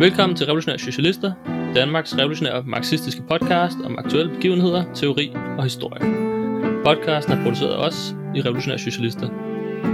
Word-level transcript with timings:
Velkommen 0.00 0.36
til 0.36 0.46
Revolutionære 0.46 0.78
Socialister, 0.78 1.32
Danmarks 1.74 2.18
revolutionære 2.18 2.62
marxistiske 2.66 3.22
podcast 3.28 3.76
om 3.84 3.98
aktuelle 3.98 4.32
begivenheder, 4.32 4.84
teori 4.94 5.32
og 5.58 5.62
historie. 5.62 6.00
Podcasten 6.84 7.32
er 7.32 7.42
produceret 7.42 7.72
af 7.72 7.86
os 7.86 8.14
i 8.36 8.40
Revolutionære 8.40 8.78
Socialister. 8.78 9.28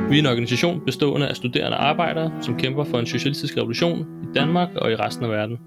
Vi 0.08 0.16
er 0.16 0.20
en 0.20 0.26
organisation 0.26 0.80
bestående 0.84 1.28
af 1.28 1.36
studerende 1.36 1.76
arbejdere, 1.76 2.32
som 2.40 2.58
kæmper 2.58 2.84
for 2.84 2.98
en 2.98 3.06
socialistisk 3.06 3.56
revolution 3.56 4.06
i 4.22 4.26
Danmark 4.34 4.68
og 4.76 4.92
i 4.92 4.96
resten 4.96 5.24
af 5.24 5.30
verden. 5.30 5.58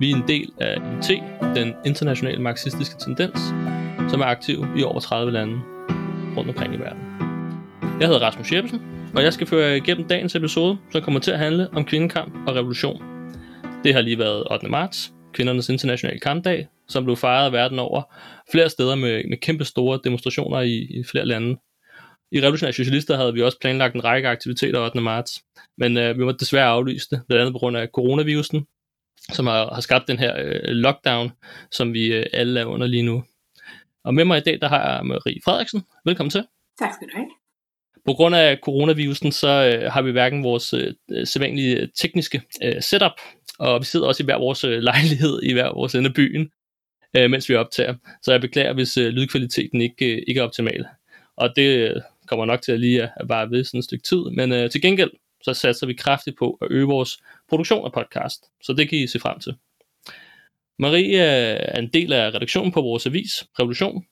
Vi 0.00 0.10
er 0.10 0.16
en 0.16 0.24
del 0.28 0.52
af 0.60 0.76
IT, 0.76 1.22
den 1.54 1.74
internationale 1.86 2.42
marxistiske 2.42 2.94
tendens, 3.00 3.40
som 4.08 4.20
er 4.20 4.26
aktiv 4.26 4.66
i 4.76 4.82
over 4.82 5.00
30 5.00 5.32
lande 5.32 5.60
rundt 6.36 6.50
omkring 6.50 6.74
i 6.74 6.78
verden. 6.78 7.02
Jeg 8.00 8.08
hedder 8.08 8.22
Rasmus 8.26 8.52
Jeppesen, 8.52 8.82
og 9.14 9.22
jeg 9.22 9.32
skal 9.32 9.46
føre 9.46 9.76
igennem 9.76 10.08
dagens 10.08 10.34
episode, 10.34 10.76
som 10.92 11.02
kommer 11.02 11.20
til 11.20 11.30
at 11.30 11.38
handle 11.38 11.68
om 11.72 11.84
kvindekamp 11.84 12.34
og 12.46 12.54
revolution. 12.56 13.17
Det 13.84 13.94
har 13.94 14.00
lige 14.00 14.18
været 14.18 14.52
8. 14.52 14.68
marts, 14.68 15.12
kvindernes 15.32 15.68
internationale 15.68 16.20
kampdag, 16.20 16.68
som 16.88 17.04
blev 17.04 17.16
fejret 17.16 17.52
verden 17.52 17.78
over 17.78 18.02
flere 18.50 18.70
steder 18.70 18.94
med, 18.94 19.24
med 19.28 19.36
kæmpe 19.36 19.64
store 19.64 20.00
demonstrationer 20.04 20.60
i, 20.60 20.76
i 20.76 21.04
flere 21.04 21.26
lande. 21.26 21.56
I 22.32 22.40
Revolutionære 22.40 22.72
Socialister 22.72 23.16
havde 23.16 23.34
vi 23.34 23.42
også 23.42 23.58
planlagt 23.60 23.94
en 23.94 24.04
række 24.04 24.28
aktiviteter 24.28 24.80
8. 24.80 25.00
marts, 25.00 25.44
men 25.78 25.96
øh, 25.96 26.18
vi 26.18 26.26
var 26.26 26.32
desværre 26.32 26.66
aflyst 26.66 27.10
det, 27.10 27.20
blandt 27.28 27.40
andet 27.40 27.54
på 27.54 27.58
grund 27.58 27.76
af 27.76 27.88
coronavirusen, 27.94 28.66
som 29.32 29.46
har, 29.46 29.74
har 29.74 29.80
skabt 29.80 30.08
den 30.08 30.18
her 30.18 30.34
øh, 30.38 30.60
lockdown, 30.64 31.32
som 31.70 31.92
vi 31.92 32.06
øh, 32.06 32.26
alle 32.32 32.60
er 32.60 32.64
under 32.64 32.86
lige 32.86 33.02
nu. 33.02 33.24
Og 34.04 34.14
med 34.14 34.24
mig 34.24 34.38
i 34.38 34.42
dag, 34.42 34.58
der 34.60 34.68
har 34.68 34.94
jeg 34.94 35.06
Marie 35.06 35.40
Frederiksen. 35.44 35.82
Velkommen 36.04 36.30
til. 36.30 36.44
Tak 36.78 36.94
skal 36.94 37.06
du 37.08 37.12
have. 37.16 37.28
På 38.06 38.12
grund 38.12 38.34
af 38.36 38.58
coronavirusen, 38.62 39.32
så 39.32 39.48
øh, 39.48 39.92
har 39.92 40.02
vi 40.02 40.10
hverken 40.10 40.44
vores 40.44 40.74
øh, 40.74 40.94
sædvanlige 41.24 41.90
tekniske 41.94 42.42
øh, 42.64 42.82
setup, 42.82 43.12
og 43.58 43.80
vi 43.80 43.84
sidder 43.84 44.06
også 44.06 44.22
i 44.22 44.24
hver 44.24 44.38
vores 44.38 44.64
øh, 44.64 44.82
lejlighed 44.90 45.42
i 45.42 45.52
hver 45.52 45.74
vores 45.74 45.94
ende 45.94 46.08
af 46.08 46.14
byen, 46.14 46.50
øh, 47.16 47.30
mens 47.30 47.48
vi 47.48 47.54
optager. 47.54 47.94
Så 48.22 48.32
jeg 48.32 48.40
beklager, 48.40 48.72
hvis 48.72 48.96
øh, 48.96 49.08
lydkvaliteten 49.08 49.80
ikke, 49.80 50.16
øh, 50.16 50.22
ikke 50.26 50.40
er 50.40 50.44
optimal. 50.44 50.86
Og 51.36 51.56
det 51.56 51.90
øh, 51.90 51.96
kommer 52.26 52.44
nok 52.44 52.62
til 52.62 52.72
at 52.72 52.80
lige 52.80 53.02
at, 53.02 53.10
at 53.16 53.28
bare 53.28 53.50
ved 53.50 53.64
sådan 53.64 53.78
et 53.78 53.84
stykke 53.84 54.04
tid. 54.04 54.24
Men 54.30 54.52
øh, 54.52 54.70
til 54.70 54.82
gengæld, 54.82 55.10
så 55.42 55.54
satser 55.54 55.86
vi 55.86 55.94
kraftigt 55.94 56.38
på 56.38 56.58
at 56.62 56.68
øge 56.70 56.86
vores 56.86 57.18
produktion 57.48 57.84
af 57.84 57.92
podcast. 57.92 58.44
Så 58.62 58.72
det 58.72 58.88
kan 58.88 58.98
I 58.98 59.06
se 59.06 59.18
frem 59.18 59.40
til. 59.40 59.54
Marie 60.78 61.18
er 61.18 61.78
en 61.78 61.88
del 61.88 62.12
af 62.12 62.34
redaktionen 62.34 62.72
på 62.72 62.80
vores 62.80 63.06
avis, 63.06 63.46
Revolution. 63.58 64.04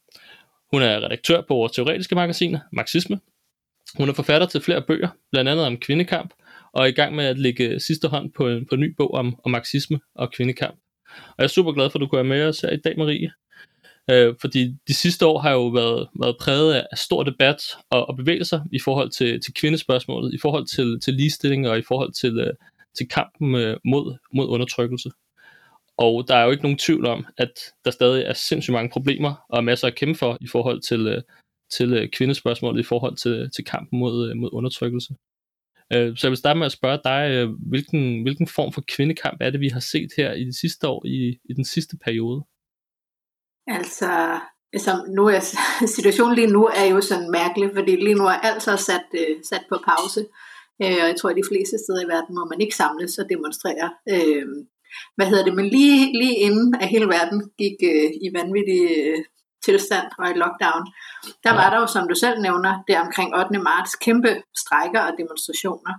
Hun 0.71 0.83
er 0.83 1.05
redaktør 1.05 1.41
på 1.41 1.55
vores 1.55 1.73
teoretiske 1.73 2.15
magasin, 2.15 2.57
Marxisme. 2.73 3.21
Hun 3.97 4.09
er 4.09 4.13
forfatter 4.13 4.47
til 4.47 4.61
flere 4.61 4.83
bøger, 4.83 5.09
blandt 5.33 5.51
andet 5.51 5.67
om 5.67 5.77
kvindekamp, 5.77 6.35
og 6.77 6.83
er 6.83 6.87
i 6.87 6.91
gang 7.01 7.15
med 7.15 7.25
at 7.25 7.39
lægge 7.39 7.81
sidste 7.81 8.09
hånd 8.09 8.33
på 8.33 8.49
en, 8.49 8.67
på 8.67 8.75
en 8.75 8.81
ny 8.81 8.95
bog 8.97 9.15
om, 9.15 9.37
om 9.45 9.51
marxisme 9.51 10.01
og 10.15 10.33
kvindekamp. 10.33 10.79
Og 11.09 11.35
jeg 11.39 11.45
er 11.45 11.49
super 11.49 11.73
glad 11.73 11.91
for, 11.91 11.99
at 11.99 12.01
du 12.01 12.07
kunne 12.07 12.17
være 12.17 12.39
med 12.39 12.49
os 12.49 12.61
her 12.61 12.71
i 12.71 12.77
dag, 12.77 12.99
Marie. 12.99 13.31
Øh, 14.11 14.35
fordi 14.41 14.75
de 14.89 14.95
sidste 14.95 15.27
år 15.27 15.39
har 15.39 15.53
jo 15.53 15.67
været, 15.67 16.09
været 16.21 16.37
præget 16.41 16.75
af 16.75 16.99
stor 16.99 17.23
debat 17.23 17.57
og, 17.91 18.09
og 18.09 18.17
bevægelser 18.17 18.61
i 18.73 18.79
forhold 18.79 19.11
til, 19.11 19.41
til 19.41 19.55
kvindespørgsmålet, 19.55 20.35
i 20.35 20.39
forhold 20.43 20.67
til, 20.67 21.01
til 21.01 21.15
ligestilling 21.15 21.69
og 21.69 21.79
i 21.79 21.83
forhold 21.83 22.13
til, 22.13 22.39
øh, 22.39 22.55
til 22.99 23.09
kampen 23.09 23.55
øh, 23.55 23.77
mod, 23.85 24.17
mod 24.35 24.49
undertrykkelse. 24.49 25.11
Og 25.97 26.29
der 26.29 26.35
er 26.37 26.45
jo 26.45 26.51
ikke 26.51 26.63
nogen 26.63 26.79
tvivl 26.79 27.07
om, 27.07 27.27
at 27.39 27.53
der 27.85 27.91
stadig 27.91 28.25
er 28.25 28.33
sindssygt 28.33 28.73
mange 28.73 28.91
problemer 28.91 29.35
og 29.49 29.65
masser 29.65 29.87
at 29.87 29.95
kæmpe 29.95 30.19
for 30.19 30.39
i 30.41 30.47
forhold 30.47 30.81
til, 30.81 31.07
øh, 31.07 31.23
til 31.77 31.93
øh, 31.93 32.09
kvindespørgsmålet, 32.09 32.81
i 32.81 32.87
forhold 32.87 33.17
til, 33.17 33.51
til 33.51 33.65
kampen 33.65 33.99
mod, 33.99 34.31
øh, 34.31 34.37
mod 34.37 34.50
undertrykkelse. 34.53 35.15
Øh, 35.93 36.17
så 36.17 36.27
jeg 36.27 36.31
vil 36.31 36.37
starte 36.37 36.59
med 36.59 36.67
at 36.67 36.73
spørge 36.73 37.01
dig, 37.05 37.21
øh, 37.35 37.49
hvilken, 37.69 38.23
hvilken 38.23 38.49
form 38.49 38.73
for 38.73 38.83
kvindekamp 38.89 39.39
er 39.41 39.51
det, 39.51 39.61
vi 39.61 39.69
har 39.69 39.81
set 39.81 40.11
her 40.17 40.33
i 40.33 40.45
de 40.45 40.59
sidste 40.61 40.89
år, 40.89 41.07
i, 41.07 41.39
i 41.51 41.53
den 41.53 41.65
sidste 41.65 41.97
periode? 42.05 42.45
Altså, 43.67 44.41
altså 44.73 44.93
nu 45.17 45.27
er 45.27 45.41
situationen 45.97 46.35
lige 46.37 46.55
nu 46.57 46.65
er 46.81 46.85
jo 46.95 47.01
sådan 47.01 47.31
mærkelig, 47.31 47.71
fordi 47.75 47.97
lige 47.97 48.21
nu 48.21 48.25
er 48.25 48.39
alt 48.49 48.63
så 48.63 48.77
sat, 48.77 49.07
øh, 49.21 49.37
sat 49.51 49.65
på 49.69 49.77
pause. 49.91 50.21
Øh, 50.83 50.99
og 51.03 51.07
jeg 51.11 51.17
tror, 51.19 51.31
at 51.31 51.41
de 51.41 51.51
fleste 51.51 51.77
steder 51.79 52.03
i 52.05 52.11
verden 52.15 52.35
må 52.35 52.45
man 52.45 52.61
ikke 52.61 52.77
samles 52.77 53.19
og 53.19 53.27
demonstrere. 53.29 53.89
Øh, 54.15 54.47
hvad 55.17 55.27
hedder 55.27 55.45
det? 55.45 55.55
Men 55.55 55.67
lige, 55.77 56.01
lige 56.21 56.37
inden 56.47 56.75
at 56.81 56.89
hele 56.89 57.09
verden 57.17 57.39
gik 57.59 57.77
øh, 57.93 58.11
i 58.27 58.29
vanvittig 58.37 58.81
øh, 58.97 59.19
tilstand 59.66 60.09
og 60.19 60.27
i 60.31 60.38
lockdown, 60.43 60.82
der 61.44 61.53
var 61.59 61.69
der 61.71 61.78
jo, 61.81 61.87
som 61.87 62.09
du 62.09 62.15
selv 62.15 62.38
nævner, 62.47 62.72
det 62.88 63.04
omkring 63.06 63.31
8. 63.34 63.59
marts, 63.59 63.94
kæmpe 64.06 64.32
strækker 64.62 65.03
og 65.09 65.12
demonstrationer 65.21 65.94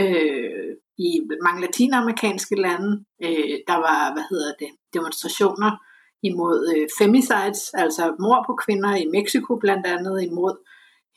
øh, 0.00 0.70
i 0.98 1.10
mange 1.44 1.60
latinamerikanske 1.60 2.56
lande. 2.66 2.90
Øh, 3.24 3.56
der 3.70 3.78
var, 3.86 4.12
hvad 4.14 4.24
hedder 4.30 4.52
det, 4.58 4.70
demonstrationer 4.94 5.72
imod 6.22 6.56
øh, 6.74 6.88
femicides, 6.98 7.60
altså 7.74 8.14
mor 8.20 8.44
på 8.46 8.52
kvinder 8.64 8.94
i 8.96 9.06
Mexico 9.16 9.56
blandt 9.56 9.86
andet, 9.86 10.22
imod 10.22 10.54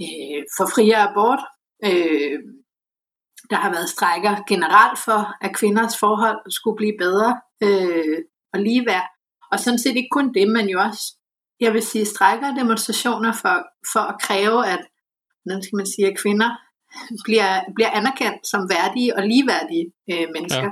øh, 0.01 0.41
for 0.57 0.66
friere 0.73 1.01
abort. 1.09 1.44
Øh, 1.85 2.39
der 3.50 3.55
har 3.55 3.72
været 3.72 3.89
strækker 3.89 4.35
generelt 4.47 5.00
for, 5.05 5.22
at 5.45 5.55
kvinders 5.55 6.00
forhold 6.00 6.51
skulle 6.51 6.78
blive 6.78 6.97
bedre 6.97 7.41
øh, 7.63 8.17
og 8.53 8.59
ligeværd. 8.59 9.07
Og 9.51 9.59
sådan 9.59 9.79
set 9.79 9.95
ikke 9.95 10.16
kun 10.17 10.34
det, 10.34 10.47
men 10.47 10.69
jo 10.69 10.79
også 10.79 11.03
jeg 11.59 11.73
vil 11.73 11.81
sige, 11.81 12.05
strækker 12.05 12.55
demonstrationer 12.55 13.33
for, 13.33 13.55
for 13.93 13.99
at 13.99 14.21
kræve, 14.21 14.67
at, 14.67 14.81
hvordan 15.43 15.63
skal 15.63 15.77
man 15.77 15.85
sige, 15.85 16.07
at 16.07 16.17
kvinder 16.17 16.49
bliver, 17.23 17.49
bliver 17.75 17.89
anerkendt 17.89 18.47
som 18.47 18.69
værdige 18.69 19.16
og 19.16 19.23
ligeværdige 19.27 19.85
øh, 20.11 20.27
mennesker. 20.35 20.71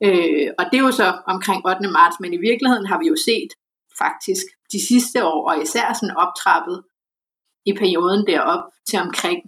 Ja. 0.00 0.06
Øh, 0.06 0.48
og 0.58 0.64
det 0.70 0.78
er 0.78 0.84
jo 0.88 0.92
så 0.92 1.08
omkring 1.26 1.66
8. 1.66 1.88
marts, 1.88 2.16
men 2.20 2.32
i 2.34 2.40
virkeligheden 2.48 2.86
har 2.86 2.98
vi 2.98 3.06
jo 3.12 3.16
set 3.28 3.50
faktisk 3.98 4.46
de 4.72 4.86
sidste 4.88 5.24
år, 5.24 5.50
og 5.50 5.62
især 5.62 5.92
sådan 5.92 6.16
optrappet 6.16 6.82
i 7.66 7.72
perioden 7.72 8.26
derop 8.26 8.64
til 8.88 8.98
omkring 8.98 9.40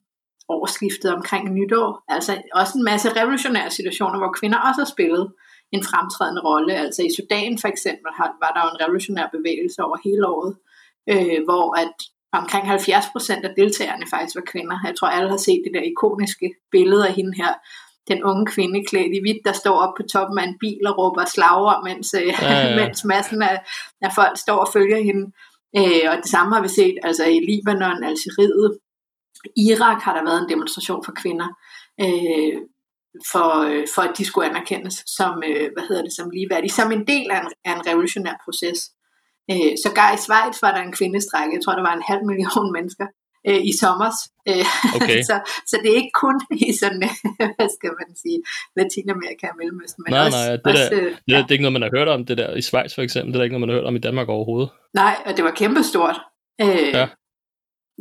årsskiftet 0.48 1.14
omkring 1.14 1.44
nytår. 1.58 2.04
Altså 2.08 2.42
også 2.54 2.78
en 2.78 2.84
masse 2.84 3.08
revolutionære 3.20 3.70
situationer, 3.70 4.18
hvor 4.18 4.32
kvinder 4.38 4.58
også 4.58 4.80
har 4.80 4.90
spillet 4.94 5.32
en 5.72 5.82
fremtrædende 5.84 6.42
rolle. 6.48 6.74
Altså 6.74 7.02
i 7.02 7.10
Sudan 7.16 7.58
for 7.58 7.68
eksempel 7.68 8.10
var 8.42 8.50
der 8.54 8.60
jo 8.64 8.68
en 8.74 8.80
revolutionær 8.82 9.26
bevægelse 9.36 9.82
over 9.86 9.96
hele 10.04 10.26
året, 10.26 10.56
øh, 11.12 11.44
hvor 11.44 11.80
at 11.82 11.94
omkring 12.32 12.68
70 12.68 13.04
procent 13.12 13.44
af 13.44 13.54
deltagerne 13.56 14.06
faktisk 14.10 14.36
var 14.36 14.42
kvinder. 14.52 14.76
Jeg 14.86 14.94
tror, 14.96 15.08
alle 15.08 15.30
har 15.30 15.36
set 15.36 15.62
det 15.64 15.74
der 15.74 15.90
ikoniske 15.92 16.54
billede 16.70 17.08
af 17.08 17.14
hende 17.14 17.34
her, 17.36 17.52
den 18.08 18.24
unge 18.24 18.46
kvinde 18.46 18.84
klædt 18.84 19.16
i 19.16 19.20
hvidt, 19.20 19.42
der 19.44 19.52
står 19.52 19.76
op 19.84 19.94
på 19.96 20.02
toppen 20.12 20.38
af 20.38 20.44
en 20.44 20.58
bil 20.60 20.86
og 20.86 20.98
råber 20.98 21.24
slagord, 21.24 21.80
mens, 21.84 22.14
øh, 22.14 22.26
ja, 22.26 22.68
ja. 22.68 22.76
mens 22.80 23.04
massen 23.04 23.42
af, 23.42 23.56
af 24.00 24.10
folk 24.14 24.38
står 24.38 24.56
og 24.56 24.68
følger 24.72 25.02
hende. 25.08 25.24
Øh, 25.78 26.04
og 26.10 26.16
det 26.22 26.30
samme 26.30 26.54
har 26.54 26.62
vi 26.62 26.68
set 26.68 26.96
altså 27.02 27.24
i 27.24 27.38
Libanon, 27.48 28.04
Algeriet, 28.04 28.78
Irak 29.56 30.02
har 30.02 30.14
der 30.16 30.24
været 30.24 30.42
en 30.42 30.48
demonstration 30.48 31.04
for 31.04 31.12
kvinder, 31.22 31.48
øh, 32.00 32.56
for, 33.32 33.48
øh, 33.68 33.86
for 33.94 34.02
at 34.02 34.18
de 34.18 34.24
skulle 34.24 34.50
anerkendes 34.50 35.02
som, 35.06 35.42
øh, 35.46 35.70
hvad 35.74 35.84
hedder 35.88 36.02
det, 36.02 36.12
som 36.12 36.30
ligeværdige, 36.30 36.70
som 36.70 36.92
en 36.92 37.06
del 37.06 37.30
af 37.30 37.40
en, 37.40 37.52
af 37.64 37.72
en 37.74 37.86
revolutionær 37.86 38.34
proces. 38.44 38.78
Øh, 39.50 39.72
så 39.82 39.88
gar 39.98 40.10
i 40.14 40.18
Schweiz 40.24 40.56
var 40.64 40.72
der 40.74 40.82
en 40.82 40.96
kvindestrække, 40.98 41.54
jeg 41.54 41.62
tror 41.62 41.74
der 41.74 41.88
var 41.88 41.96
en 41.96 42.08
halv 42.10 42.24
million 42.30 42.72
mennesker 42.76 43.06
øh, 43.48 43.60
i 43.70 43.72
sommer. 43.82 44.10
Øh, 44.50 44.66
okay. 44.96 45.20
så, 45.30 45.34
så 45.70 45.74
det 45.82 45.88
er 45.90 45.96
ikke 46.02 46.16
kun 46.24 46.36
i 46.68 46.72
sådan, 46.80 47.02
hvad 47.56 47.68
skal 47.76 47.92
man 48.00 48.10
sige, 48.22 48.38
Latinamerika 48.78 49.44
og 49.52 49.56
Mellemøsten. 49.60 50.00
Men 50.04 50.12
nej, 50.12 50.26
også, 50.26 50.38
nej, 50.38 50.56
det, 50.56 50.66
også, 50.72 50.88
der, 50.90 51.00
øh, 51.00 51.10
det, 51.10 51.32
ja. 51.32 51.36
det 51.36 51.48
er 51.48 51.56
ikke 51.56 51.66
noget, 51.66 51.78
man 51.78 51.86
har 51.86 51.92
hørt 51.96 52.08
om, 52.08 52.24
det 52.26 52.38
der 52.38 52.54
i 52.60 52.62
Schweiz 52.68 52.94
for 52.94 53.02
eksempel, 53.02 53.32
det 53.32 53.38
er 53.40 53.44
ikke 53.44 53.56
noget, 53.56 53.66
man 53.66 53.74
har 53.74 53.78
hørt 53.78 53.90
om 53.90 53.96
i 53.96 54.04
Danmark 54.06 54.28
overhovedet. 54.28 54.70
Nej, 54.94 55.14
og 55.26 55.36
det 55.36 55.44
var 55.44 55.50
kæmpestort. 55.50 56.18
Øh, 56.60 56.90
ja. 57.00 57.06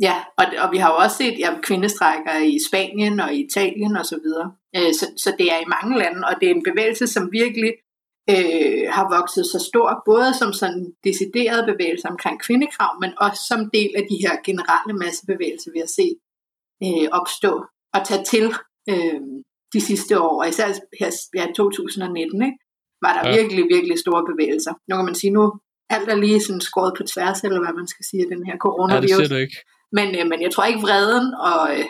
Ja, 0.02 0.16
og, 0.40 0.44
og 0.62 0.72
vi 0.72 0.78
har 0.78 0.90
jo 0.92 0.96
også 1.04 1.16
set 1.16 1.38
ja, 1.38 1.50
kvindestrækker 1.62 2.34
i 2.52 2.58
Spanien 2.68 3.20
og 3.20 3.34
Italien 3.34 3.96
og 3.96 4.06
så 4.06 4.16
videre. 4.24 4.52
Øh, 4.76 4.92
så, 4.98 5.06
så 5.16 5.34
det 5.38 5.46
er 5.54 5.58
i 5.58 5.72
mange 5.76 5.98
lande, 5.98 6.20
og 6.28 6.34
det 6.40 6.46
er 6.50 6.54
en 6.54 6.68
bevægelse, 6.70 7.06
som 7.06 7.32
virkelig 7.32 7.72
øh, 8.32 8.82
har 8.96 9.06
vokset 9.16 9.44
så 9.46 9.58
stor, 9.70 10.02
både 10.10 10.34
som 10.40 10.52
sådan 10.52 10.84
decideret 11.04 11.66
bevægelse 11.72 12.08
omkring 12.08 12.36
kvindekrav, 12.46 12.92
men 13.02 13.12
også 13.26 13.42
som 13.50 13.60
del 13.76 13.92
af 14.00 14.04
de 14.10 14.16
her 14.24 14.34
generelle 14.48 14.94
massebevægelser, 15.02 15.70
vi 15.74 15.78
har 15.84 15.92
set 15.98 16.16
øh, 16.84 17.08
opstå 17.20 17.52
og 17.94 18.00
tage 18.08 18.24
til 18.32 18.46
øh, 18.92 19.20
de 19.74 19.80
sidste 19.80 20.20
år, 20.20 20.34
og 20.42 20.48
især 20.48 20.66
her 21.00 21.10
ja, 21.34 21.46
2019, 21.56 22.42
ikke, 22.42 22.58
var 23.04 23.12
der 23.16 23.22
ja. 23.28 23.36
virkelig, 23.36 23.64
virkelig 23.74 23.98
store 23.98 24.22
bevægelser. 24.30 24.74
Nu 24.88 24.96
kan 24.96 25.04
man 25.04 25.20
sige, 25.20 25.32
nu 25.38 25.44
alt 25.90 26.08
er 26.08 26.16
lige 26.16 26.40
sådan 26.40 26.60
skåret 26.60 26.94
på 26.96 27.02
tværs, 27.12 27.40
eller 27.44 27.60
hvad 27.64 27.74
man 27.80 27.86
skal 27.86 28.04
sige, 28.10 28.30
den 28.34 28.46
her 28.46 28.56
coronavirus. 28.56 29.10
Ja, 29.10 29.16
det 29.16 29.28
ser 29.28 29.34
du 29.34 29.40
ikke. 29.40 29.56
Men, 29.92 30.08
øh, 30.18 30.26
men 30.30 30.42
jeg 30.42 30.50
tror 30.52 30.64
ikke, 30.64 30.80
vreden 30.80 31.34
og, 31.34 31.62
øh, 31.74 31.86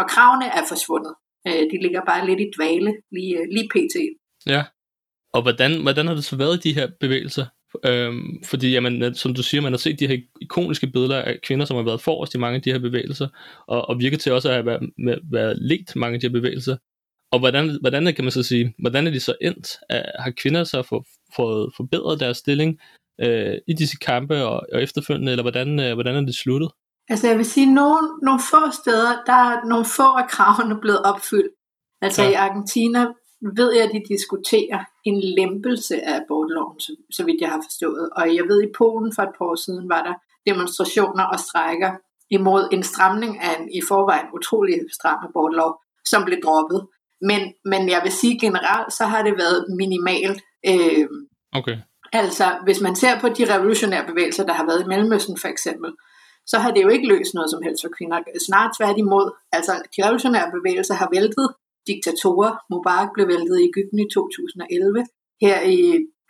og 0.00 0.04
kravene 0.12 0.46
er 0.58 0.64
forsvundet. 0.68 1.14
Øh, 1.48 1.62
de 1.70 1.76
ligger 1.84 2.02
bare 2.10 2.26
lidt 2.26 2.40
i 2.40 2.52
dvale, 2.56 2.90
lige, 3.16 3.34
øh, 3.38 3.46
lige 3.54 3.68
pt. 3.74 3.96
Ja, 4.46 4.62
og 5.32 5.42
hvordan, 5.42 5.82
hvordan 5.82 6.06
har 6.06 6.14
det 6.14 6.24
så 6.24 6.36
været 6.36 6.64
de 6.64 6.74
her 6.74 6.88
bevægelser? 7.00 7.46
Øhm, 7.84 8.42
fordi, 8.44 8.70
jamen, 8.70 9.14
som 9.14 9.34
du 9.34 9.42
siger, 9.42 9.60
man 9.60 9.72
har 9.72 9.78
set 9.78 10.00
de 10.00 10.06
her 10.06 10.18
ikoniske 10.40 10.86
billeder 10.86 11.22
af 11.22 11.38
kvinder, 11.42 11.64
som 11.64 11.76
har 11.76 11.84
været 11.84 12.00
forrest 12.00 12.34
i 12.34 12.38
mange 12.38 12.56
af 12.56 12.62
de 12.62 12.72
her 12.72 12.78
bevægelser, 12.78 13.28
og, 13.66 13.88
og 13.88 13.98
virker 13.98 14.16
til 14.16 14.32
også 14.32 14.48
at 14.48 14.54
have 14.54 14.66
været, 14.66 14.90
været 15.32 15.58
let 15.60 15.96
mange 15.96 16.14
af 16.14 16.20
de 16.20 16.26
her 16.26 16.32
bevægelser. 16.32 16.76
Og 17.32 17.38
hvordan, 17.38 17.78
hvordan 17.80 18.14
kan 18.14 18.24
man 18.24 18.30
så 18.30 18.42
sige, 18.42 18.74
hvordan 18.78 19.06
er 19.06 19.10
de 19.10 19.20
så 19.20 19.34
endt? 19.40 19.76
Har 20.18 20.30
kvinder 20.30 20.64
så 20.64 20.82
fået, 20.82 21.06
fået 21.36 21.72
forbedret 21.76 22.20
deres 22.20 22.36
stilling 22.36 22.80
øh, 23.20 23.54
i 23.68 23.72
disse 23.72 23.96
kampe 23.96 24.44
og, 24.44 24.66
og 24.72 24.82
efterfølgende, 24.82 25.32
eller 25.32 25.42
hvordan, 25.42 25.80
øh, 25.80 25.94
hvordan 25.94 26.16
er 26.16 26.20
det 26.20 26.34
sluttet? 26.34 26.70
Altså 27.08 27.28
jeg 27.28 27.36
vil 27.36 27.44
sige, 27.44 27.74
nogle, 27.74 28.08
nogle 28.22 28.40
få 28.50 28.62
steder, 28.82 29.12
der 29.26 29.32
er 29.32 29.68
nogle 29.68 29.84
få 29.96 30.02
af 30.02 30.28
kravene 30.28 30.80
blevet 30.80 31.02
opfyldt. 31.02 31.52
Altså 32.02 32.22
ja. 32.22 32.30
i 32.30 32.34
Argentina 32.34 33.06
ved 33.56 33.72
jeg, 33.74 33.84
at 33.84 33.92
de 33.92 34.02
diskuterer 34.14 34.84
en 35.04 35.20
lempelse 35.38 35.96
af 36.02 36.16
abortloven, 36.20 36.80
så, 36.80 36.96
så 37.10 37.24
vidt 37.24 37.40
jeg 37.40 37.50
har 37.50 37.62
forstået. 37.68 38.10
Og 38.16 38.36
jeg 38.36 38.44
ved, 38.48 38.62
at 38.62 38.68
i 38.68 38.72
Polen 38.78 39.12
for 39.14 39.22
et 39.22 39.34
par 39.38 39.44
år 39.44 39.54
siden 39.54 39.88
var 39.88 40.02
der 40.02 40.14
demonstrationer 40.50 41.24
og 41.24 41.38
strækker 41.40 41.92
imod 42.30 42.68
en 42.72 42.82
stramning 42.82 43.40
af 43.40 43.60
en 43.60 43.68
i 43.78 43.80
forvejen 43.88 44.26
utrolig 44.34 44.78
stram 44.92 45.18
abortlov, 45.28 45.72
som 46.06 46.24
blev 46.24 46.38
droppet. 46.44 46.86
Men, 47.28 47.40
men 47.64 47.88
jeg 47.88 48.00
vil 48.04 48.12
sige 48.12 48.40
generelt, 48.40 48.92
så 48.92 49.04
har 49.04 49.22
det 49.22 49.34
været 49.36 49.66
minimalt. 49.78 50.40
Øh, 50.66 51.06
okay. 51.52 51.76
Altså, 52.12 52.46
hvis 52.64 52.80
man 52.80 52.96
ser 52.96 53.20
på 53.20 53.28
de 53.28 53.54
revolutionære 53.54 54.06
bevægelser, 54.06 54.44
der 54.46 54.52
har 54.52 54.66
været 54.66 54.82
i 54.82 54.88
Mellemøsten 54.88 55.38
for 55.40 55.48
eksempel, 55.48 55.90
så 56.46 56.58
har 56.58 56.70
det 56.70 56.82
jo 56.82 56.88
ikke 56.88 57.08
løst 57.08 57.34
noget 57.34 57.50
som 57.50 57.62
helst 57.62 57.82
for 57.84 57.92
kvinder. 57.98 58.18
Snart 58.46 58.70
tværtimod. 58.78 59.26
Altså, 59.52 59.72
de 59.96 60.04
revolutionære 60.04 60.52
bevægelser 60.56 60.94
har 60.94 61.08
væltet 61.12 61.48
diktatorer. 61.86 62.52
Mubarak 62.70 63.10
blev 63.14 63.26
væltet 63.28 63.56
i 63.60 63.68
Ægypten 63.70 63.98
i 63.98 64.08
2011. 64.14 65.06
Her 65.44 65.58
i 65.76 65.78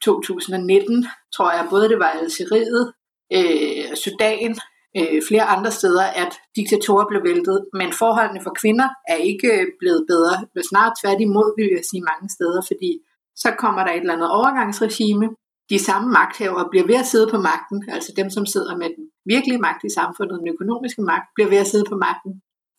2019, 0.04 1.06
tror 1.34 1.50
jeg, 1.56 1.66
både 1.70 1.88
det 1.88 1.98
var 1.98 2.10
Algeriet, 2.20 2.92
øh, 3.36 3.96
Sudan, 4.02 4.52
øh, 4.98 5.22
flere 5.28 5.46
andre 5.54 5.70
steder, 5.70 6.06
at 6.22 6.32
diktatorer 6.56 7.06
blev 7.10 7.22
væltet. 7.30 7.58
Men 7.80 7.88
forholdene 8.02 8.40
for 8.46 8.54
kvinder 8.60 8.88
er 9.12 9.18
ikke 9.30 9.50
blevet 9.80 10.02
bedre. 10.12 10.36
Men 10.54 10.64
Snart 10.70 10.92
tværtimod, 11.02 11.48
vil 11.58 11.68
jeg 11.76 11.84
sige 11.90 12.08
mange 12.10 12.28
steder, 12.36 12.60
fordi 12.70 12.90
så 13.42 13.50
kommer 13.62 13.80
der 13.84 13.92
et 13.92 14.00
eller 14.00 14.16
andet 14.16 14.30
overgangsregime. 14.38 15.26
De 15.72 15.78
samme 15.88 16.08
magthavere 16.18 16.66
bliver 16.70 16.86
ved 16.90 16.98
at 17.02 17.10
sidde 17.12 17.28
på 17.34 17.38
magten, 17.50 17.78
altså 17.96 18.10
dem, 18.16 18.28
som 18.36 18.46
sidder 18.46 18.76
med 18.76 18.88
den 18.96 19.04
virkelige 19.34 19.64
magt 19.66 19.84
i 19.84 19.94
samfundet, 19.98 20.40
den 20.40 20.52
økonomiske 20.54 21.02
magt, 21.02 21.26
bliver 21.34 21.50
ved 21.50 21.60
at 21.64 21.70
sidde 21.72 21.86
på 21.90 21.96
magten. 22.06 22.32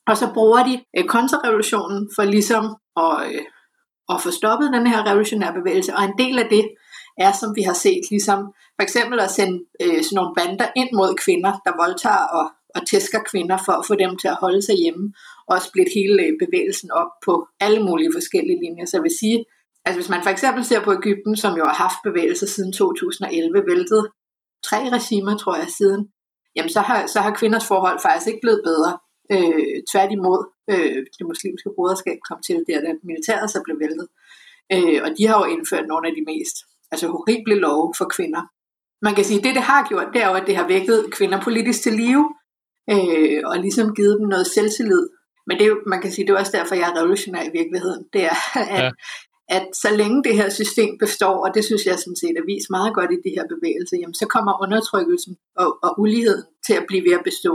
Og 0.08 0.18
så 0.18 0.28
bruger 0.34 0.64
de 0.64 0.84
øh, 0.98 1.06
kontrarevolutionen 1.06 2.10
for 2.16 2.24
ligesom 2.24 2.76
at, 2.98 3.16
øh, 3.28 3.42
at 4.10 4.22
få 4.24 4.32
stoppet 4.32 4.74
den 4.74 4.88
her 4.88 5.08
revolutionære 5.10 5.54
bevægelse. 5.54 5.96
Og 5.96 6.04
en 6.04 6.18
del 6.18 6.40
af 6.40 6.48
det 6.50 6.64
er, 7.18 7.32
som 7.32 7.56
vi 7.56 7.62
har 7.62 7.74
set, 7.74 8.04
ligesom 8.10 8.40
for 8.78 8.84
eksempel 8.84 9.20
at 9.20 9.32
sende 9.32 9.58
øh, 9.82 10.04
sådan 10.04 10.16
nogle 10.16 10.36
bander 10.38 10.68
ind 10.76 10.90
mod 10.94 11.16
kvinder, 11.24 11.54
der 11.66 11.82
voldtager 11.84 12.26
og, 12.40 12.46
og 12.76 12.88
tæsker 12.88 13.20
kvinder 13.32 13.58
for 13.66 13.72
at 13.72 13.86
få 13.88 13.96
dem 13.96 14.18
til 14.18 14.28
at 14.28 14.42
holde 14.44 14.62
sig 14.62 14.76
hjemme, 14.76 15.14
og 15.48 15.62
splitte 15.62 15.92
hele 15.96 16.24
øh, 16.24 16.34
bevægelsen 16.44 16.92
op 16.92 17.12
på 17.26 17.48
alle 17.60 17.84
mulige 17.84 18.12
forskellige 18.16 18.60
linjer. 18.64 18.86
Så 18.86 18.98
jeg 18.98 19.04
vil 19.04 19.20
sige, 19.20 19.46
altså 19.86 19.98
hvis 20.00 20.10
man 20.10 20.24
for 20.24 20.30
eksempel 20.30 20.66
ser 20.66 20.82
på 20.84 20.94
Ægypten, 20.94 21.36
som 21.38 21.58
jo 21.58 21.64
har 21.66 21.78
haft 21.86 22.00
bevægelser 22.04 22.48
siden 22.48 22.74
2011, 22.74 23.64
væltet 23.68 24.08
tre 24.70 24.80
regimer, 24.98 25.38
tror 25.38 25.56
jeg, 25.56 25.70
siden, 25.78 26.02
jamen 26.56 26.70
så 26.70 26.82
har, 26.82 27.08
så 27.08 27.20
har 27.20 27.34
kvinders 27.40 27.68
forhold 27.68 28.00
faktisk 28.02 28.28
ikke 28.28 28.44
blevet 28.46 28.62
bedre. 28.64 28.98
Øh, 29.34 29.76
tværtimod, 29.92 30.42
øh, 30.72 31.00
det 31.18 31.26
muslimske 31.32 31.70
broderskab 31.76 32.20
kom 32.30 32.40
til, 32.48 32.58
der 32.68 32.82
da 32.86 32.92
militæret 33.04 33.48
så 33.52 33.60
blev 33.66 33.78
væltet. 33.84 34.08
Øh, 34.74 35.00
og 35.06 35.10
de 35.18 35.28
har 35.28 35.38
jo 35.42 35.46
indført 35.54 35.88
nogle 35.88 36.08
af 36.08 36.14
de 36.18 36.24
mest 36.32 36.58
altså 36.92 37.08
horrible 37.08 37.56
love 37.56 37.94
for 37.98 38.06
kvinder. 38.16 38.44
Man 39.02 39.16
kan 39.16 39.26
sige, 39.26 39.38
at 39.38 39.44
det, 39.44 39.56
det 39.56 39.64
har 39.64 39.88
gjort, 39.90 40.08
det 40.14 40.22
er 40.24 40.30
jo, 40.30 40.36
at 40.36 40.48
det 40.48 40.56
har 40.56 40.68
vækket 40.68 41.00
kvinder 41.12 41.42
politisk 41.42 41.82
til 41.82 41.94
live, 41.94 42.26
øh, 42.94 43.42
og 43.46 43.56
ligesom 43.66 43.96
givet 43.96 44.20
dem 44.20 44.28
noget 44.28 44.48
selvtillid. 44.48 45.10
Men 45.48 45.60
det 45.60 45.68
man 45.88 46.02
kan 46.02 46.12
sige, 46.12 46.28
det 46.28 46.34
er 46.34 46.40
også 46.40 46.58
derfor, 46.58 46.76
jeg 46.76 46.90
er 46.90 46.98
revolutionær 47.00 47.44
i 47.44 47.56
virkeligheden. 47.60 48.04
Det 48.14 48.24
er, 48.24 48.38
at, 48.78 48.84
ja. 48.84 48.92
at 49.58 49.66
så 49.84 49.90
længe 49.96 50.24
det 50.24 50.36
her 50.36 50.50
system 50.50 50.98
består, 50.98 51.36
og 51.46 51.50
det 51.56 51.66
synes 51.66 51.86
jeg 51.86 52.00
sådan 52.00 52.22
set 52.22 52.36
er 52.38 52.46
vist 52.52 52.70
meget 52.70 52.94
godt 52.94 53.12
i 53.12 53.24
de 53.26 53.36
her 53.38 53.46
bevægelser, 53.54 53.98
jamen 54.02 54.20
så 54.22 54.26
kommer 54.26 54.62
undertrykkelsen 54.64 55.34
og, 55.56 55.70
og 55.84 56.00
uligheden 56.00 56.44
til 56.68 56.74
at 56.74 56.86
blive 56.88 57.04
ved 57.08 57.14
at 57.20 57.26
bestå. 57.30 57.54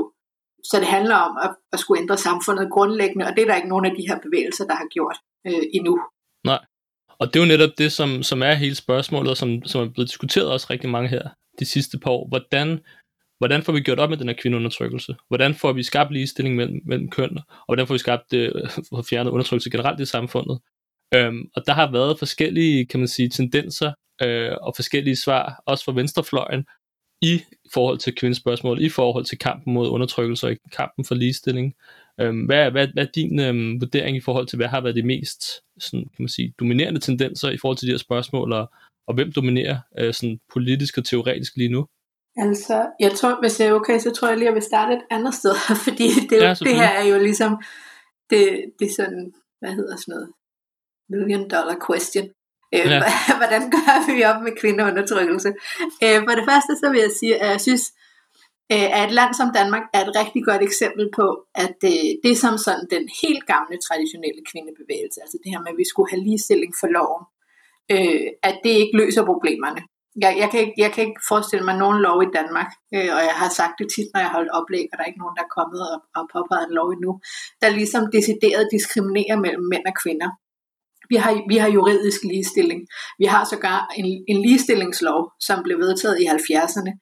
Så 0.65 0.77
det 0.81 0.87
handler 0.87 1.17
om 1.17 1.37
at, 1.43 1.57
at 1.73 1.79
skulle 1.79 2.03
ændre 2.03 2.17
samfundet 2.17 2.71
grundlæggende, 2.71 3.27
og 3.27 3.33
det 3.37 3.43
er 3.43 3.47
der 3.47 3.57
ikke 3.57 3.69
nogen 3.69 3.85
af 3.85 3.95
de 3.99 4.09
her 4.09 4.19
bevægelser, 4.19 4.65
der 4.67 4.75
har 4.75 4.89
gjort 4.93 5.17
øh, 5.47 5.63
endnu. 5.75 5.99
Nej. 6.45 6.61
Og 7.19 7.27
det 7.27 7.37
er 7.37 7.45
jo 7.45 7.49
netop 7.49 7.71
det, 7.79 7.93
som, 7.93 8.23
som 8.23 8.43
er 8.43 8.55
hele 8.55 8.75
spørgsmålet, 8.75 9.31
og 9.31 9.37
som, 9.37 9.63
som 9.65 9.81
er 9.81 9.89
blevet 9.89 10.09
diskuteret 10.09 10.53
også 10.53 10.67
rigtig 10.71 10.91
mange 10.91 11.09
her 11.09 11.29
de 11.59 11.65
sidste 11.65 11.99
par 11.99 12.11
år. 12.11 12.29
Hvordan, 12.29 12.81
hvordan 13.39 13.63
får 13.63 13.73
vi 13.73 13.81
gjort 13.81 13.99
op 13.99 14.11
med 14.11 14.19
den 14.19 14.29
her 14.29 14.37
kvindeundertrykkelse? 14.43 15.17
Hvordan 15.29 15.55
får 15.55 15.73
vi 15.73 15.83
skabt 15.83 16.13
ligestilling 16.13 16.57
mellem, 16.57 16.81
mellem 16.87 17.11
køn? 17.11 17.39
Og 17.39 17.67
hvordan 17.67 17.87
får 17.87 17.95
vi 17.95 17.99
skabt 17.99 18.31
det, 18.31 18.53
øh, 18.93 19.05
fjernet 19.11 19.31
undertrykkelse 19.31 19.71
generelt 19.71 20.01
i 20.01 20.05
samfundet? 20.05 20.61
Øhm, 21.15 21.51
og 21.57 21.67
der 21.67 21.73
har 21.73 21.93
været 21.93 22.19
forskellige, 22.19 22.87
kan 22.87 23.01
man 23.01 23.09
sige, 23.09 23.29
tendenser 23.29 23.93
øh, 24.23 24.53
og 24.61 24.73
forskellige 24.77 25.17
svar, 25.17 25.63
også 25.67 25.85
fra 25.85 25.93
venstrefløjen, 25.93 26.65
i 27.23 27.43
forhold 27.75 27.99
til 27.99 28.15
kvindespørgsmål, 28.15 28.83
i 28.83 28.89
forhold 28.89 29.25
til 29.25 29.39
kampen 29.39 29.75
mod 29.75 29.89
undertrykkelse 29.89 30.47
og 30.47 30.53
i 30.53 30.57
kampen 30.73 31.05
for 31.05 31.15
ligestilling. 31.15 31.75
Øhm, 32.21 32.45
hvad, 32.45 32.71
hvad, 32.71 32.89
hvad 32.93 33.07
er 33.07 33.11
din 33.15 33.41
øhm, 33.41 33.81
vurdering 33.81 34.17
i 34.17 34.21
forhold 34.21 34.47
til, 34.47 34.57
hvad 34.57 34.67
har 34.67 34.81
været 34.81 34.97
de 34.97 35.03
mest 35.03 35.43
sådan, 35.79 36.05
kan 36.05 36.23
man 36.23 36.29
sige, 36.29 36.55
dominerende 36.61 37.01
tendenser 37.01 37.51
i 37.51 37.59
forhold 37.59 37.77
til 37.77 37.87
de 37.87 37.93
her 37.93 37.99
spørgsmål, 37.99 38.53
og, 38.53 38.71
og 39.07 39.15
hvem 39.15 39.33
dominerer 39.33 39.79
øh, 39.99 40.15
sådan 40.15 40.39
politisk 40.53 40.99
og 40.99 41.05
teoretisk 41.05 41.57
lige 41.57 41.69
nu? 41.69 41.87
Altså, 42.37 42.87
jeg 43.01 43.13
tror, 43.13 43.41
hvis 43.41 43.57
det 43.57 43.67
er 43.67 43.73
okay, 43.73 43.99
så 43.99 44.11
tror 44.11 44.29
jeg 44.29 44.37
lige, 44.37 44.49
at 44.49 44.51
jeg 44.51 44.55
vil 44.55 44.63
starte 44.63 44.95
et 44.95 45.05
andet 45.11 45.35
sted, 45.35 45.55
fordi 45.87 46.09
det, 46.31 46.43
ja, 46.43 46.55
det 46.61 46.75
her 46.75 46.89
er 46.89 47.05
jo 47.05 47.19
ligesom, 47.19 47.63
det, 48.31 48.65
det 48.79 48.87
er 48.87 48.95
sådan, 48.97 49.33
hvad 49.61 49.73
hedder 49.75 49.97
sådan 49.97 50.13
noget, 50.15 50.29
million 51.09 51.41
dollar 51.41 51.77
question. 51.89 52.29
Øh, 52.75 52.87
ja. 52.91 53.01
Hvordan 53.41 53.63
gør 53.75 54.15
vi 54.15 54.25
op 54.31 54.41
med 54.47 54.53
kvindeundertrykkelse? 54.61 55.51
Øh, 56.05 56.19
for 56.27 56.35
det 56.39 56.45
første 56.51 56.73
så 56.81 56.87
vil 56.93 57.01
jeg 57.07 57.13
sige, 57.21 57.35
at 57.43 57.49
jeg 57.55 57.61
synes, 57.61 57.85
øh, 58.73 58.89
at 58.97 59.03
et 59.09 59.15
land 59.19 59.33
som 59.41 59.49
Danmark 59.59 59.85
er 59.97 60.01
et 60.07 60.17
rigtig 60.21 60.43
godt 60.49 60.63
eksempel 60.69 61.05
på, 61.19 61.27
at 61.65 61.79
øh, 61.91 62.11
det 62.23 62.31
er 62.33 62.43
som 62.45 62.55
sådan 62.67 62.87
den 62.95 63.05
helt 63.23 63.45
gamle 63.53 63.77
traditionelle 63.87 64.43
kvindebevægelse, 64.51 65.19
altså 65.25 65.37
det 65.43 65.53
her 65.53 65.61
med, 65.63 65.73
at 65.73 65.81
vi 65.83 65.87
skulle 65.93 66.11
have 66.13 66.25
ligestilling 66.27 66.73
for 66.81 66.89
loven, 66.97 67.23
øh, 67.95 68.27
at 68.49 68.57
det 68.65 68.75
ikke 68.83 68.97
løser 69.01 69.25
problemerne. 69.33 69.83
Jeg, 70.25 70.33
jeg, 70.43 70.49
kan 70.51 70.61
ikke, 70.65 70.77
jeg 70.85 70.91
kan 70.93 71.03
ikke 71.07 71.21
forestille 71.33 71.65
mig 71.69 71.77
nogen 71.85 71.99
lov 72.09 72.19
i 72.27 72.35
Danmark, 72.39 72.71
øh, 72.95 73.11
og 73.17 73.23
jeg 73.29 73.37
har 73.43 73.51
sagt 73.59 73.75
det 73.79 73.89
tit, 73.95 74.09
når 74.11 74.21
jeg 74.21 74.29
har 74.29 74.37
holdt 74.39 74.57
oplæg, 74.59 74.87
og 74.89 74.95
der 74.97 75.03
er 75.03 75.11
ikke 75.11 75.23
nogen, 75.25 75.37
der 75.39 75.45
er 75.45 75.57
kommet 75.59 75.81
og, 75.93 75.99
og 76.19 76.25
påpeget 76.35 76.65
en 76.67 76.77
lov 76.79 76.89
endnu, 76.97 77.13
der 77.63 77.77
ligesom 77.81 78.03
decideret 78.17 78.73
diskriminerer 78.75 79.37
mellem 79.45 79.65
mænd 79.73 79.85
og 79.91 79.95
kvinder. 80.03 80.31
Vi 81.11 81.17
har, 81.17 81.33
vi 81.49 81.57
har 81.57 81.71
juridisk 81.71 82.21
ligestilling. 82.23 82.81
Vi 83.19 83.25
har 83.25 83.45
sågar 83.45 83.93
en, 83.97 84.25
en 84.29 84.43
ligestillingslov, 84.43 85.33
som 85.41 85.63
blev 85.63 85.79
vedtaget 85.79 86.21
i 86.21 86.27
70'erne, 86.27 86.93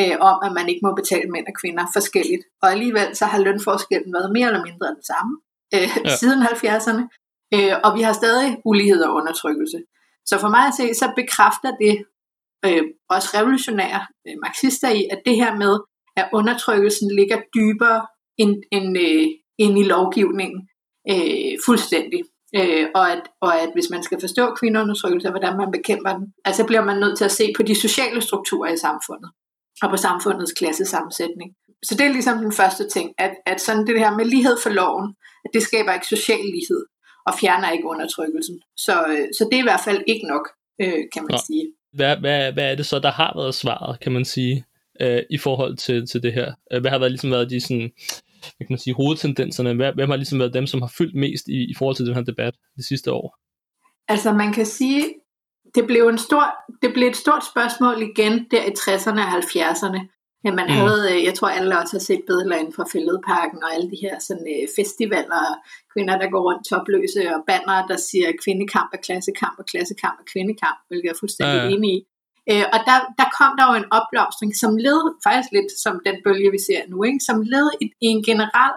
øh, 0.00 0.16
om 0.20 0.36
at 0.46 0.52
man 0.58 0.68
ikke 0.68 0.84
må 0.86 0.94
betale 0.94 1.30
mænd 1.30 1.46
og 1.50 1.54
kvinder 1.60 1.84
forskelligt. 1.92 2.44
Og 2.62 2.70
alligevel 2.70 3.16
så 3.16 3.24
har 3.24 3.38
lønforskellen 3.38 4.12
været 4.12 4.32
mere 4.32 4.46
eller 4.46 4.64
mindre 4.68 4.86
den 4.96 5.04
samme 5.12 5.32
øh, 5.74 5.88
ja. 6.04 6.16
siden 6.20 6.40
70'erne. 6.42 7.02
Øh, 7.54 7.74
og 7.84 7.90
vi 7.96 8.02
har 8.02 8.12
stadig 8.12 8.56
ulighed 8.64 9.00
og 9.02 9.14
undertrykkelse. 9.14 9.78
Så 10.26 10.38
for 10.40 10.48
mig 10.48 10.64
at 10.66 10.74
se, 10.74 10.94
så 10.94 11.06
bekræfter 11.16 11.72
det 11.84 11.94
øh, 12.66 12.82
også 13.08 13.28
revolutionære 13.34 14.00
øh, 14.26 14.36
marxister 14.44 14.90
i, 14.90 15.02
at 15.10 15.20
det 15.26 15.36
her 15.36 15.56
med, 15.56 15.74
at 16.16 16.28
undertrykkelsen 16.32 17.08
ligger 17.18 17.38
dybere 17.56 18.06
end, 18.38 18.54
end, 18.72 18.98
øh, 18.98 19.26
end 19.58 19.78
i 19.78 19.84
lovgivningen 19.94 20.68
øh, 21.10 21.52
fuldstændig. 21.66 22.20
Øh, 22.58 22.86
og, 22.94 23.12
at, 23.12 23.22
og 23.40 23.60
at 23.62 23.70
hvis 23.74 23.90
man 23.90 24.02
skal 24.02 24.20
forstå 24.20 24.54
kvindeundertrykkelse, 24.60 25.30
hvordan 25.30 25.56
man 25.56 25.70
bekæmper 25.72 26.12
den, 26.16 26.26
altså 26.44 26.66
bliver 26.66 26.84
man 26.84 26.98
nødt 27.00 27.18
til 27.18 27.24
at 27.24 27.36
se 27.40 27.52
på 27.56 27.62
de 27.62 27.80
sociale 27.80 28.20
strukturer 28.22 28.72
i 28.72 28.76
samfundet, 28.76 29.30
og 29.82 29.90
på 29.90 29.96
samfundets 29.96 30.52
klassesammensætning. 30.52 31.50
Så 31.84 31.94
det 31.94 32.06
er 32.06 32.12
ligesom 32.12 32.38
den 32.38 32.52
første 32.52 32.88
ting, 32.88 33.10
at, 33.18 33.32
at 33.46 33.60
sådan 33.60 33.86
det 33.86 33.98
her 33.98 34.16
med 34.16 34.24
lighed 34.24 34.56
for 34.62 34.70
loven, 34.70 35.14
at 35.44 35.50
det 35.54 35.62
skaber 35.62 35.92
ikke 35.92 36.06
social 36.06 36.44
lighed, 36.56 36.82
og 37.26 37.32
fjerner 37.40 37.70
ikke 37.70 37.88
undertrykkelsen. 37.88 38.60
Så, 38.76 38.94
øh, 39.08 39.26
så 39.38 39.44
det 39.50 39.56
er 39.56 39.64
i 39.64 39.70
hvert 39.70 39.84
fald 39.84 40.02
ikke 40.06 40.26
nok, 40.26 40.48
øh, 40.82 41.02
kan 41.12 41.22
man 41.22 41.30
Nå. 41.30 41.38
sige. 41.46 41.64
Hvad, 41.92 42.16
hvad, 42.16 42.52
hvad 42.52 42.70
er 42.70 42.74
det 42.74 42.86
så, 42.86 42.98
der 42.98 43.10
har 43.10 43.32
været 43.36 43.54
svaret, 43.54 44.00
kan 44.00 44.12
man 44.12 44.24
sige, 44.24 44.64
øh, 45.00 45.22
i 45.30 45.38
forhold 45.38 45.76
til, 45.76 46.06
til 46.06 46.22
det 46.22 46.32
her? 46.32 46.52
Øh, 46.72 46.80
hvad 46.80 46.90
har 46.90 46.98
været, 46.98 47.12
ligesom 47.12 47.30
været 47.30 47.50
de 47.50 47.60
sådan, 47.60 47.90
hvad 48.54 48.66
kan 48.66 48.74
man 48.74 48.78
sige, 48.78 48.94
hovedtendenserne? 48.94 49.92
Hvem 49.94 50.10
har 50.10 50.16
ligesom 50.16 50.38
været 50.38 50.54
dem, 50.54 50.66
som 50.66 50.82
har 50.82 50.92
fyldt 50.98 51.14
mest 51.14 51.44
i, 51.48 51.58
i 51.72 51.74
forhold 51.78 51.96
til 51.96 52.06
den 52.06 52.14
her 52.14 52.22
debat 52.22 52.54
de 52.76 52.86
sidste 52.88 53.12
år? 53.12 53.26
Altså 54.08 54.32
man 54.32 54.52
kan 54.52 54.66
sige, 54.66 55.04
det 55.74 55.86
blev, 55.86 56.08
en 56.08 56.18
stor, 56.18 56.44
det 56.82 56.90
blev 56.94 57.08
et 57.08 57.16
stort 57.16 57.44
spørgsmål 57.52 57.96
igen 58.10 58.34
der 58.50 58.62
i 58.70 58.72
60'erne 58.82 59.20
og 59.26 59.30
70'erne. 59.38 60.00
Ja, 60.44 60.50
man 60.60 60.68
mm. 60.70 60.78
havde, 60.80 61.02
øh, 61.12 61.18
jeg 61.28 61.34
tror 61.34 61.48
alle 61.48 61.78
også 61.80 61.94
har 61.98 62.04
set 62.10 62.22
billeder 62.26 62.56
inden 62.60 62.76
for 62.78 62.86
Fælledparken 62.92 63.60
og 63.64 63.70
alle 63.74 63.88
de 63.92 63.98
her 64.04 64.14
sådan, 64.28 64.46
øh, 64.54 64.64
festivaler, 64.78 65.44
kvinder 65.92 66.14
der 66.18 66.28
går 66.34 66.42
rundt 66.48 66.68
topløse 66.70 67.22
og 67.36 67.40
banner, 67.50 67.86
der 67.90 67.98
siger 68.08 68.28
kvindekamp 68.44 68.90
er 68.96 69.00
klassekamp 69.06 69.56
og 69.60 69.66
klassekamp 69.72 70.16
er 70.22 70.26
kvindekamp, 70.32 70.78
hvilket 70.88 71.06
jeg 71.06 71.14
er 71.16 71.22
fuldstændig 71.22 71.60
ja. 71.62 71.68
enig 71.74 71.90
i. 71.96 71.98
Øh, 72.50 72.66
og 72.74 72.78
der, 72.88 72.98
der 73.20 73.28
kom 73.38 73.52
der 73.58 73.64
jo 73.70 73.74
en 73.82 73.90
opblomstring, 73.98 74.52
som 74.62 74.72
led 74.86 75.00
faktisk 75.26 75.50
lidt 75.56 75.70
som 75.84 75.94
den 76.06 76.16
bølge, 76.24 76.50
vi 76.56 76.60
ser 76.68 76.80
nu, 76.90 76.96
ikke? 77.08 77.20
som 77.28 77.38
led 77.52 77.68
i, 77.82 77.84
i 78.06 78.08
en 78.16 78.22
generel 78.30 78.74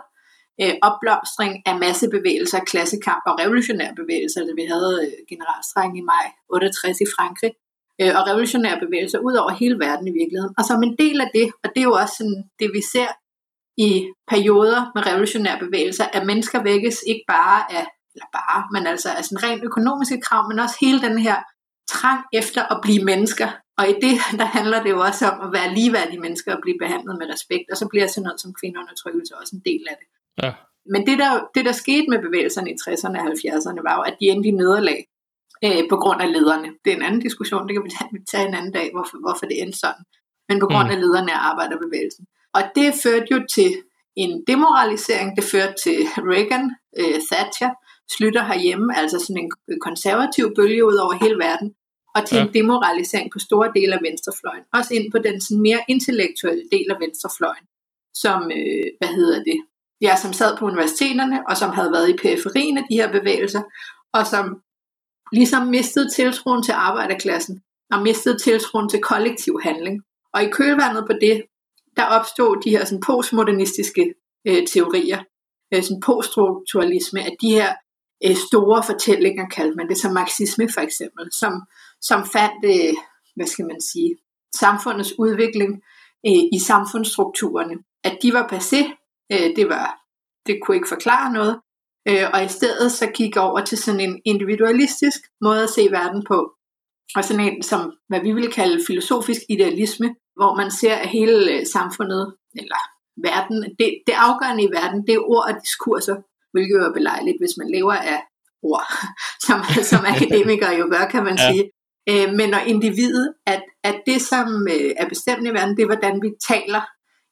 øh, 0.62 0.76
opblomstring 0.88 1.54
af 1.70 1.76
massebevægelser, 1.84 2.60
klassekamp 2.72 3.24
og 3.30 3.34
revolutionære 3.42 3.96
bevægelser. 4.02 4.40
Altså, 4.42 4.56
vi 4.62 4.66
havde 4.74 4.96
øh, 5.06 5.14
generalstrækken 5.32 5.96
i 6.02 6.04
maj 6.12 6.26
68 6.50 7.02
i 7.06 7.08
Frankrig, 7.16 7.52
øh, 8.02 8.12
og 8.18 8.22
revolutionære 8.30 8.80
bevægelser 8.86 9.20
ud 9.28 9.36
over 9.42 9.52
hele 9.62 9.78
verden 9.86 10.06
i 10.12 10.16
virkeligheden. 10.20 10.54
Og 10.60 10.64
som 10.70 10.84
en 10.88 10.96
del 11.04 11.18
af 11.26 11.30
det, 11.38 11.48
og 11.64 11.68
det 11.74 11.80
er 11.82 11.90
jo 11.92 11.96
også 12.02 12.16
sådan, 12.20 12.40
det, 12.60 12.68
vi 12.78 12.82
ser 12.94 13.10
i 13.88 13.90
perioder 14.32 14.82
med 14.96 15.02
revolutionære 15.10 15.60
bevægelser, 15.66 16.06
at 16.18 16.26
mennesker 16.26 16.64
vækkes 16.64 16.98
ikke 17.12 17.26
bare 17.28 17.60
af, 17.78 17.86
eller 18.14 18.30
bare, 18.40 18.60
men 18.74 18.84
altså 18.92 19.10
af 19.18 19.24
sådan 19.26 19.44
rent 19.44 19.64
økonomiske 19.70 20.22
krav, 20.26 20.42
men 20.50 20.60
også 20.60 20.78
hele 20.82 21.02
den 21.08 21.18
her 21.28 21.38
trang 21.94 22.22
efter 22.34 22.62
at 22.74 22.78
blive 22.86 23.04
mennesker. 23.12 23.50
Og 23.80 23.86
i 23.90 23.94
det, 24.06 24.16
der 24.42 24.48
handler 24.58 24.84
det 24.84 24.90
jo 24.96 25.00
også 25.10 25.24
om 25.32 25.38
at 25.46 25.50
være 25.58 25.74
ligeværdige 25.78 26.24
mennesker 26.26 26.56
og 26.56 26.62
blive 26.62 26.78
behandlet 26.84 27.16
med 27.20 27.28
respekt, 27.34 27.66
og 27.72 27.78
så 27.78 27.86
bliver 27.92 28.08
sådan 28.08 28.24
noget 28.24 28.42
som 28.42 28.54
kvindeundertrykkelse 28.60 29.38
også 29.42 29.54
en 29.56 29.64
del 29.70 29.84
af 29.92 29.96
det. 30.02 30.08
Ja. 30.44 30.52
Men 30.94 31.02
det 31.08 31.18
der, 31.24 31.32
det, 31.56 31.66
der 31.66 31.72
skete 31.84 32.08
med 32.10 32.20
bevægelserne 32.28 32.70
i 32.72 32.78
60'erne 32.84 33.18
og 33.22 33.28
70'erne, 33.34 33.82
var 33.88 33.96
jo, 33.98 34.02
at 34.10 34.16
de 34.20 34.26
endte 34.26 34.50
i 34.50 34.52
nederlag 34.62 35.00
øh, 35.66 35.84
på 35.90 35.98
grund 36.04 36.22
af 36.22 36.30
lederne. 36.36 36.70
Det 36.84 36.90
er 36.92 36.98
en 36.98 37.08
anden 37.08 37.22
diskussion, 37.28 37.68
det 37.68 37.74
kan 37.76 37.84
vi 37.88 37.92
tage, 37.98 38.10
tage 38.32 38.48
en 38.48 38.56
anden 38.60 38.74
dag, 38.80 38.88
hvorfor, 38.94 39.18
hvorfor 39.26 39.46
det 39.46 39.62
endte 39.62 39.80
sådan. 39.80 40.04
Men 40.50 40.60
på 40.60 40.68
grund 40.72 40.88
mm. 40.88 40.96
af 40.96 41.00
lederne 41.04 41.32
af 41.36 41.42
arbejderbevægelsen. 41.52 42.26
Og 42.58 42.62
det 42.76 42.88
førte 43.04 43.28
jo 43.32 43.40
til 43.56 43.72
en 44.16 44.44
demoralisering, 44.48 45.36
det 45.38 45.44
førte 45.44 45.76
til 45.84 45.98
Reagan, 46.32 46.66
øh, 47.00 47.20
Thatcher, 47.32 47.72
Slytter 48.16 48.44
herhjemme, 48.44 48.98
altså 48.98 49.20
sådan 49.20 49.42
en 49.44 49.80
konservativ 49.88 50.46
bølge 50.56 50.86
ud 50.86 50.96
over 50.96 51.14
hele 51.24 51.38
verden, 51.48 51.74
og 52.16 52.26
til 52.28 52.38
ja. 52.38 52.44
en 52.44 52.54
demoralisering 52.54 53.32
på 53.32 53.40
store 53.40 53.72
dele 53.76 53.94
af 53.94 54.02
venstrefløjen. 54.02 54.64
Også 54.74 54.94
ind 54.94 55.12
på 55.12 55.18
den 55.18 55.42
sådan 55.42 55.62
mere 55.62 55.82
intellektuelle 55.88 56.64
del 56.72 56.88
af 56.94 57.00
venstrefløjen, 57.00 57.66
som, 58.14 58.52
øh, 58.58 58.86
hvad 59.00 59.12
hedder 59.20 59.44
det, 59.44 59.60
ja, 60.02 60.16
som 60.16 60.34
sad 60.34 60.58
på 60.58 60.66
universiteterne, 60.66 61.38
og 61.50 61.58
som 61.58 61.70
havde 61.70 61.92
været 61.92 62.10
i 62.10 62.18
periferien 62.24 62.78
af 62.78 62.84
de 62.90 62.96
her 62.96 63.12
bevægelser, 63.12 63.62
og 64.14 64.28
som 64.28 64.62
ligesom 65.34 65.68
mistede 65.68 66.10
tiltroen 66.10 66.64
til 66.64 66.72
arbejderklassen, 66.72 67.62
og 67.92 68.02
mistede 68.02 68.38
tiltroen 68.38 68.90
til 68.90 69.00
kollektiv 69.02 69.60
handling. 69.64 70.02
Og 70.34 70.44
i 70.44 70.50
kølvandet 70.50 71.04
på 71.08 71.14
det, 71.22 71.44
der 71.98 72.06
opstod 72.06 72.62
de 72.64 72.70
her 72.70 72.86
sådan 72.86 73.04
postmodernistiske 73.06 74.14
øh, 74.48 74.68
teorier, 74.68 75.24
øh, 75.74 75.84
sådan 75.84 76.02
poststrukturalisme, 76.02 77.20
at 77.20 77.36
de 77.42 77.52
her 77.52 77.74
øh, 78.26 78.36
store 78.36 78.84
fortællinger, 78.84 79.48
kaldte 79.48 79.76
man 79.76 79.90
det, 79.90 79.98
som 79.98 80.14
marxisme 80.14 80.70
for 80.74 80.82
eksempel, 80.82 81.26
som, 81.32 81.54
som 82.02 82.26
fandt, 82.26 82.66
øh, 82.66 82.94
hvad 83.36 83.48
skal 83.48 83.66
man 83.66 83.82
sige, 83.82 84.16
samfundets 84.56 85.14
udvikling 85.20 85.72
øh, 86.26 86.44
i 86.54 86.60
samfundsstrukturerne, 86.60 87.76
at 88.04 88.18
de 88.22 88.34
var 88.34 88.48
passé, 88.54 88.82
øh, 89.32 89.56
det 89.56 89.70
var, 89.70 90.00
det 90.48 90.60
kunne 90.62 90.78
ikke 90.78 90.90
forklare 90.90 91.34
noget, 91.34 91.60
øh, 92.10 92.26
og 92.34 92.44
i 92.44 92.48
stedet 92.48 92.92
så 92.92 93.08
gik 93.08 93.38
over 93.38 93.66
til 93.66 93.78
sådan 93.78 94.00
en 94.00 94.22
individualistisk 94.26 95.20
måde 95.42 95.64
at 95.64 95.70
se 95.70 95.92
verden 95.92 96.24
på, 96.28 96.54
og 97.16 97.24
sådan 97.24 97.46
en 97.48 97.64
som, 97.64 97.94
hvad 98.08 98.22
vi 98.22 98.32
vil 98.32 98.52
kalde 98.52 98.84
filosofisk 98.88 99.42
idealisme, 99.50 100.16
hvor 100.36 100.56
man 100.56 100.72
ser 100.72 100.96
at 100.96 101.10
hele 101.10 101.52
øh, 101.54 101.66
samfundet, 101.66 102.36
eller 102.56 102.82
verden, 103.28 103.58
det, 103.80 103.90
det 104.08 104.14
afgørende 104.28 104.64
i 104.64 104.72
verden, 104.78 105.08
det 105.08 105.14
er 105.16 105.30
ord 105.34 105.46
og 105.50 105.62
diskurser, 105.64 106.16
hvilket 106.52 106.76
jo 106.80 106.84
er 106.90 106.94
belejligt, 106.94 107.38
hvis 107.42 107.58
man 107.58 107.72
lever 107.76 107.94
af 107.94 108.20
ord, 108.64 108.88
som, 109.46 109.58
som 109.92 110.06
akademikere 110.14 110.76
jo 110.82 110.86
gør, 110.94 111.06
kan 111.14 111.24
man 111.24 111.38
ja. 111.38 111.52
sige. 111.52 111.64
Øh, 112.10 112.34
men 112.38 112.50
når 112.50 112.64
individet, 112.74 113.34
at, 113.46 113.64
at 113.84 114.02
det 114.06 114.22
som 114.22 114.68
øh, 114.68 114.92
er 114.98 115.10
bestemt 115.10 115.48
i 115.48 115.54
verden, 115.54 115.76
det 115.78 115.84
er 115.84 115.94
hvordan 115.94 116.22
vi 116.22 116.30
taler, 116.50 116.82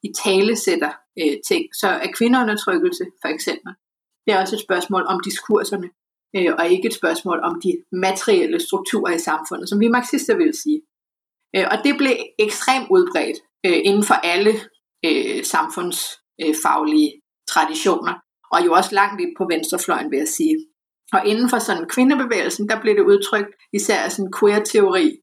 i 0.04 0.10
talesætter 0.24 0.92
øh, 1.22 1.36
ting. 1.48 1.64
Så 1.80 1.88
er 1.88 2.08
kvindeundertrykkelse 2.18 3.06
for 3.22 3.28
eksempel, 3.28 3.74
det 4.26 4.34
er 4.34 4.42
også 4.42 4.56
et 4.56 4.62
spørgsmål 4.62 5.04
om 5.08 5.20
diskurserne, 5.20 5.90
øh, 6.36 6.54
og 6.60 6.68
ikke 6.68 6.88
et 6.88 6.94
spørgsmål 6.94 7.40
om 7.44 7.62
de 7.62 7.72
materielle 7.92 8.60
strukturer 8.60 9.14
i 9.16 9.20
samfundet, 9.20 9.70
som 9.70 9.80
vi 9.80 9.88
marxister 9.88 10.36
vil 10.38 10.54
sige. 10.64 10.82
Øh, 11.56 11.66
og 11.72 11.78
det 11.84 11.98
blev 11.98 12.16
ekstremt 12.40 12.88
udbredt 12.90 13.38
øh, 13.66 13.80
inden 13.84 14.04
for 14.04 14.14
alle 14.14 14.54
øh, 15.06 15.44
samfundsfaglige 15.44 17.12
øh, 17.14 17.22
traditioner, 17.54 18.14
og 18.52 18.66
jo 18.66 18.74
også 18.74 18.96
langt 18.96 19.22
ind 19.22 19.34
på 19.38 19.48
venstrefløjen, 19.50 20.12
vil 20.12 20.18
jeg 20.18 20.28
sige. 20.28 20.56
Og 21.14 21.26
inden 21.26 21.50
for 21.50 21.60
sådan 21.60 21.90
kvindebevægelsen, 21.90 22.70
der 22.70 22.82
blev 22.82 22.96
det 22.96 23.02
udtrykt 23.12 23.54
især 23.74 24.10
sådan 24.10 24.32
queer-teori, 24.40 25.18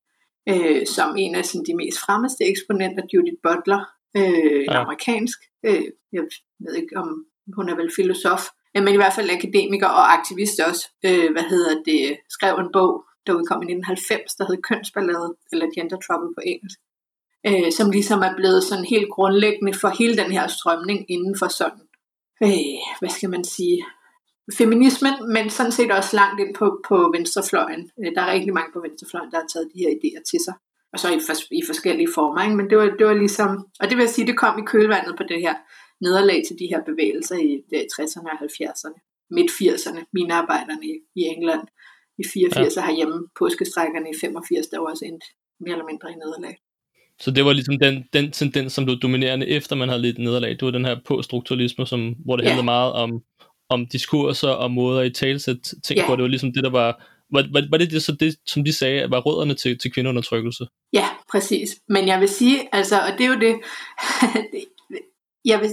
øh, 0.49 0.87
som 0.87 1.17
en 1.19 1.35
af 1.35 1.45
sådan, 1.45 1.67
de 1.67 1.77
mest 1.77 1.99
fremmeste 1.99 2.45
eksponenter, 2.45 3.05
Judith 3.15 3.41
Butler, 3.43 3.83
øh, 4.17 4.65
ja. 4.65 4.81
amerikansk, 4.83 5.39
øh, 5.67 5.85
jeg 6.13 6.23
ved 6.65 6.75
ikke 6.75 6.97
om 6.97 7.09
hun 7.57 7.69
er 7.69 7.77
vel 7.77 7.91
filosof, 7.97 8.43
men 8.75 8.89
i 8.89 8.97
hvert 8.97 9.13
fald 9.17 9.31
akademiker 9.31 9.89
og 9.89 10.13
aktivist 10.13 10.61
også, 10.61 10.85
øh, 11.07 11.33
hvad 11.33 11.43
hedder 11.43 11.83
det, 11.83 12.17
skrev 12.31 12.55
en 12.55 12.73
bog, 12.73 13.05
der 13.27 13.33
udkom 13.39 13.63
i 13.63 13.67
1990, 13.67 14.35
der 14.35 14.45
hed 14.49 14.63
Kønsballade, 14.63 15.35
eller 15.53 15.67
Gender 15.75 15.99
Trouble 16.07 16.35
på 16.37 16.43
engelsk, 16.53 16.79
øh, 17.49 17.73
som 17.79 17.91
ligesom 17.91 18.21
er 18.29 18.35
blevet 18.37 18.63
sådan 18.65 18.85
helt 18.85 19.11
grundlæggende 19.11 19.75
for 19.81 19.89
hele 19.99 20.17
den 20.17 20.31
her 20.37 20.47
strømning 20.47 21.11
inden 21.15 21.35
for 21.39 21.49
sådan, 21.49 21.85
øh, 22.45 22.79
hvad 23.01 23.11
skal 23.17 23.31
man 23.31 23.45
sige, 23.45 23.85
feminismen, 24.59 25.15
men 25.35 25.51
sådan 25.51 25.73
set 25.73 25.91
også 25.91 26.17
langt 26.17 26.41
ind 26.41 26.55
på, 26.55 26.67
på 26.89 26.97
venstrefløjen. 27.17 27.91
Øh, 28.01 28.11
der 28.15 28.23
er 28.23 28.33
rigtig 28.33 28.55
mange 28.59 28.73
på 28.73 28.81
venstrefløjen, 28.87 29.31
der 29.31 29.39
har 29.39 29.49
taget 29.53 29.71
de 29.75 29.83
her 29.83 29.91
idéer 29.99 30.23
til 30.31 30.41
sig. 30.47 30.55
Og 30.93 30.99
så 31.01 31.07
i, 31.17 31.19
for, 31.27 31.35
i 31.61 31.63
forskellige 31.71 32.11
former. 32.15 32.43
Ikke? 32.45 32.57
Men 32.57 32.71
det 32.71 32.79
var, 32.79 32.89
det 32.99 33.07
var 33.07 33.15
ligesom, 33.25 33.51
og 33.81 33.87
det 33.89 33.97
vil 33.99 34.09
sige, 34.09 34.27
det 34.27 34.39
kom 34.43 34.55
i 34.59 34.69
kølvandet 34.73 35.15
på 35.17 35.25
det 35.31 35.41
her 35.47 35.55
nederlag 36.07 36.39
til 36.47 36.57
de 36.61 36.71
her 36.73 36.81
bevægelser 36.89 37.37
i 37.49 37.51
60'erne 37.95 38.29
og 38.33 38.39
70'erne. 38.49 38.99
Midt 39.37 39.51
80'erne, 39.61 40.01
mine 40.13 40.35
arbejderne 40.41 40.85
i, 40.91 40.93
i 41.21 41.23
England 41.35 41.65
i 42.19 42.25
84 42.35 42.77
ja. 42.77 42.87
herhjemme, 42.87 43.19
påskestrækkerne 43.39 44.09
i 44.11 44.17
85, 44.21 44.67
der 44.67 44.79
var 44.81 44.91
også 44.91 45.05
endt 45.05 45.25
mere 45.61 45.75
eller 45.77 45.91
mindre 45.91 46.13
i 46.13 46.15
nederlag. 46.15 46.57
Så 47.21 47.31
det 47.31 47.45
var 47.45 47.53
ligesom 47.53 47.79
den, 47.79 48.05
den 48.13 48.33
tendens, 48.33 48.73
som 48.73 48.85
blev 48.85 48.99
dominerende 48.99 49.47
efter 49.49 49.77
man 49.77 49.89
havde 49.89 50.03
lidt 50.03 50.19
nederlag. 50.19 50.51
Det 50.51 50.63
var 50.63 50.71
den 50.71 50.85
her 50.85 50.97
poststrukturalisme, 51.07 51.87
som, 51.87 52.15
hvor 52.25 52.37
det 52.37 52.45
ja. 52.45 52.49
handlede 52.49 52.65
meget 52.65 52.93
om, 52.93 53.11
om 53.71 53.87
diskurser 53.87 54.49
og 54.49 54.71
måder 54.71 55.03
i 55.03 55.11
talsæt 55.11 55.75
ting, 55.85 55.99
ja. 55.99 56.07
hvor 56.07 56.17
det 56.17 56.23
var 56.23 56.29
ligesom 56.29 56.53
det, 56.53 56.65
der 56.65 56.71
var 56.71 57.05
var, 57.33 57.43
var, 57.53 57.63
var 57.71 57.79
det, 57.79 57.91
det 57.91 58.03
så 58.03 58.13
det, 58.13 58.37
som 58.47 58.65
de 58.65 58.73
sagde, 58.73 59.11
var 59.11 59.21
rødderne 59.21 59.55
til, 59.55 59.79
til 59.79 59.93
kvindeundertrykkelse? 59.93 60.67
Ja, 60.93 61.09
præcis. 61.31 61.71
Men 61.89 62.07
jeg 62.07 62.21
vil 62.21 62.29
sige, 62.29 62.69
altså, 62.73 62.97
og 63.01 63.13
det 63.19 63.25
er 63.27 63.33
jo 63.35 63.41
det, 63.41 63.55
jeg 65.51 65.61
vil, 65.61 65.69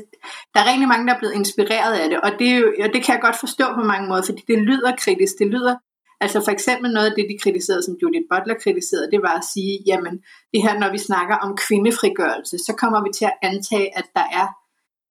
der 0.53 0.60
er 0.62 0.67
rigtig 0.71 0.88
mange, 0.88 1.07
der 1.07 1.13
er 1.13 1.19
blevet 1.19 1.36
inspireret 1.36 1.93
af 2.00 2.10
det, 2.10 2.21
og 2.21 2.31
det, 2.39 2.48
er 2.48 2.57
jo, 2.57 2.67
og 2.83 2.89
det 2.93 3.03
kan 3.03 3.13
jeg 3.15 3.21
godt 3.21 3.39
forstå 3.39 3.65
på 3.75 3.83
mange 3.91 4.07
måder, 4.10 4.24
fordi 4.25 4.41
det 4.48 4.57
lyder 4.69 4.95
kritisk, 5.03 5.33
det 5.39 5.48
lyder, 5.48 5.75
altså 6.24 6.39
for 6.45 6.51
eksempel 6.51 6.91
noget 6.91 7.10
af 7.10 7.15
det, 7.17 7.25
de 7.31 7.41
kritiserede, 7.43 7.83
som 7.83 7.98
Judith 8.01 8.27
Butler 8.31 8.57
kritiserede, 8.63 9.12
det 9.13 9.21
var 9.27 9.36
at 9.38 9.45
sige, 9.53 9.74
jamen 9.89 10.15
det 10.53 10.62
her, 10.65 10.74
når 10.79 10.91
vi 10.91 10.98
snakker 10.98 11.36
om 11.45 11.57
kvindefrigørelse, 11.65 12.57
så 12.57 12.74
kommer 12.81 13.00
vi 13.05 13.10
til 13.17 13.25
at 13.25 13.38
antage, 13.50 13.98
at 14.00 14.07
der 14.17 14.25
er 14.41 14.48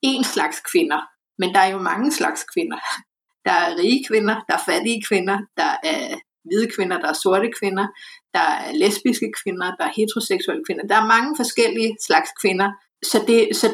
en 0.03 0.25
slags 0.25 0.59
kvinder, 0.71 1.01
men 1.41 1.49
der 1.55 1.61
er 1.61 1.71
jo 1.75 1.79
mange 1.79 2.13
slags 2.13 2.45
kvinder. 2.55 2.81
Der 3.47 3.53
er 3.53 3.77
rige 3.77 4.05
kvinder, 4.09 4.37
der 4.49 4.55
er 4.55 4.65
fattige 4.71 5.03
kvinder, 5.09 5.39
der 5.57 5.73
er 5.83 6.19
hvide 6.45 6.69
kvinder, 6.77 6.97
der 7.01 7.09
er 7.09 7.23
sorte 7.23 7.51
kvinder, 7.59 7.87
der 8.35 8.47
er 8.65 8.73
lesbiske 8.73 9.33
kvinder, 9.43 9.69
der 9.79 9.85
er 9.85 9.93
heteroseksuelle 9.97 10.65
kvinder. 10.67 10.85
Der 10.87 10.97
er 11.03 11.13
mange 11.15 11.33
forskellige 11.41 11.97
slags 12.07 12.31
kvinder. 12.41 12.69
Så, 13.11 13.19
det, 13.29 13.57
så 13.57 13.67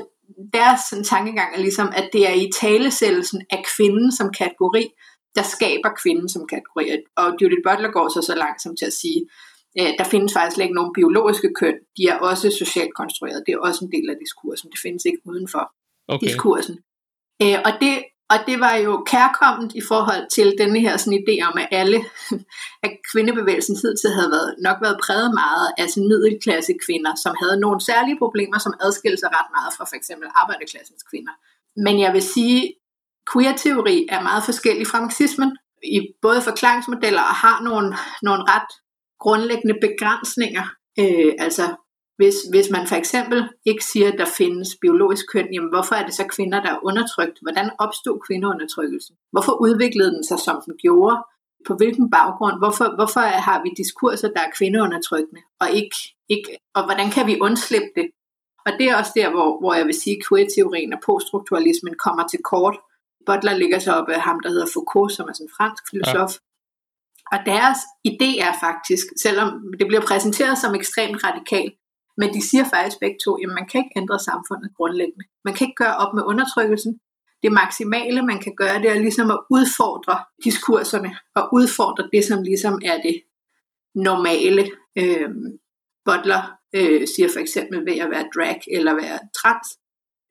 deres 0.52 0.80
sådan, 0.90 1.04
tankegang 1.04 1.50
er 1.54 1.61
ligesom, 1.61 1.88
at 2.00 2.08
det 2.12 2.23
er 2.30 2.35
i 2.44 2.50
talesættelsen 2.61 3.40
af 3.50 3.64
kvinden 3.73 4.12
som 4.12 4.28
kategori, 4.40 4.85
der 5.37 5.42
skaber 5.42 5.90
kvinden 6.02 6.28
som 6.28 6.42
kategori. 6.52 6.85
Og 7.16 7.26
Judith 7.40 7.64
Butler 7.66 7.90
går 7.96 8.08
så 8.08 8.20
så 8.30 8.35
langt 8.42 8.62
som 8.62 8.76
til 8.76 8.87
at 8.87 8.99
sige, 9.02 9.20
at 9.78 9.94
der 9.99 10.04
findes 10.04 10.32
faktisk 10.32 10.61
ikke 10.61 10.78
nogen 10.78 10.92
biologiske 10.99 11.50
køn. 11.61 11.76
De 11.96 12.02
er 12.12 12.18
også 12.30 12.46
socialt 12.62 12.94
konstrueret. 12.94 13.42
Det 13.46 13.52
er 13.52 13.58
også 13.68 13.80
en 13.85 13.92
del 13.96 14.11
af 14.11 14.16
diskursen. 14.23 14.70
Det 14.70 14.80
findes 14.87 15.04
ikke 15.04 15.20
uden 15.30 15.49
for 15.54 15.64
okay. 16.08 16.26
diskursen. 16.26 16.76
Øh, 17.43 17.59
og 17.64 17.73
det 17.81 18.05
og 18.31 18.38
det 18.47 18.61
var 18.61 18.75
jo 18.75 18.93
kærkommet 19.12 19.73
i 19.75 19.83
forhold 19.88 20.25
til 20.37 20.55
denne 20.59 20.81
her 20.81 20.97
sådan 20.97 21.23
idé 21.23 21.35
om, 21.49 21.55
at 21.62 21.69
alle, 21.71 21.99
at 22.85 22.93
kvindebevægelsen 23.12 23.76
hidtil 23.83 24.11
havde 24.19 24.31
været, 24.31 24.55
nok 24.66 24.78
været 24.83 24.99
præget 25.05 25.31
meget 25.35 25.66
af 25.78 25.87
sådan 25.90 26.09
middelklasse 26.09 26.73
kvinder, 26.87 27.12
som 27.25 27.35
havde 27.43 27.61
nogle 27.61 27.81
særlige 27.81 28.19
problemer, 28.19 28.59
som 28.59 28.75
adskilte 28.81 29.21
sig 29.21 29.31
ret 29.38 29.50
meget 29.57 29.73
fra 29.76 29.85
for 29.85 29.97
eksempel 29.97 30.28
arbejderklassens 30.43 31.02
kvinder. 31.11 31.35
Men 31.85 31.95
jeg 32.00 32.12
vil 32.12 32.23
sige, 32.23 32.61
queer-teori 33.33 34.07
er 34.09 34.23
meget 34.23 34.45
forskellig 34.45 34.87
fra 34.87 35.00
marxismen, 35.00 35.50
i 35.83 35.99
både 36.23 36.43
forklaringsmodeller 36.43 37.23
og 37.23 37.37
har 37.45 37.62
nogle, 37.62 37.88
nogle 38.23 38.43
ret 38.52 38.71
grundlæggende 39.21 39.76
begrænsninger. 39.87 40.66
Øh, 40.99 41.33
altså 41.38 41.64
hvis, 42.16 42.35
hvis 42.50 42.70
man 42.70 42.87
for 42.87 42.96
eksempel 42.96 43.49
ikke 43.64 43.85
siger, 43.85 44.12
at 44.12 44.18
der 44.18 44.26
findes 44.38 44.68
biologisk 44.80 45.25
køn, 45.32 45.49
jamen 45.52 45.70
hvorfor 45.75 45.94
er 45.94 46.04
det 46.06 46.14
så 46.14 46.25
kvinder, 46.35 46.62
der 46.62 46.70
er 46.70 46.85
undertrykt? 46.85 47.38
Hvordan 47.42 47.70
opstod 47.78 48.20
kvindeundertrykkelsen? 48.26 49.16
Hvorfor 49.32 49.52
udviklede 49.52 50.11
den 50.14 50.25
sig, 50.25 50.38
som 50.38 50.62
den 50.66 50.75
gjorde? 50.76 51.16
På 51.66 51.75
hvilken 51.75 52.11
baggrund? 52.11 52.58
Hvorfor, 52.58 52.94
hvorfor 52.99 53.20
har 53.20 53.62
vi 53.62 53.70
diskurser, 53.76 54.28
der 54.28 54.40
er 54.40 54.50
kvindeundertrykkende? 54.58 55.42
Og, 55.61 55.70
ikke, 55.70 55.96
ikke, 56.28 56.58
og 56.75 56.85
hvordan 56.85 57.11
kan 57.11 57.26
vi 57.26 57.40
undslippe 57.40 57.90
det? 57.96 58.06
Og 58.66 58.73
det 58.78 58.87
er 58.88 58.96
også 58.96 59.12
der, 59.16 59.30
hvor, 59.30 59.61
hvor 59.61 59.75
jeg 59.75 59.87
vil 59.87 60.00
sige, 60.02 60.16
at 60.16 60.23
queer-teorien 60.28 60.92
og 60.92 61.00
poststrukturalismen 61.06 61.94
kommer 62.04 62.28
til 62.28 62.40
kort. 62.52 62.76
Butler 63.26 63.56
ligger 63.56 63.78
så 63.78 63.92
op 63.92 64.08
af 64.08 64.20
ham, 64.20 64.40
der 64.40 64.50
hedder 64.50 64.66
Foucault, 64.75 65.12
som 65.12 65.28
er 65.28 65.32
sådan 65.32 65.46
en 65.46 65.56
fransk 65.56 65.82
filosof. 65.90 66.32
Ja. 66.32 66.42
Og 67.32 67.38
deres 67.46 67.78
idé 68.11 68.30
er 68.49 68.52
faktisk, 68.66 69.06
selvom 69.23 69.49
det 69.78 69.87
bliver 69.87 70.02
præsenteret 70.11 70.58
som 70.58 70.75
ekstremt 70.75 71.25
radikalt, 71.25 71.75
men 72.16 72.35
de 72.35 72.49
siger 72.49 72.64
faktisk 72.75 73.00
begge 73.00 73.18
to, 73.25 73.35
at 73.35 73.49
man 73.58 73.66
kan 73.68 73.78
ikke 73.80 73.99
ændre 74.00 74.18
samfundet 74.18 74.76
grundlæggende. 74.76 75.25
Man 75.44 75.54
kan 75.54 75.66
ikke 75.66 75.82
gøre 75.85 75.96
op 75.96 76.14
med 76.14 76.23
undertrykkelsen. 76.23 77.00
Det 77.42 77.52
maksimale, 77.52 78.23
man 78.23 78.38
kan 78.38 78.54
gøre, 78.56 78.82
det 78.82 78.90
er 78.90 79.04
ligesom 79.06 79.30
at 79.30 79.40
udfordre 79.50 80.16
diskurserne, 80.44 81.11
og 81.35 81.49
udfordre 81.52 82.08
det, 82.12 82.25
som 82.25 82.42
ligesom 82.42 82.75
er 82.85 82.96
det 83.06 83.23
normale. 83.94 84.70
Øh, 84.99 85.30
Butler 86.04 86.42
øh, 86.75 87.06
siger 87.14 87.28
for 87.32 87.40
eksempel 87.40 87.87
ved 87.87 87.96
at 88.04 88.11
være 88.11 88.26
drag 88.35 88.61
eller 88.76 88.94
være 88.94 89.18
trans, 89.38 89.68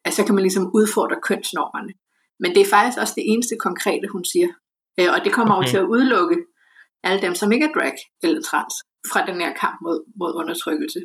at 0.05 0.13
så 0.13 0.25
kan 0.25 0.35
man 0.35 0.41
ligesom 0.41 0.71
udfordre 0.73 1.17
kønsnormerne. 1.27 1.93
Men 2.39 2.49
det 2.55 2.61
er 2.61 2.75
faktisk 2.75 2.97
også 3.01 3.13
det 3.15 3.23
eneste 3.31 3.55
konkrete, 3.67 4.07
hun 4.11 4.25
siger. 4.25 4.49
Øh, 4.99 5.09
og 5.13 5.19
det 5.25 5.33
kommer 5.33 5.53
okay. 5.53 5.57
over 5.57 5.69
til 5.71 5.77
at 5.77 5.89
udelukke 5.93 6.37
alle 7.03 7.21
dem, 7.21 7.35
som 7.35 7.51
ikke 7.51 7.65
er 7.65 7.73
drag 7.77 7.95
eller 8.23 8.41
trans, 8.41 8.73
fra 9.11 9.25
den 9.29 9.37
her 9.41 9.53
kamp 9.53 9.77
mod, 9.85 9.99
mod 10.19 10.31
undertrykkelse. 10.41 10.99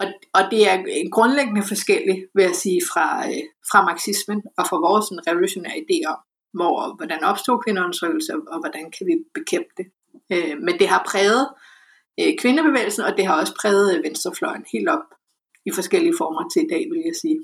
Og, 0.00 0.06
og 0.38 0.42
det 0.50 0.60
er 0.70 0.76
grundlæggende 1.16 1.62
forskelligt, 1.72 2.20
vil 2.34 2.42
jeg 2.42 2.56
sige, 2.64 2.80
fra, 2.92 3.06
øh, 3.28 3.44
fra 3.70 3.84
marxismen 3.90 4.40
og 4.58 4.64
fra 4.70 4.78
vores 4.86 5.04
sådan, 5.06 5.26
revolutionære 5.28 5.78
idéer 5.84 6.08
om, 6.14 6.20
hvor, 6.58 6.96
hvordan 6.98 7.20
opstår 7.30 7.62
kvindeundertrykkelse, 7.64 8.32
og 8.52 8.58
hvordan 8.62 8.84
kan 8.94 9.04
vi 9.06 9.14
bekæmpe 9.38 9.72
det. 9.78 9.86
Øh, 10.32 10.54
men 10.66 10.74
det 10.80 10.88
har 10.88 11.02
præget 11.10 11.44
øh, 12.20 12.32
kvindebevægelsen, 12.40 13.02
og 13.08 13.12
det 13.16 13.26
har 13.26 13.40
også 13.40 13.54
præget 13.60 13.86
øh, 13.94 14.04
venstrefløjen 14.04 14.64
helt 14.72 14.88
op 14.88 15.06
i 15.66 15.70
forskellige 15.78 16.14
former 16.18 16.48
til 16.52 16.62
i 16.62 16.70
dag, 16.74 16.82
vil 16.90 17.02
jeg 17.10 17.16
sige. 17.22 17.38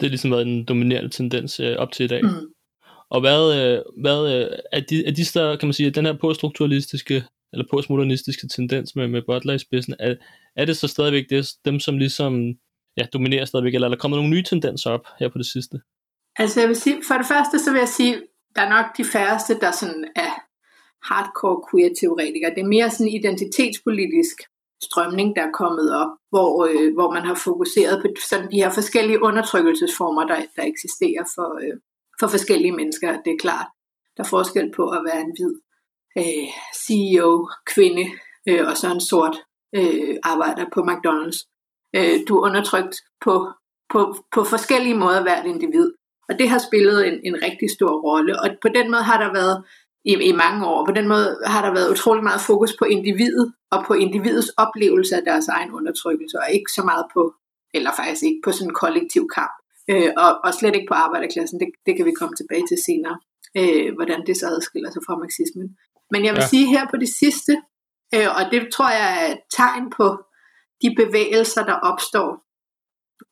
Det 0.00 0.06
er 0.06 0.10
ligesom 0.10 0.30
været 0.30 0.46
en 0.46 0.64
dominerende 0.64 1.10
tendens 1.10 1.60
øh, 1.60 1.76
op 1.76 1.92
til 1.92 2.04
i 2.04 2.08
dag. 2.08 2.22
Mm. 2.24 2.54
Og 3.10 3.20
hvad, 3.20 3.42
øh, 3.58 3.82
hvad 4.04 4.20
øh, 4.34 4.58
er, 4.72 4.80
de, 4.80 5.06
er 5.06 5.12
de 5.12 5.24
der, 5.34 5.56
kan 5.56 5.66
man 5.68 5.72
sige, 5.72 5.90
den 5.90 6.06
her 6.06 6.16
poststrukturalistiske 6.20 7.24
eller 7.54 7.66
postmodernistiske 7.70 8.48
tendens 8.48 8.96
med, 8.96 9.08
med 9.08 9.22
Butler 9.26 9.54
i 9.54 9.58
spidsen, 9.58 9.94
er, 9.98 10.14
er 10.56 10.64
det 10.64 10.76
så 10.76 10.88
stadigvæk 10.88 11.24
det, 11.30 11.46
dem, 11.64 11.80
som 11.80 11.98
ligesom 11.98 12.32
ja, 12.96 13.04
dominerer 13.12 13.44
stadigvæk, 13.44 13.74
eller 13.74 13.88
er 13.88 13.92
der 13.94 14.02
kommet 14.02 14.18
nogle 14.18 14.30
nye 14.30 14.42
tendenser 14.42 14.90
op 14.90 15.06
her 15.18 15.28
på 15.28 15.38
det 15.38 15.46
sidste? 15.46 15.80
Altså 16.36 16.60
jeg 16.60 16.68
vil 16.68 16.76
sige, 16.76 16.96
for 17.08 17.14
det 17.14 17.26
første 17.26 17.58
så 17.58 17.72
vil 17.72 17.78
jeg 17.78 17.88
sige, 17.88 18.14
der 18.56 18.62
er 18.62 18.68
nok 18.76 18.86
de 18.98 19.04
færreste, 19.04 19.60
der 19.60 19.70
sådan 19.70 20.04
er 20.16 20.32
hardcore 21.08 21.58
queer-teoretikere. 21.68 22.54
Det 22.54 22.62
er 22.62 22.74
mere 22.76 22.90
sådan 22.90 23.06
en 23.06 23.18
identitetspolitisk 23.20 24.36
strømning, 24.82 25.36
der 25.36 25.42
er 25.42 25.58
kommet 25.62 25.88
op, 26.02 26.12
hvor, 26.32 26.52
øh, 26.68 26.88
hvor 26.96 27.10
man 27.16 27.24
har 27.30 27.38
fokuseret 27.48 27.94
på 28.02 28.08
sådan 28.30 28.50
de 28.52 28.62
her 28.62 28.70
forskellige 28.70 29.22
undertrykkelsesformer, 29.22 30.24
der, 30.30 30.38
der 30.56 30.64
eksisterer 30.72 31.24
for, 31.34 31.48
øh, 31.62 31.76
for 32.20 32.28
forskellige 32.34 32.76
mennesker. 32.80 33.08
Det 33.24 33.32
er 33.32 33.44
klart, 33.46 33.68
der 34.16 34.22
er 34.24 34.32
forskel 34.36 34.72
på 34.78 34.84
at 34.96 35.00
være 35.08 35.20
en 35.20 35.34
hvid 35.36 35.54
øh, 36.18 36.48
CEO, 36.82 37.48
kvinde, 37.66 38.06
øh, 38.48 38.68
og 38.68 38.76
så 38.76 38.92
en 38.92 39.00
sort 39.00 39.36
øh, 39.74 40.16
arbejder 40.22 40.64
på 40.74 40.80
McDonald's. 40.80 41.40
Øh, 41.96 42.20
du 42.28 42.36
er 42.36 42.46
undertrykt 42.48 42.96
på, 43.24 43.52
på, 43.92 44.16
på 44.34 44.44
forskellige 44.44 44.94
måder 44.94 45.22
hvert 45.22 45.46
individ. 45.46 45.92
Og 46.28 46.38
det 46.38 46.48
har 46.48 46.58
spillet 46.58 47.08
en, 47.08 47.20
en 47.24 47.36
rigtig 47.42 47.70
stor 47.70 47.92
rolle. 48.08 48.40
Og 48.42 48.48
på 48.62 48.68
den 48.68 48.90
måde 48.90 49.02
har 49.02 49.18
der 49.24 49.32
været 49.32 49.64
i, 50.04 50.12
i 50.30 50.32
mange 50.32 50.66
år, 50.66 50.86
på 50.86 50.92
den 50.92 51.08
måde 51.08 51.38
har 51.46 51.62
der 51.66 51.72
været 51.74 51.90
utrolig 51.90 52.24
meget 52.24 52.40
fokus 52.40 52.72
på 52.78 52.84
individet 52.84 53.52
og 53.70 53.84
på 53.86 53.94
individets 53.94 54.48
oplevelse 54.48 55.16
af 55.16 55.22
deres 55.24 55.48
egen 55.48 55.70
undertrykkelse, 55.70 56.36
og 56.38 56.46
ikke 56.52 56.70
så 56.76 56.82
meget 56.82 57.06
på, 57.14 57.34
eller 57.74 57.90
faktisk 58.00 58.22
ikke 58.24 58.40
på 58.44 58.52
sådan 58.52 58.68
en 58.68 58.74
kollektiv 58.74 59.28
kamp. 59.34 59.56
Øh, 59.90 60.10
og, 60.16 60.30
og 60.44 60.54
slet 60.54 60.74
ikke 60.76 60.90
på 60.90 60.94
arbejderklassen, 60.94 61.60
det, 61.60 61.68
det 61.86 61.96
kan 61.96 62.06
vi 62.06 62.12
komme 62.20 62.34
tilbage 62.36 62.66
til 62.70 62.78
senere, 62.86 63.16
øh, 63.60 63.94
hvordan 63.94 64.26
det 64.26 64.36
så 64.36 64.46
adskiller 64.46 64.90
sig 64.90 65.02
fra 65.06 65.18
marxismen. 65.22 65.68
Men 66.10 66.24
jeg 66.24 66.32
vil 66.32 66.40
ja. 66.40 66.46
sige 66.46 66.66
her 66.66 66.86
på 66.90 66.96
det 66.96 67.08
sidste, 67.08 67.52
øh, 68.14 68.28
og 68.36 68.52
det 68.52 68.68
tror 68.72 68.90
jeg 68.90 69.08
er 69.22 69.32
et 69.32 69.40
tegn 69.56 69.90
på 69.90 70.24
de 70.82 70.94
bevægelser, 70.96 71.64
der 71.64 71.74
opstår 71.74 72.28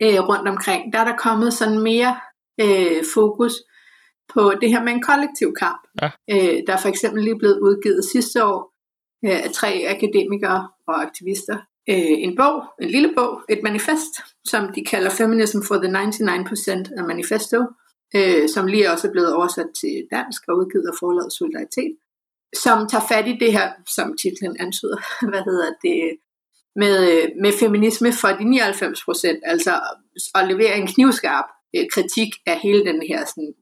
øh, 0.02 0.20
rundt 0.28 0.48
omkring, 0.48 0.92
der 0.92 0.98
er 0.98 1.04
der 1.04 1.16
kommet 1.16 1.54
sådan 1.54 1.78
mere 1.78 2.20
øh, 2.60 3.04
fokus 3.14 3.52
på 4.34 4.52
det 4.60 4.68
her 4.68 4.82
med 4.82 4.92
en 4.92 5.02
kollektiv 5.02 5.54
kamp. 5.58 5.82
Ja. 6.02 6.10
Øh, 6.30 6.62
der 6.66 6.72
er 6.72 6.80
for 6.82 6.88
eksempel 6.88 7.24
lige 7.24 7.38
blevet 7.38 7.58
udgivet 7.60 8.04
sidste 8.12 8.44
år 8.44 8.74
øh, 9.24 9.44
af 9.44 9.50
tre 9.50 9.84
akademikere 9.88 10.68
og 10.88 11.02
aktivister 11.02 11.56
øh, 11.88 12.16
en 12.26 12.36
bog, 12.36 12.64
en 12.82 12.90
lille 12.90 13.12
bog, 13.16 13.40
et 13.48 13.60
manifest, 13.62 14.14
som 14.44 14.72
de 14.74 14.84
kalder 14.84 15.10
Feminism 15.10 15.60
for 15.68 15.76
the 15.82 15.90
99% 15.92 16.98
af 16.98 17.04
Manifesto, 17.04 17.58
øh, 18.16 18.48
som 18.48 18.66
lige 18.66 18.90
også 18.90 19.08
er 19.08 19.12
blevet 19.12 19.34
oversat 19.34 19.70
til 19.80 19.94
dansk 20.10 20.42
og 20.48 20.56
udgivet 20.58 20.86
af 20.86 20.94
forlaget 21.00 21.32
Solidaritet 21.32 21.92
som 22.56 22.88
tager 22.88 23.06
fat 23.08 23.28
i 23.28 23.36
det 23.40 23.52
her, 23.52 23.70
som 23.88 24.16
titlen 24.16 24.56
antyder, 24.60 24.98
hvad 25.30 25.42
hedder 25.44 25.70
det, 25.82 26.16
med, 26.76 27.28
med 27.42 27.52
feminisme 27.52 28.12
for 28.12 28.28
de 28.28 28.44
99 28.44 29.04
procent, 29.04 29.38
altså 29.44 29.80
at 30.34 30.48
levere 30.48 30.78
en 30.78 30.86
knivskarp 30.86 31.44
øh, 31.76 31.84
kritik 31.92 32.28
af 32.46 32.58
hele 32.58 32.84
den 32.84 33.02
her 33.08 33.24
sådan, 33.26 33.54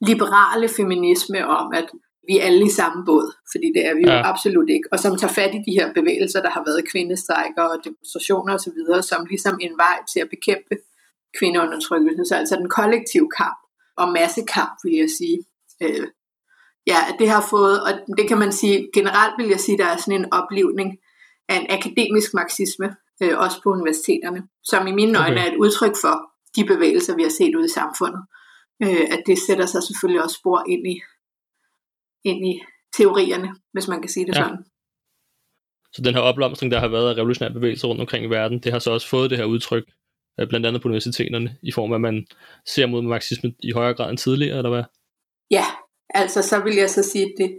liberale 0.00 0.68
feminisme 0.68 1.46
om, 1.46 1.72
at 1.74 1.88
vi 2.28 2.38
er 2.38 2.42
alle 2.42 2.66
i 2.66 2.76
samme 2.80 3.04
båd, 3.04 3.28
fordi 3.52 3.68
det 3.76 3.86
er 3.86 3.94
vi 3.94 4.02
ja. 4.06 4.16
jo 4.16 4.22
absolut 4.32 4.70
ikke, 4.70 4.88
og 4.92 4.98
som 4.98 5.16
tager 5.18 5.32
fat 5.32 5.54
i 5.54 5.60
de 5.66 5.76
her 5.78 5.92
bevægelser, 5.92 6.40
der 6.42 6.50
har 6.50 6.62
været 6.68 6.88
kvindestrækker 6.90 7.62
og 7.62 7.78
demonstrationer 7.84 8.54
osv., 8.54 8.78
som 9.10 9.26
ligesom 9.32 9.58
en 9.60 9.74
vej 9.84 9.98
til 10.12 10.20
at 10.20 10.30
bekæmpe 10.34 10.74
kvindeundertrykkelse, 11.38 12.24
så 12.28 12.34
altså 12.34 12.56
den 12.56 12.68
kollektive 12.68 13.28
kamp 13.40 13.60
og 13.96 14.06
massekamp, 14.18 14.76
vil 14.84 14.94
jeg 15.02 15.10
sige, 15.18 15.38
øh, 15.82 16.06
ja, 16.86 16.98
at 17.10 17.16
det 17.18 17.28
har 17.28 17.46
fået, 17.50 17.82
og 17.82 17.92
det 18.18 18.28
kan 18.28 18.38
man 18.38 18.52
sige, 18.52 18.88
generelt 18.94 19.34
vil 19.38 19.48
jeg 19.48 19.60
sige, 19.60 19.78
der 19.78 19.86
er 19.86 19.96
sådan 19.96 20.20
en 20.20 20.32
oplevning 20.32 20.98
af 21.48 21.56
en 21.60 21.66
akademisk 21.70 22.34
marxisme, 22.34 22.96
øh, 23.22 23.38
også 23.38 23.62
på 23.62 23.68
universiteterne, 23.70 24.42
som 24.64 24.86
i 24.86 24.92
mine 24.92 25.18
øjne 25.18 25.36
okay. 25.36 25.42
er 25.42 25.52
et 25.52 25.56
udtryk 25.56 25.94
for 26.00 26.14
de 26.56 26.64
bevægelser, 26.64 27.16
vi 27.16 27.22
har 27.22 27.30
set 27.30 27.54
ude 27.54 27.64
i 27.64 27.76
samfundet. 27.80 28.22
Øh, 28.82 29.06
at 29.14 29.22
det 29.26 29.38
sætter 29.38 29.66
sig 29.66 29.82
selvfølgelig 29.82 30.22
også 30.22 30.36
spor 30.40 30.64
ind 30.68 30.86
i, 30.86 30.96
ind 32.24 32.46
i 32.46 32.60
teorierne, 32.96 33.48
hvis 33.72 33.88
man 33.88 34.00
kan 34.00 34.10
sige 34.10 34.26
det 34.26 34.36
ja. 34.36 34.42
sådan. 34.42 34.64
Så 35.92 36.02
den 36.02 36.14
her 36.14 36.20
opblomstring, 36.20 36.72
der 36.72 36.80
har 36.80 36.88
været 36.88 37.10
af 37.10 37.16
revolutionære 37.16 37.52
bevægelser 37.52 37.88
rundt 37.88 38.00
omkring 38.00 38.24
i 38.24 38.28
verden, 38.28 38.58
det 38.60 38.72
har 38.72 38.78
så 38.78 38.90
også 38.90 39.08
fået 39.08 39.30
det 39.30 39.38
her 39.38 39.44
udtryk, 39.44 39.84
øh, 40.40 40.48
blandt 40.48 40.66
andet 40.66 40.82
på 40.82 40.88
universiteterne, 40.88 41.56
i 41.62 41.72
form 41.72 41.92
af, 41.92 41.96
at 41.96 42.00
man 42.00 42.26
ser 42.66 42.86
mod 42.86 43.02
marxisme 43.02 43.54
i 43.62 43.70
højere 43.72 43.94
grad 43.94 44.10
end 44.10 44.18
tidligere, 44.18 44.56
eller 44.56 44.70
hvad? 44.70 44.84
Ja, 45.50 45.64
Altså, 46.10 46.42
så 46.42 46.60
vil 46.60 46.74
jeg 46.74 46.90
så 46.90 47.02
sige, 47.02 47.24
at 47.24 47.32
det, 47.38 47.58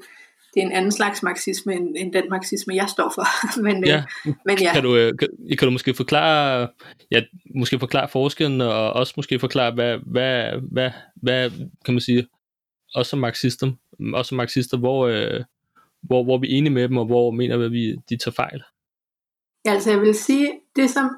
det 0.53 0.63
er 0.63 0.65
en 0.65 0.71
anden 0.71 0.91
slags 0.91 1.23
marxisme, 1.23 1.75
end, 1.75 1.95
end 1.97 2.13
den 2.13 2.23
marxisme, 2.29 2.75
jeg 2.75 2.89
står 2.89 3.11
for. 3.15 3.25
men, 3.67 3.85
ja. 3.85 4.03
Øh, 4.27 4.33
men 4.45 4.57
ja. 4.61 4.73
Kan, 4.73 4.83
du, 4.83 4.95
øh, 4.95 5.13
kan, 5.19 5.27
kan 5.49 5.65
du 5.65 5.71
måske 5.71 5.93
forklare, 5.93 6.67
ja, 7.11 7.21
måske 7.55 7.79
forklare 7.79 8.09
forskellen, 8.09 8.61
og 8.61 8.93
også 8.93 9.13
måske 9.17 9.39
forklare, 9.39 9.71
hvad, 9.71 9.97
hvad, 10.05 10.51
hvad, 10.71 10.91
hvad 11.15 11.49
kan 11.85 11.93
man 11.93 12.01
sige, 12.01 12.27
også 12.93 13.09
som 13.09 13.19
marxister, 13.19 13.71
også 14.13 14.29
som 14.29 14.35
marxister 14.35 14.77
hvor, 14.77 15.07
øh, 15.07 15.43
hvor, 16.03 16.23
hvor 16.23 16.37
vi 16.37 16.47
er 16.47 16.57
enige 16.57 16.73
med 16.73 16.89
dem, 16.89 16.97
og 16.97 17.05
hvor 17.05 17.31
mener 17.31 17.67
vi, 17.69 17.95
de 18.09 18.17
tager 18.17 18.33
fejl? 18.35 18.63
Ja, 19.65 19.71
altså 19.71 19.91
jeg 19.91 20.01
vil 20.01 20.15
sige, 20.15 20.51
det 20.75 20.89
som 20.89 21.09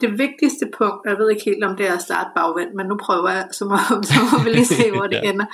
det 0.00 0.18
vigtigste 0.18 0.70
punkt, 0.78 1.06
jeg 1.06 1.18
ved 1.18 1.30
ikke 1.30 1.44
helt 1.44 1.64
om 1.64 1.76
det 1.76 1.86
er 1.86 1.94
at 1.94 2.02
starte 2.02 2.30
bagvendt, 2.36 2.74
men 2.74 2.86
nu 2.86 2.96
prøver 2.96 3.30
jeg, 3.30 3.48
så 3.52 3.64
må, 3.64 3.76
så 4.02 4.14
må 4.32 4.44
vi 4.44 4.50
lige 4.50 4.66
se, 4.66 4.90
hvor 4.90 5.06
det 5.06 5.20
ja. 5.22 5.30
ender. 5.30 5.46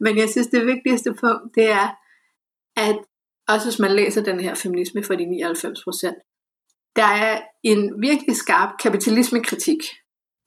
Men 0.00 0.18
jeg 0.18 0.28
synes, 0.30 0.46
det 0.46 0.66
vigtigste 0.66 1.14
punkt, 1.14 1.54
det 1.54 1.70
er, 1.70 1.88
at 2.76 2.98
også 3.48 3.66
hvis 3.66 3.78
man 3.78 3.90
læser 3.90 4.22
den 4.22 4.40
her 4.40 4.54
feminisme 4.54 5.04
for 5.04 5.14
de 5.14 5.24
99 5.24 5.84
procent, 5.84 6.16
der 6.96 7.10
er 7.26 7.40
en 7.62 8.02
virkelig 8.02 8.36
skarp 8.36 8.70
kapitalismekritik. 8.82 9.82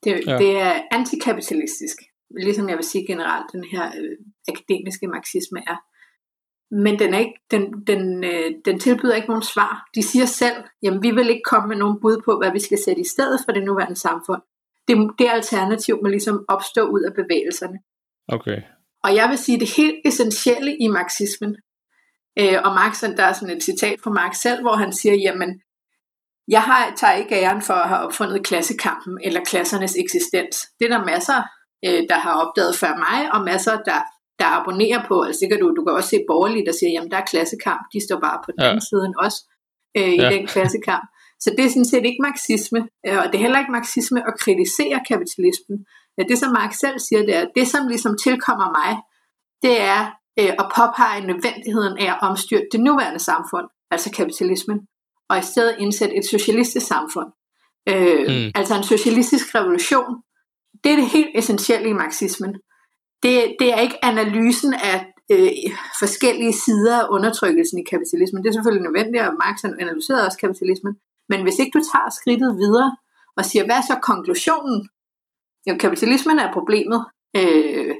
Det, 0.04 0.22
ja. 0.26 0.38
det 0.38 0.60
er 0.60 0.82
antikapitalistisk, 0.90 1.96
ligesom 2.30 2.68
jeg 2.68 2.76
vil 2.76 2.84
sige 2.84 3.06
generelt, 3.06 3.52
den 3.52 3.64
her 3.64 3.86
øh, 3.86 4.16
akademiske 4.48 5.06
marxisme 5.06 5.60
er 5.66 5.76
men 6.70 6.98
den, 6.98 7.14
er 7.14 7.18
ikke, 7.18 7.40
den, 7.50 7.86
den, 7.86 8.24
øh, 8.24 8.50
den 8.64 8.80
tilbyder 8.80 9.14
ikke 9.14 9.28
nogen 9.28 9.42
svar. 9.42 9.88
De 9.94 10.02
siger 10.02 10.26
selv, 10.26 10.56
jamen 10.82 11.02
vi 11.02 11.10
vil 11.10 11.30
ikke 11.30 11.42
komme 11.44 11.68
med 11.68 11.76
nogen 11.76 12.00
bud 12.00 12.22
på, 12.24 12.38
hvad 12.38 12.52
vi 12.52 12.60
skal 12.60 12.78
sætte 12.84 13.00
i 13.00 13.04
stedet 13.04 13.40
for 13.44 13.52
det 13.52 13.64
nuværende 13.64 13.96
samfund. 13.96 14.42
Det, 14.88 15.10
det 15.18 15.28
alternativ 15.30 15.98
må 16.02 16.08
ligesom 16.08 16.44
opstå 16.48 16.88
ud 16.88 17.02
af 17.02 17.14
bevægelserne. 17.14 17.78
Okay. 18.28 18.62
Og 19.04 19.14
jeg 19.14 19.28
vil 19.28 19.38
sige, 19.38 19.60
det 19.60 19.76
helt 19.76 19.96
essentielle 20.04 20.76
i 20.76 20.88
marxismen, 20.88 21.56
øh, 22.38 22.58
og 22.64 22.74
Marx, 22.74 23.00
der 23.00 23.24
er 23.24 23.32
sådan 23.32 23.56
et 23.56 23.62
citat 23.62 24.00
fra 24.00 24.10
Marx 24.10 24.36
selv, 24.36 24.60
hvor 24.62 24.76
han 24.76 24.92
siger, 24.92 25.14
jamen, 25.14 25.60
jeg 26.48 26.62
har, 26.62 26.92
tager 26.96 27.12
ikke 27.12 27.34
æren 27.34 27.62
for 27.62 27.74
at 27.74 27.88
have 27.88 28.00
opfundet 28.00 28.46
klassekampen 28.46 29.18
eller 29.24 29.44
klassernes 29.44 29.96
eksistens. 29.98 30.56
Det 30.78 30.84
er 30.90 30.98
der 30.98 31.04
masser, 31.04 31.42
øh, 31.84 32.02
der 32.08 32.18
har 32.18 32.34
opdaget 32.42 32.76
før 32.76 32.96
mig, 32.96 33.32
og 33.34 33.44
masser, 33.44 33.82
der 33.82 34.00
der 34.38 34.48
abonnerer 34.58 35.00
på, 35.08 35.16
altså 35.22 35.40
det 35.42 35.48
kan 35.50 35.60
du, 35.60 35.74
du 35.78 35.84
kan 35.84 35.94
også 35.94 36.08
se 36.08 36.24
borgerlige, 36.30 36.66
der 36.66 36.72
siger, 36.72 36.90
jamen 36.90 37.10
der 37.10 37.16
er 37.16 37.30
klassekamp, 37.32 37.82
de 37.92 38.00
står 38.06 38.18
bare 38.26 38.38
på 38.44 38.50
den 38.52 38.62
ja. 38.62 38.68
anden 38.68 38.86
side 38.90 39.04
end 39.08 39.14
os 39.26 39.36
øh, 39.98 40.12
i 40.18 40.20
ja. 40.22 40.30
den 40.34 40.46
klassekamp. 40.46 41.06
Så 41.42 41.48
det 41.56 41.64
er 41.64 41.68
sådan 41.68 41.92
set 41.92 42.04
ikke 42.04 42.22
marxisme, 42.28 42.80
øh, 43.06 43.18
og 43.22 43.26
det 43.26 43.34
er 43.34 43.44
heller 43.46 43.58
ikke 43.58 43.76
marxisme 43.78 44.20
at 44.28 44.34
kritisere 44.42 44.98
kapitalismen. 45.10 45.78
Ja, 46.18 46.22
det 46.30 46.38
som 46.38 46.52
Marx 46.52 46.72
selv 46.84 46.98
siger, 46.98 47.22
det 47.28 47.34
er, 47.36 47.44
det 47.56 47.68
som 47.68 47.88
ligesom 47.88 48.14
tilkommer 48.24 48.68
mig, 48.80 48.90
det 49.64 49.80
er 49.94 50.00
øh, 50.40 50.52
at 50.62 50.66
påpege 50.76 51.26
nødvendigheden 51.30 51.98
af 51.98 52.08
at 52.14 52.18
omstyrte 52.28 52.68
det 52.72 52.80
nuværende 52.80 53.22
samfund, 53.30 53.66
altså 53.90 54.08
kapitalismen, 54.10 54.78
og 55.30 55.38
i 55.38 55.42
stedet 55.42 55.76
indsætte 55.78 56.16
et 56.16 56.26
socialistisk 56.26 56.86
samfund. 56.86 57.28
Øh, 57.88 58.26
mm. 58.28 58.50
Altså 58.54 58.74
en 58.76 58.84
socialistisk 58.84 59.54
revolution. 59.54 60.22
Det 60.84 60.92
er 60.92 60.96
det 60.96 61.06
helt 61.06 61.32
essentielle 61.34 61.88
i 61.88 61.92
marxismen. 61.92 62.54
Det, 63.22 63.56
det 63.60 63.68
er 63.74 63.80
ikke 63.80 64.04
analysen 64.04 64.74
af 64.74 64.98
øh, 65.32 65.50
forskellige 65.98 66.52
sider 66.52 66.96
af 67.02 67.06
undertrykkelsen 67.10 67.78
i 67.78 67.84
kapitalismen. 67.92 68.42
Det 68.42 68.48
er 68.48 68.52
selvfølgelig 68.52 68.86
nødvendigt, 68.88 69.24
og 69.24 69.34
Marx 69.42 69.64
analyserer 69.64 70.26
også 70.26 70.38
kapitalismen. 70.38 70.94
Men 71.28 71.42
hvis 71.42 71.58
ikke 71.58 71.78
du 71.78 71.82
tager 71.92 72.10
skridtet 72.18 72.56
videre 72.62 72.96
og 73.36 73.44
siger, 73.44 73.64
hvad 73.64 73.76
er 73.76 73.86
så 73.90 73.96
konklusionen? 74.02 74.88
Jo, 75.68 75.76
kapitalismen 75.84 76.38
er 76.38 76.52
problemet. 76.52 77.00
Øh, 77.36 77.94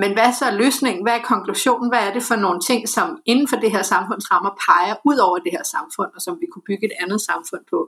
men 0.00 0.10
hvad 0.12 0.26
er 0.30 0.36
så 0.42 0.46
løsningen? 0.62 1.02
Hvad 1.04 1.16
er 1.18 1.28
konklusionen? 1.32 1.88
Hvad 1.90 2.02
er 2.08 2.12
det 2.12 2.22
for 2.22 2.36
nogle 2.36 2.60
ting, 2.60 2.88
som 2.88 3.18
inden 3.26 3.48
for 3.48 3.56
det 3.56 3.70
her 3.70 3.82
samfundsrammer 3.82 4.50
peger 4.66 4.94
ud 5.04 5.18
over 5.26 5.38
det 5.38 5.52
her 5.56 5.64
samfund, 5.74 6.10
og 6.16 6.20
som 6.20 6.38
vi 6.40 6.46
kunne 6.52 6.66
bygge 6.70 6.86
et 6.86 6.96
andet 7.02 7.20
samfund 7.20 7.64
på? 7.72 7.78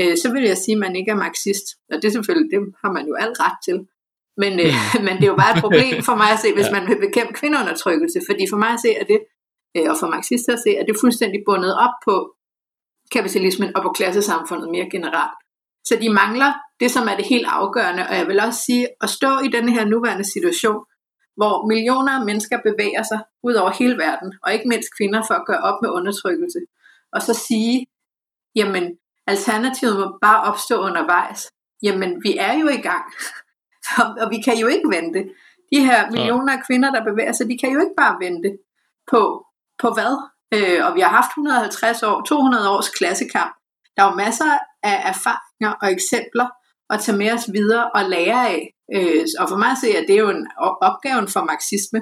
Øh, 0.00 0.16
så 0.22 0.32
vil 0.32 0.42
jeg 0.42 0.58
sige, 0.58 0.74
at 0.74 0.80
man 0.86 0.96
ikke 0.96 1.10
er 1.10 1.22
marxist. 1.26 1.66
Og 1.92 1.96
det 1.96 2.04
er 2.08 2.16
selvfølgelig, 2.18 2.50
det 2.52 2.60
har 2.82 2.92
man 2.92 3.06
jo 3.06 3.14
alt 3.14 3.40
ret 3.40 3.58
til. 3.66 3.76
Men, 4.42 4.52
øh, 4.64 4.74
men 5.06 5.14
det 5.16 5.24
er 5.24 5.32
jo 5.34 5.42
bare 5.44 5.54
et 5.56 5.64
problem 5.66 5.94
for 6.08 6.16
mig 6.20 6.30
at 6.34 6.40
se, 6.44 6.48
hvis 6.54 6.70
ja. 6.70 6.74
man 6.76 6.84
vil 6.88 6.98
bekæmpe 7.06 7.32
kvindeundertrykkelse. 7.40 8.18
Fordi 8.28 8.44
for 8.52 8.58
mig 8.64 8.70
at 8.76 8.80
se, 8.84 8.90
er 9.02 9.06
det, 9.12 9.20
øh, 9.76 9.86
og 9.90 9.96
for 10.00 10.08
marxister 10.14 10.52
at 10.52 10.62
se, 10.66 10.70
er 10.80 10.84
det 10.88 11.00
fuldstændig 11.02 11.40
bundet 11.48 11.72
op 11.84 11.94
på 12.06 12.14
kapitalismen 13.14 13.76
og 13.76 13.82
på 13.82 13.90
klassesamfundet 13.98 14.68
mere 14.70 14.88
generelt. 14.90 15.36
Så 15.88 15.94
de 16.02 16.08
mangler 16.22 16.52
det, 16.80 16.90
som 16.90 17.08
er 17.08 17.16
det 17.16 17.24
helt 17.24 17.48
afgørende. 17.48 18.02
Og 18.08 18.14
jeg 18.20 18.26
vil 18.26 18.40
også 18.40 18.60
sige, 18.66 18.88
at 19.00 19.10
stå 19.10 19.30
i 19.46 19.48
den 19.48 19.68
her 19.68 19.84
nuværende 19.84 20.32
situation, 20.32 20.82
hvor 21.36 21.66
millioner 21.66 22.12
af 22.18 22.24
mennesker 22.24 22.58
bevæger 22.68 23.02
sig 23.02 23.20
ud 23.42 23.54
over 23.54 23.70
hele 23.70 23.96
verden, 23.98 24.34
og 24.42 24.52
ikke 24.52 24.68
mindst 24.68 24.88
kvinder 24.96 25.22
for 25.28 25.34
at 25.34 25.46
gøre 25.46 25.62
op 25.68 25.78
med 25.82 25.90
undertrykkelse, 25.90 26.60
og 27.12 27.22
så 27.22 27.34
sige, 27.48 27.86
jamen, 28.56 28.84
alternativet 29.26 29.96
må 30.00 30.18
bare 30.22 30.42
opstå 30.42 30.76
undervejs. 30.88 31.40
Jamen, 31.82 32.10
vi 32.24 32.36
er 32.36 32.52
jo 32.52 32.68
i 32.68 32.80
gang, 32.88 33.04
og 34.22 34.30
vi 34.30 34.38
kan 34.46 34.58
jo 34.58 34.66
ikke 34.66 34.88
vente. 34.88 35.20
De 35.72 35.84
her 35.84 36.10
millioner 36.10 36.52
af 36.52 36.62
kvinder, 36.66 36.90
der 36.92 37.04
bevæger 37.04 37.32
sig, 37.32 37.46
de 37.48 37.58
kan 37.58 37.72
jo 37.72 37.80
ikke 37.80 37.96
bare 37.96 38.16
vente 38.20 38.50
på, 39.10 39.46
på 39.82 39.88
hvad? 39.96 40.14
Øh, 40.54 40.80
og 40.86 40.94
vi 40.94 41.00
har 41.00 41.08
haft 41.08 41.30
150 41.30 42.02
år, 42.02 42.22
200 42.22 42.70
års 42.70 42.88
klassekamp. 42.88 43.54
Der 43.96 44.02
er 44.02 44.10
jo 44.10 44.16
masser 44.16 44.50
af 44.82 44.98
erfaringer 45.12 45.72
og 45.82 45.92
eksempler 45.92 46.48
at 46.90 47.00
tage 47.00 47.18
med 47.18 47.30
os 47.32 47.46
videre 47.52 47.90
og 47.90 48.02
lære 48.14 48.48
af. 48.48 48.74
Øh, 48.94 49.24
og 49.40 49.48
for 49.48 49.56
mig 49.56 49.70
at 49.70 49.78
se, 49.84 49.88
at 49.98 50.04
det 50.08 50.14
er 50.14 50.24
jo 50.26 50.30
en 50.30 50.46
opgaven 50.88 51.28
for 51.28 51.42
marxisme 51.52 52.00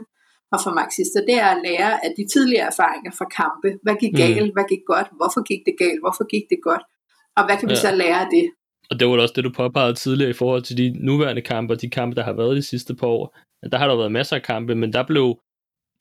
og 0.53 0.59
for 0.65 0.73
marxister, 0.81 1.21
det 1.29 1.37
er 1.45 1.49
at 1.55 1.63
lære 1.67 2.05
af 2.05 2.11
de 2.19 2.25
tidligere 2.33 2.67
erfaringer 2.73 3.13
fra 3.19 3.27
kampe. 3.41 3.69
Hvad 3.85 3.97
gik 4.03 4.13
mm. 4.13 4.21
galt? 4.23 4.53
Hvad 4.57 4.67
gik 4.73 4.85
godt? 4.93 5.09
Hvorfor 5.19 5.43
gik 5.51 5.63
det 5.69 5.75
galt? 5.83 6.01
Hvorfor 6.05 6.25
gik 6.33 6.47
det 6.53 6.61
godt? 6.69 6.85
Og 7.37 7.43
hvad 7.47 7.57
kan 7.59 7.69
vi 7.69 7.77
ja. 7.79 7.85
så 7.85 7.91
lære 8.03 8.21
af 8.25 8.29
det? 8.37 8.47
Og 8.91 9.01
det 9.01 9.09
var 9.09 9.23
også 9.23 9.33
det, 9.37 9.45
du 9.45 9.53
påpegede 9.57 9.95
tidligere 9.95 10.31
i 10.31 10.35
forhold 10.35 10.63
til 10.63 10.77
de 10.77 10.95
nuværende 11.05 11.43
kampe, 11.43 11.75
og 11.75 11.81
de 11.81 11.91
kampe, 11.91 12.17
der 12.17 12.23
har 12.23 12.33
været 12.33 12.57
de 12.57 12.63
sidste 12.63 12.95
par 12.95 13.07
år. 13.07 13.39
Der 13.73 13.79
har 13.79 13.89
der 13.89 13.97
været 13.97 14.13
masser 14.13 14.37
af 14.37 14.43
kampe, 14.43 14.75
men 14.75 14.93
der 14.93 15.07
blev 15.07 15.39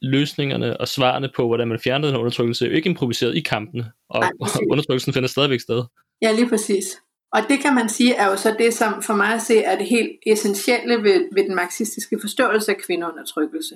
løsningerne 0.01 0.77
og 0.77 0.87
svarene 0.87 1.29
på, 1.35 1.47
hvordan 1.47 1.67
man 1.67 1.79
fjernede 1.79 2.11
den 2.11 2.19
undertrykkelse, 2.19 2.65
jo 2.65 2.71
ikke 2.71 2.89
improviseret 2.89 3.35
i 3.35 3.41
kampene, 3.41 3.91
og 4.09 4.19
Nej, 4.19 4.31
undertrykkelsen 4.71 5.13
finder 5.13 5.29
stadigvæk 5.29 5.59
sted. 5.59 5.83
Ja, 6.21 6.31
lige 6.31 6.49
præcis. 6.49 6.85
Og 7.33 7.41
det 7.49 7.59
kan 7.59 7.75
man 7.75 7.89
sige 7.89 8.13
er 8.13 8.27
jo 8.27 8.35
så 8.35 8.55
det, 8.59 8.73
som 8.73 9.03
for 9.03 9.13
mig 9.13 9.33
at 9.33 9.41
se 9.41 9.57
er 9.63 9.77
det 9.77 9.87
helt 9.87 10.11
essentielle 10.27 11.03
ved, 11.03 11.29
ved 11.35 11.43
den 11.43 11.55
marxistiske 11.55 12.17
forståelse 12.21 12.71
af 12.71 12.77
kvindeundertrykkelse, 12.77 13.75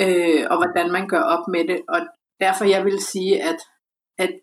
øh, 0.00 0.44
og 0.50 0.56
hvordan 0.56 0.92
man 0.92 1.08
gør 1.08 1.20
op 1.20 1.48
med 1.48 1.68
det. 1.68 1.80
Og 1.88 2.00
derfor 2.40 2.64
jeg 2.64 2.84
vil 2.84 3.00
sige, 3.00 3.42
at, 3.42 3.56
at 4.18 4.40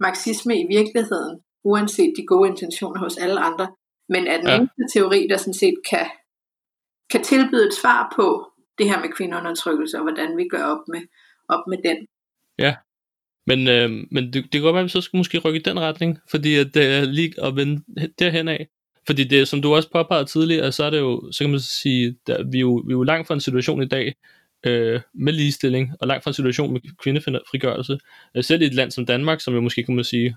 marxisme 0.00 0.60
i 0.60 0.66
virkeligheden, 0.70 1.40
uanset 1.64 2.12
de 2.16 2.26
gode 2.26 2.48
intentioner 2.50 3.00
hos 3.00 3.16
alle 3.16 3.40
andre, 3.40 3.66
men 4.08 4.26
er 4.26 4.36
den 4.36 4.46
ja. 4.46 4.56
eneste 4.56 4.98
teori, 4.98 5.26
der 5.30 5.36
sådan 5.36 5.54
set 5.54 5.74
kan, 5.90 6.06
kan 7.10 7.22
tilbyde 7.22 7.66
et 7.66 7.74
svar 7.74 8.12
på 8.16 8.50
det 8.78 8.86
her 8.90 9.00
med 9.00 9.08
kvindeundertrykkelse, 9.08 9.96
og 9.96 10.02
hvordan 10.02 10.36
vi 10.36 10.48
gør 10.48 10.64
op 10.64 10.88
med, 10.88 11.00
op 11.48 11.64
med 11.68 11.78
den. 11.84 12.06
Ja, 12.58 12.74
men, 13.46 13.68
øh, 13.68 13.90
men 14.10 14.24
det, 14.24 14.34
det 14.34 14.52
kan 14.52 14.62
godt 14.62 14.74
være, 14.74 14.80
at 14.80 14.84
vi 14.84 14.88
så 14.88 15.00
skal 15.00 15.16
måske 15.16 15.38
rykke 15.38 15.60
i 15.60 15.62
den 15.62 15.80
retning, 15.80 16.18
fordi 16.30 16.54
at 16.54 16.74
det 16.74 16.86
er 16.86 17.04
lige 17.04 17.44
at 17.44 17.56
vende 17.56 17.82
derhen 18.18 18.48
af. 18.48 18.68
Fordi 19.06 19.24
det, 19.24 19.48
som 19.48 19.62
du 19.62 19.74
også 19.74 19.90
påpegede 19.90 20.24
tidligere, 20.24 20.72
så 20.72 20.84
er 20.84 20.90
det 20.90 20.98
jo, 20.98 21.32
så 21.32 21.44
kan 21.44 21.50
man 21.50 21.60
sige, 21.60 22.16
der, 22.26 22.44
vi, 22.50 22.58
er 22.58 22.60
jo, 22.60 22.82
vi 22.86 22.92
er 22.92 22.96
jo 22.96 23.02
langt 23.02 23.26
fra 23.26 23.34
en 23.34 23.40
situation 23.40 23.82
i 23.82 23.88
dag, 23.88 24.14
øh, 24.66 25.00
med 25.14 25.32
ligestilling, 25.32 25.92
og 26.00 26.06
langt 26.06 26.24
fra 26.24 26.30
en 26.30 26.34
situation 26.34 26.72
med 26.72 26.80
kvindefrigørelse. 26.98 27.98
Øh, 28.36 28.44
selv 28.44 28.62
i 28.62 28.66
et 28.66 28.74
land 28.74 28.90
som 28.90 29.06
Danmark, 29.06 29.40
som 29.40 29.54
jo 29.54 29.60
måske 29.60 29.82
kunne 29.82 29.94
man 29.94 30.04
sige, 30.04 30.36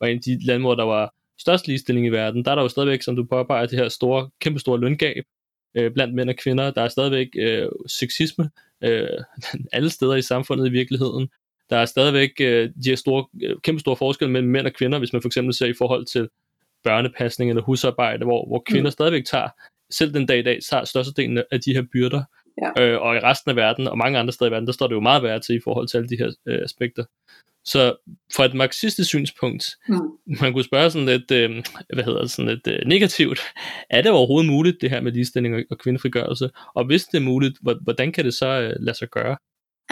var 0.00 0.06
en 0.06 0.16
af 0.16 0.22
de 0.22 0.46
lande, 0.46 0.60
hvor 0.60 0.74
der 0.74 0.84
var 0.84 1.14
størst 1.38 1.66
ligestilling 1.66 2.06
i 2.06 2.10
verden, 2.10 2.44
der 2.44 2.50
er 2.50 2.54
der 2.54 2.62
jo 2.62 2.68
stadigvæk, 2.68 3.02
som 3.02 3.16
du 3.16 3.24
påpeger, 3.24 3.66
det 3.66 3.78
her 3.78 3.88
store, 3.88 4.30
kæmpe 4.40 4.60
store 4.60 4.80
løngab 4.80 5.24
øh, 5.74 5.92
blandt 5.92 6.14
mænd 6.14 6.30
og 6.30 6.36
kvinder. 6.36 6.70
Der 6.70 6.82
er 6.82 6.88
stadigvæk 6.88 7.28
øh, 7.38 7.68
sexisme 7.86 8.50
øh, 8.84 9.08
alle 9.72 9.90
steder 9.90 10.14
i 10.14 10.22
samfundet 10.22 10.66
i 10.66 10.70
virkeligheden. 10.70 11.28
Der 11.70 11.76
er 11.76 11.84
stadigvæk 11.84 12.30
øh, 12.40 12.70
de 12.84 12.88
her 12.88 12.96
store, 12.96 13.26
øh, 13.42 13.56
kæmpe 13.62 13.80
store 13.80 13.96
forskelle 13.96 14.32
mellem 14.32 14.50
mænd 14.50 14.66
og 14.66 14.72
kvinder, 14.72 14.98
hvis 14.98 15.12
man 15.12 15.22
for 15.22 15.28
eksempel 15.28 15.54
ser 15.54 15.66
i 15.66 15.74
forhold 15.78 16.06
til 16.06 16.28
børnepasning 16.84 17.50
eller 17.50 17.62
husarbejde, 17.62 18.24
hvor, 18.24 18.46
hvor 18.46 18.62
kvinder 18.66 18.88
mm. 18.88 18.92
stadigvæk 18.92 19.24
tager, 19.24 19.48
selv 19.90 20.14
den 20.14 20.26
dag 20.26 20.38
i 20.38 20.42
dag, 20.42 20.58
tager 20.70 20.84
størstedelen 20.84 21.42
af 21.50 21.60
de 21.60 21.74
her 21.74 21.82
byrder. 21.92 22.22
Ja. 22.62 22.82
Øh, 22.82 23.00
og 23.00 23.16
i 23.16 23.18
resten 23.18 23.50
af 23.50 23.56
verden, 23.56 23.88
og 23.88 23.98
mange 23.98 24.18
andre 24.18 24.32
steder 24.32 24.50
i 24.50 24.52
verden, 24.52 24.66
der 24.66 24.72
står 24.72 24.86
det 24.86 24.94
jo 24.94 25.00
meget 25.00 25.22
værre 25.22 25.40
til 25.40 25.56
i 25.56 25.60
forhold 25.64 25.88
til 25.88 25.96
alle 25.96 26.08
de 26.08 26.16
her 26.18 26.32
øh, 26.46 26.64
aspekter. 26.64 27.04
Så 27.72 27.96
fra 28.34 28.44
et 28.44 28.54
marxistisk 28.54 29.08
synspunkt, 29.08 29.64
mm. 29.88 30.00
man 30.40 30.52
kunne 30.52 30.64
spørge 30.64 30.90
sådan 30.90 31.06
lidt, 31.06 31.30
øh, 31.30 31.50
hvad 31.94 32.04
hedder 32.04 32.20
det, 32.20 32.30
sådan 32.30 32.48
lidt 32.48 32.66
øh, 32.66 32.78
negativt, 32.86 33.40
er 33.90 34.02
det 34.02 34.10
overhovedet 34.10 34.50
muligt 34.50 34.76
det 34.80 34.90
her 34.90 35.00
med 35.00 35.12
ligestilling 35.12 35.54
og, 35.54 35.62
og 35.70 35.78
kvindefrigørelse? 35.78 36.50
Og 36.74 36.86
hvis 36.86 37.04
det 37.04 37.18
er 37.18 37.22
muligt, 37.22 37.58
hvordan 37.82 38.12
kan 38.12 38.24
det 38.24 38.34
så 38.34 38.48
øh, 38.48 38.72
lade 38.80 38.98
sig 38.98 39.08
gøre? 39.08 39.36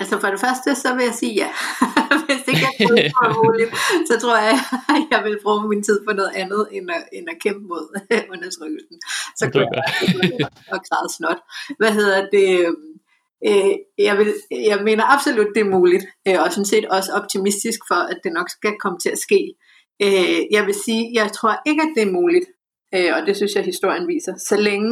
Altså 0.01 0.15
for 0.21 0.29
det 0.35 0.41
første, 0.41 0.69
så 0.83 0.89
vil 0.95 1.05
jeg 1.05 1.15
sige 1.15 1.35
ja. 1.43 1.51
Hvis 2.27 2.41
det 2.45 2.53
ikke 2.53 2.67
er 2.67 3.35
muligt, 3.45 3.71
så 4.11 4.15
tror 4.23 4.37
jeg, 4.49 4.59
at 4.97 5.03
jeg 5.12 5.21
vil 5.27 5.39
bruge 5.45 5.69
min 5.69 5.83
tid 5.89 5.99
på 6.07 6.12
noget 6.21 6.33
andet, 6.43 6.62
end 6.73 6.87
at, 6.97 7.03
end 7.17 7.27
at 7.33 7.37
kæmpe 7.45 7.65
mod 7.73 7.85
undertrykkelsen. 8.33 8.97
Så 9.39 9.45
kan 9.53 9.61
jeg 9.61 10.49
og 10.75 10.81
græde 10.89 11.09
snot. 11.17 11.41
Hvad 11.81 11.93
hedder 11.99 12.21
det? 12.37 12.51
Øh, 13.49 13.75
jeg, 13.99 14.18
vil, 14.18 14.35
jeg 14.51 14.79
mener 14.85 15.05
absolut, 15.14 15.51
det 15.55 15.61
er 15.62 15.75
muligt, 15.79 16.05
øh, 16.29 16.38
og 16.42 16.53
sådan 16.53 16.72
set 16.72 16.87
også 16.96 17.11
optimistisk 17.12 17.81
for, 17.90 18.01
at 18.12 18.18
det 18.25 18.33
nok 18.33 18.49
skal 18.51 18.75
komme 18.83 18.99
til 18.99 19.11
at 19.16 19.18
ske. 19.18 19.40
Øh, 20.05 20.40
jeg 20.57 20.62
vil 20.66 20.77
sige, 20.85 21.03
jeg 21.14 21.33
tror 21.33 21.55
ikke, 21.66 21.83
at 21.83 21.92
det 21.96 22.03
er 22.03 22.16
muligt, 22.20 22.46
og 23.16 23.20
det 23.27 23.37
synes 23.37 23.55
jeg, 23.55 23.64
historien 23.64 24.07
viser, 24.09 24.35
så 24.49 24.57
længe 24.68 24.90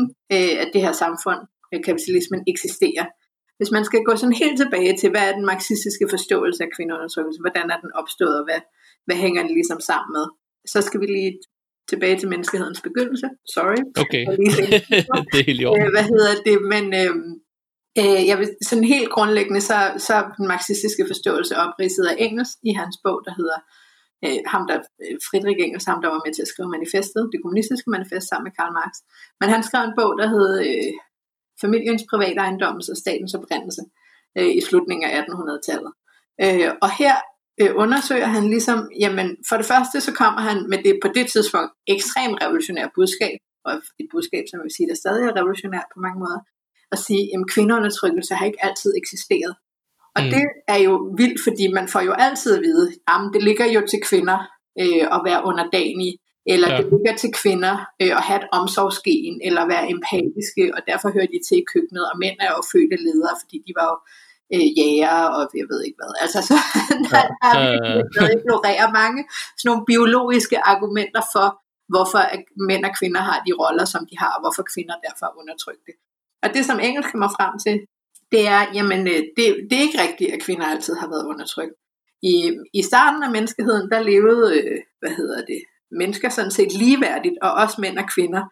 at 0.62 0.68
det 0.74 0.80
her 0.86 0.92
samfund, 0.92 1.40
kapitalismen, 1.88 2.40
eksisterer. 2.52 3.06
Hvis 3.58 3.70
man 3.76 3.84
skal 3.84 4.00
gå 4.08 4.12
sådan 4.16 4.40
helt 4.42 4.58
tilbage 4.62 4.92
til, 5.00 5.08
hvad 5.10 5.24
er 5.28 5.34
den 5.38 5.46
marxistiske 5.52 6.06
forståelse 6.14 6.60
af 6.64 6.70
kvindeundersøgelse, 6.76 7.40
hvordan 7.44 7.66
er 7.74 7.78
den 7.84 7.92
opstået, 8.00 8.36
og 8.40 8.44
hvad, 8.48 8.60
hvad 9.06 9.16
hænger 9.24 9.42
det 9.42 9.54
ligesom 9.58 9.80
sammen 9.90 10.10
med, 10.16 10.26
så 10.72 10.78
skal 10.86 11.00
vi 11.00 11.06
lige 11.06 11.32
tilbage 11.90 12.16
til 12.18 12.28
menneskehedens 12.32 12.80
begyndelse. 12.88 13.26
Sorry. 13.54 13.80
Okay. 14.04 14.24
det 15.32 15.38
er 15.40 15.48
helt 15.50 15.60
i 15.60 15.64
orden. 15.64 15.82
Øh, 15.82 15.90
hvad 15.96 16.06
hedder 16.12 16.32
det? 16.48 16.56
Men 16.74 16.84
øh, 17.02 17.14
øh, 18.00 18.22
jeg 18.30 18.36
vil, 18.40 18.48
sådan 18.68 18.92
helt 18.94 19.10
grundlæggende, 19.16 19.60
så, 19.60 19.76
så 20.06 20.12
er 20.14 20.24
den 20.38 20.46
marxistiske 20.54 21.04
forståelse 21.10 21.54
opridset 21.64 22.06
af 22.12 22.16
Engels 22.18 22.52
i 22.68 22.72
hans 22.80 22.96
bog, 23.04 23.18
der 23.26 23.32
hedder 23.40 23.58
øh, 24.24 24.40
ham 24.52 24.62
der, 24.70 24.78
øh, 25.02 25.16
Friedrich 25.26 25.60
Engels, 25.64 25.90
ham 25.90 26.00
der 26.02 26.08
var 26.14 26.22
med 26.24 26.32
til 26.34 26.46
at 26.46 26.52
skrive 26.52 26.70
manifestet, 26.76 27.30
det 27.32 27.42
kommunistiske 27.42 27.88
manifest 27.96 28.26
sammen 28.28 28.46
med 28.48 28.56
Karl 28.58 28.72
Marx. 28.78 28.92
Men 29.40 29.48
han 29.54 29.62
skrev 29.66 29.82
en 29.84 29.98
bog, 30.00 30.12
der 30.20 30.26
hed 30.34 30.50
øh, 30.68 30.92
familiens 31.64 32.04
private 32.10 32.40
ejendommens 32.44 32.88
og 32.92 32.96
statens 33.02 33.34
oprindelse 33.38 33.82
øh, 34.38 34.52
i 34.58 34.60
slutningen 34.68 35.04
af 35.08 35.12
1800-tallet. 35.22 35.92
Øh, 36.44 36.70
og 36.84 36.90
her 37.00 37.14
øh, 37.60 37.72
undersøger 37.84 38.30
han 38.36 38.44
ligesom, 38.54 38.78
jamen 39.02 39.28
for 39.48 39.56
det 39.60 39.66
første 39.72 39.96
så 40.06 40.12
kommer 40.20 40.40
han 40.48 40.58
med 40.72 40.78
det 40.86 40.94
på 41.04 41.08
det 41.16 41.26
tidspunkt 41.34 41.70
ekstremt 41.94 42.38
revolutionære 42.42 42.90
budskab, 42.98 43.38
og 43.68 43.72
et 44.00 44.08
budskab, 44.14 44.44
som 44.46 44.56
jeg 44.58 44.64
vil 44.66 44.76
sige, 44.76 44.88
der 44.90 45.02
stadig 45.02 45.22
er 45.24 45.36
revolutionært 45.38 45.88
på 45.94 45.98
mange 46.04 46.18
måder, 46.22 46.40
at 46.96 47.02
sige, 47.06 47.24
at 47.34 47.40
kvindeundertrykkelse 47.54 48.34
har 48.34 48.46
ikke 48.46 48.64
altid 48.68 48.90
eksisteret. 49.00 49.54
Og 50.16 50.20
mm. 50.22 50.30
det 50.34 50.44
er 50.74 50.80
jo 50.86 50.94
vildt, 51.20 51.40
fordi 51.46 51.64
man 51.78 51.86
får 51.92 52.02
jo 52.08 52.12
altid 52.26 52.50
at 52.56 52.62
vide, 52.68 52.86
at 53.12 53.20
det 53.34 53.42
ligger 53.48 53.66
jo 53.76 53.80
til 53.90 54.00
kvinder 54.08 54.38
øh, 54.82 55.04
at 55.16 55.20
være 55.28 55.44
underdanige, 55.50 56.14
eller 56.52 56.68
ja. 56.70 56.76
det 56.78 56.86
ligger 56.94 57.14
til 57.22 57.30
kvinder 57.40 57.74
øh, 58.02 58.12
at 58.18 58.24
have 58.28 58.40
et 58.42 58.48
omsorgsgen, 58.58 59.34
eller 59.48 59.62
være 59.72 59.84
empatiske, 59.94 60.64
og 60.76 60.80
derfor 60.90 61.08
hører 61.16 61.30
de 61.34 61.40
til 61.48 61.58
i 61.62 61.68
køkkenet, 61.72 62.04
og 62.10 62.14
mænd 62.22 62.36
er 62.44 62.50
jo 62.56 62.60
fødte 62.72 62.96
ledere, 63.06 63.34
fordi 63.42 63.56
de 63.66 63.72
var 63.78 63.86
jo 63.92 63.96
øh, 64.54 64.68
jæger, 64.78 65.18
og 65.36 65.42
jeg 65.60 65.66
ved 65.72 65.80
ikke 65.86 65.98
hvad. 66.00 66.12
Altså, 66.24 66.38
så 66.48 66.56
der, 67.12 67.24
ja. 67.44 67.60
der 68.14 68.22
er 68.26 68.32
ignorerer 68.38 68.88
mange 69.00 69.20
sådan 69.58 69.68
nogle 69.70 69.84
biologiske 69.92 70.58
argumenter 70.72 71.22
for, 71.34 71.48
hvorfor 71.92 72.22
mænd 72.68 72.82
og 72.88 72.92
kvinder 72.98 73.22
har 73.28 73.38
de 73.46 73.52
roller, 73.62 73.86
som 73.94 74.02
de 74.10 74.14
har, 74.22 74.32
og 74.36 74.40
hvorfor 74.44 74.64
kvinder 74.72 74.96
derfor 75.06 75.24
er 75.26 75.34
undertrykte. 75.40 75.92
Og 76.44 76.54
det, 76.54 76.64
som 76.64 76.80
engelsk 76.80 77.10
kommer 77.10 77.28
frem 77.28 77.58
til, 77.58 77.86
det 78.32 78.46
er, 78.46 78.62
jamen, 78.74 79.00
øh, 79.08 79.22
det, 79.36 79.46
det 79.68 79.74
er 79.76 79.86
ikke 79.88 80.02
rigtigt, 80.06 80.32
at 80.34 80.42
kvinder 80.42 80.66
altid 80.66 80.94
har 80.94 81.08
været 81.08 81.26
undertrykt. 81.26 81.74
I, 82.22 82.34
I 82.74 82.82
starten 82.82 83.22
af 83.22 83.30
menneskeheden, 83.30 83.90
der 83.90 84.00
levede, 84.02 84.58
øh, 84.58 84.78
hvad 85.00 85.10
hedder 85.10 85.44
det, 85.44 85.60
mennesker 85.90 86.28
sådan 86.28 86.50
set 86.50 86.72
ligeværdigt, 86.72 87.36
og 87.42 87.52
også 87.52 87.76
mænd 87.80 87.98
og 87.98 88.08
kvinder. 88.14 88.42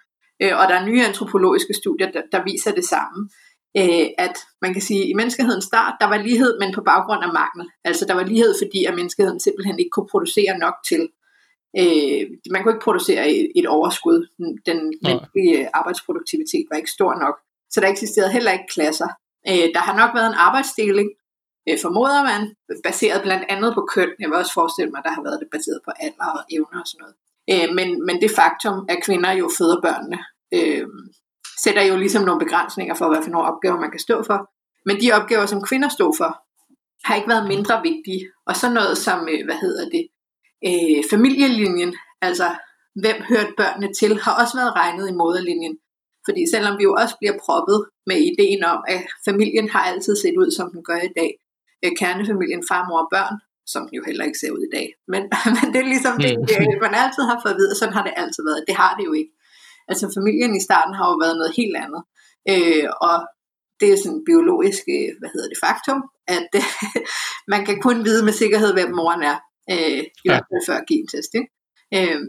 Øh, 0.42 0.52
og 0.60 0.64
der 0.68 0.74
er 0.74 0.86
nye 0.86 1.04
antropologiske 1.04 1.74
studier, 1.74 2.10
der, 2.10 2.22
der 2.32 2.44
viser 2.44 2.72
det 2.74 2.84
samme. 2.84 3.28
Øh, 3.76 4.06
at 4.18 4.36
man 4.62 4.72
kan 4.72 4.82
sige, 4.82 5.02
at 5.02 5.08
i 5.08 5.14
menneskehedens 5.14 5.64
start, 5.64 5.94
der 6.00 6.08
var 6.08 6.16
lighed, 6.16 6.58
men 6.60 6.74
på 6.74 6.82
baggrund 6.82 7.22
af 7.24 7.32
mangel. 7.32 7.70
Altså 7.84 8.04
der 8.08 8.14
var 8.14 8.24
lighed, 8.24 8.54
fordi 8.62 8.84
at 8.84 8.94
menneskeheden 8.94 9.40
simpelthen 9.40 9.78
ikke 9.78 9.90
kunne 9.90 10.12
producere 10.14 10.58
nok 10.58 10.74
til. 10.88 11.02
Øh, 11.80 12.22
man 12.52 12.62
kunne 12.62 12.74
ikke 12.74 12.88
producere 12.88 13.30
et, 13.30 13.52
et 13.56 13.66
overskud. 13.66 14.18
Den 14.66 14.80
menneskelige 15.02 15.68
arbejdsproduktivitet 15.74 16.66
var 16.70 16.76
ikke 16.76 16.96
stor 16.98 17.12
nok. 17.24 17.36
Så 17.72 17.80
der 17.80 17.88
eksisterede 17.88 18.32
heller 18.32 18.52
ikke 18.52 18.72
klasser. 18.74 19.08
Øh, 19.48 19.68
der 19.74 19.82
har 19.86 19.96
nok 19.96 20.10
været 20.14 20.28
en 20.28 20.42
arbejdsdeling, 20.46 21.08
øh, 21.68 21.78
formoder 21.84 22.22
man, 22.30 22.42
baseret 22.84 23.22
blandt 23.22 23.44
andet 23.48 23.74
på 23.74 23.82
køn. 23.94 24.10
Jeg 24.20 24.28
vil 24.28 24.36
også 24.42 24.52
forestille 24.52 24.90
mig, 24.90 24.98
at 24.98 25.04
der 25.04 25.14
har 25.16 25.22
været 25.22 25.40
det 25.40 25.48
baseret 25.52 25.80
på 25.84 25.90
alder 26.06 26.28
og 26.38 26.42
evner 26.56 26.80
og 26.84 26.88
sådan 26.90 27.02
noget. 27.04 27.16
Øh, 27.52 27.68
men, 27.78 27.88
men 28.06 28.16
det 28.22 28.30
faktum, 28.40 28.76
at 28.88 28.98
kvinder 29.06 29.32
jo 29.32 29.50
føder 29.58 29.80
børnene, 29.86 30.18
øh, 30.56 30.86
sætter 31.64 31.82
jo 31.82 31.96
ligesom 31.96 32.24
nogle 32.24 32.44
begrænsninger 32.44 32.94
for, 32.94 33.08
hvad 33.08 33.22
for 33.22 33.30
nogle 33.30 33.48
opgaver 33.50 33.80
man 33.80 33.90
kan 33.90 34.00
stå 34.00 34.22
for. 34.22 34.38
Men 34.86 35.00
de 35.02 35.12
opgaver, 35.12 35.46
som 35.46 35.62
kvinder 35.68 35.88
stod 35.88 36.12
for, 36.20 36.30
har 37.04 37.14
ikke 37.14 37.28
været 37.28 37.48
mindre 37.48 37.82
vigtige. 37.82 38.22
Og 38.46 38.56
så 38.56 38.70
noget 38.70 38.98
som, 38.98 39.28
øh, 39.32 39.44
hvad 39.44 39.58
hedder 39.64 39.84
det, 39.94 40.04
øh, 40.68 41.02
familielinjen, 41.10 41.96
altså 42.22 42.48
hvem 43.02 43.18
hørte 43.28 43.52
børnene 43.56 43.94
til, 43.94 44.20
har 44.20 44.34
også 44.42 44.56
været 44.56 44.76
regnet 44.76 45.08
i 45.08 45.12
moderlinjen. 45.12 45.76
Fordi 46.26 46.42
selvom 46.54 46.74
vi 46.78 46.84
jo 46.88 46.94
også 47.02 47.14
bliver 47.20 47.36
proppet 47.44 47.78
med 48.08 48.18
ideen 48.30 48.62
om, 48.72 48.78
at 48.94 49.00
familien 49.28 49.68
har 49.74 49.82
altid 49.90 50.14
set 50.22 50.36
ud, 50.42 50.50
som 50.58 50.66
den 50.74 50.82
gør 50.88 51.00
i 51.08 51.12
dag, 51.20 51.32
øh, 51.84 51.92
kernefamilien, 52.00 52.62
far, 52.70 52.82
mor 52.88 53.00
og 53.04 53.10
børn, 53.16 53.36
som 53.72 53.82
den 53.86 53.94
jo 53.98 54.02
heller 54.08 54.24
ikke 54.28 54.42
ser 54.42 54.52
ud 54.56 54.62
i 54.68 54.72
dag. 54.76 54.86
Men, 55.12 55.22
men 55.56 55.66
det 55.72 55.80
er 55.84 55.92
ligesom 55.94 56.14
det, 56.24 56.32
mm. 56.38 56.80
man 56.86 56.94
altid 57.04 57.22
har 57.30 57.38
fået 57.42 57.54
at 57.54 57.60
vide, 57.60 57.74
sådan 57.74 57.96
har 57.96 58.04
det 58.08 58.14
altid 58.22 58.42
været. 58.48 58.68
Det 58.68 58.76
har 58.82 58.92
det 58.98 59.04
jo 59.08 59.12
ikke. 59.20 59.32
Altså 59.90 60.04
familien 60.18 60.52
i 60.56 60.66
starten 60.68 60.94
har 60.98 61.06
jo 61.12 61.16
været 61.24 61.36
noget 61.40 61.52
helt 61.60 61.76
andet. 61.84 62.02
Øh, 62.52 62.88
og 63.08 63.16
det 63.80 63.88
er 63.92 63.98
sådan 64.04 64.24
biologisk, 64.30 64.82
øh, 64.96 65.10
hvad 65.20 65.30
hedder 65.34 65.48
det, 65.52 65.62
faktum, 65.66 65.98
at 66.36 66.50
øh, 66.60 66.68
man 67.52 67.62
kan 67.66 67.76
kun 67.86 67.98
vide 68.08 68.24
med 68.24 68.34
sikkerhed, 68.42 68.70
hvem 68.72 68.90
moren 69.00 69.22
er. 69.32 69.38
Øh, 69.72 70.02
I 70.24 70.26
hvert 70.28 70.46
fald 70.48 70.62
før 70.68 70.78
gentest. 70.90 71.32
Ikke? 71.40 71.50
Øh, 71.96 72.20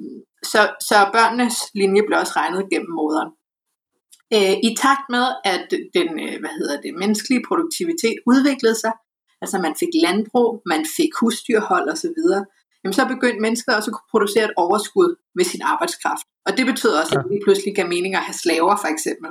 så, 0.52 0.62
så 0.90 0.98
børnenes 1.18 1.58
linje 1.80 2.04
blev 2.08 2.18
også 2.20 2.34
regnet 2.36 2.70
gennem 2.72 2.94
moderen. 3.00 3.32
Øh, 4.36 4.56
I 4.68 4.76
takt 4.86 5.06
med, 5.10 5.26
at 5.54 5.68
den 5.98 6.10
øh, 6.26 6.36
hvad 6.42 6.54
hedder 6.60 6.82
det, 6.82 6.94
menneskelige 7.04 7.44
produktivitet 7.48 8.18
udviklede 8.32 8.76
sig, 8.76 8.94
altså 9.42 9.58
man 9.66 9.76
fik 9.80 9.94
landbrug, 10.06 10.62
man 10.66 10.86
fik 10.98 11.10
husdyrhold 11.20 11.90
osv., 11.90 12.20
jamen 12.84 12.94
så 12.94 13.06
begyndte 13.06 13.42
mennesker 13.42 13.76
også 13.76 13.92
at 13.92 13.96
kunne 13.96 14.12
producere 14.12 14.46
et 14.46 14.54
overskud 14.58 15.16
ved 15.36 15.46
sin 15.46 15.62
arbejdskraft. 15.62 16.26
Og 16.46 16.58
det 16.58 16.66
betød 16.66 16.92
også, 17.02 17.16
at 17.20 17.26
det 17.32 17.40
pludselig 17.44 17.76
gav 17.76 17.88
mening 17.88 18.16
at 18.16 18.22
have 18.22 18.34
slaver 18.34 18.76
for 18.82 18.88
eksempel, 18.88 19.30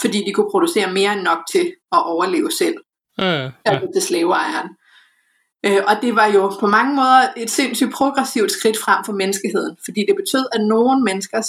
fordi 0.00 0.18
de 0.26 0.32
kunne 0.32 0.50
producere 0.50 0.92
mere 0.92 1.12
end 1.12 1.22
nok 1.22 1.38
til 1.52 1.66
at 1.92 2.02
overleve 2.12 2.50
selv. 2.50 2.76
Ja, 3.18 3.42
ja. 3.42 3.50
Altså 3.64 3.88
til 3.94 4.02
slaveejeren. 4.02 4.68
Øh, 5.66 5.82
og 5.88 5.94
det 6.02 6.16
var 6.16 6.26
jo 6.26 6.52
på 6.60 6.66
mange 6.66 6.94
måder 6.94 7.22
et 7.36 7.50
sindssygt 7.50 7.92
progressivt 7.92 8.52
skridt 8.52 8.78
frem 8.78 9.04
for 9.04 9.12
menneskeheden, 9.12 9.76
fordi 9.84 10.00
det 10.08 10.16
betød, 10.16 10.46
at 10.52 10.60
nogle 10.60 11.04
mennesker 11.04 11.42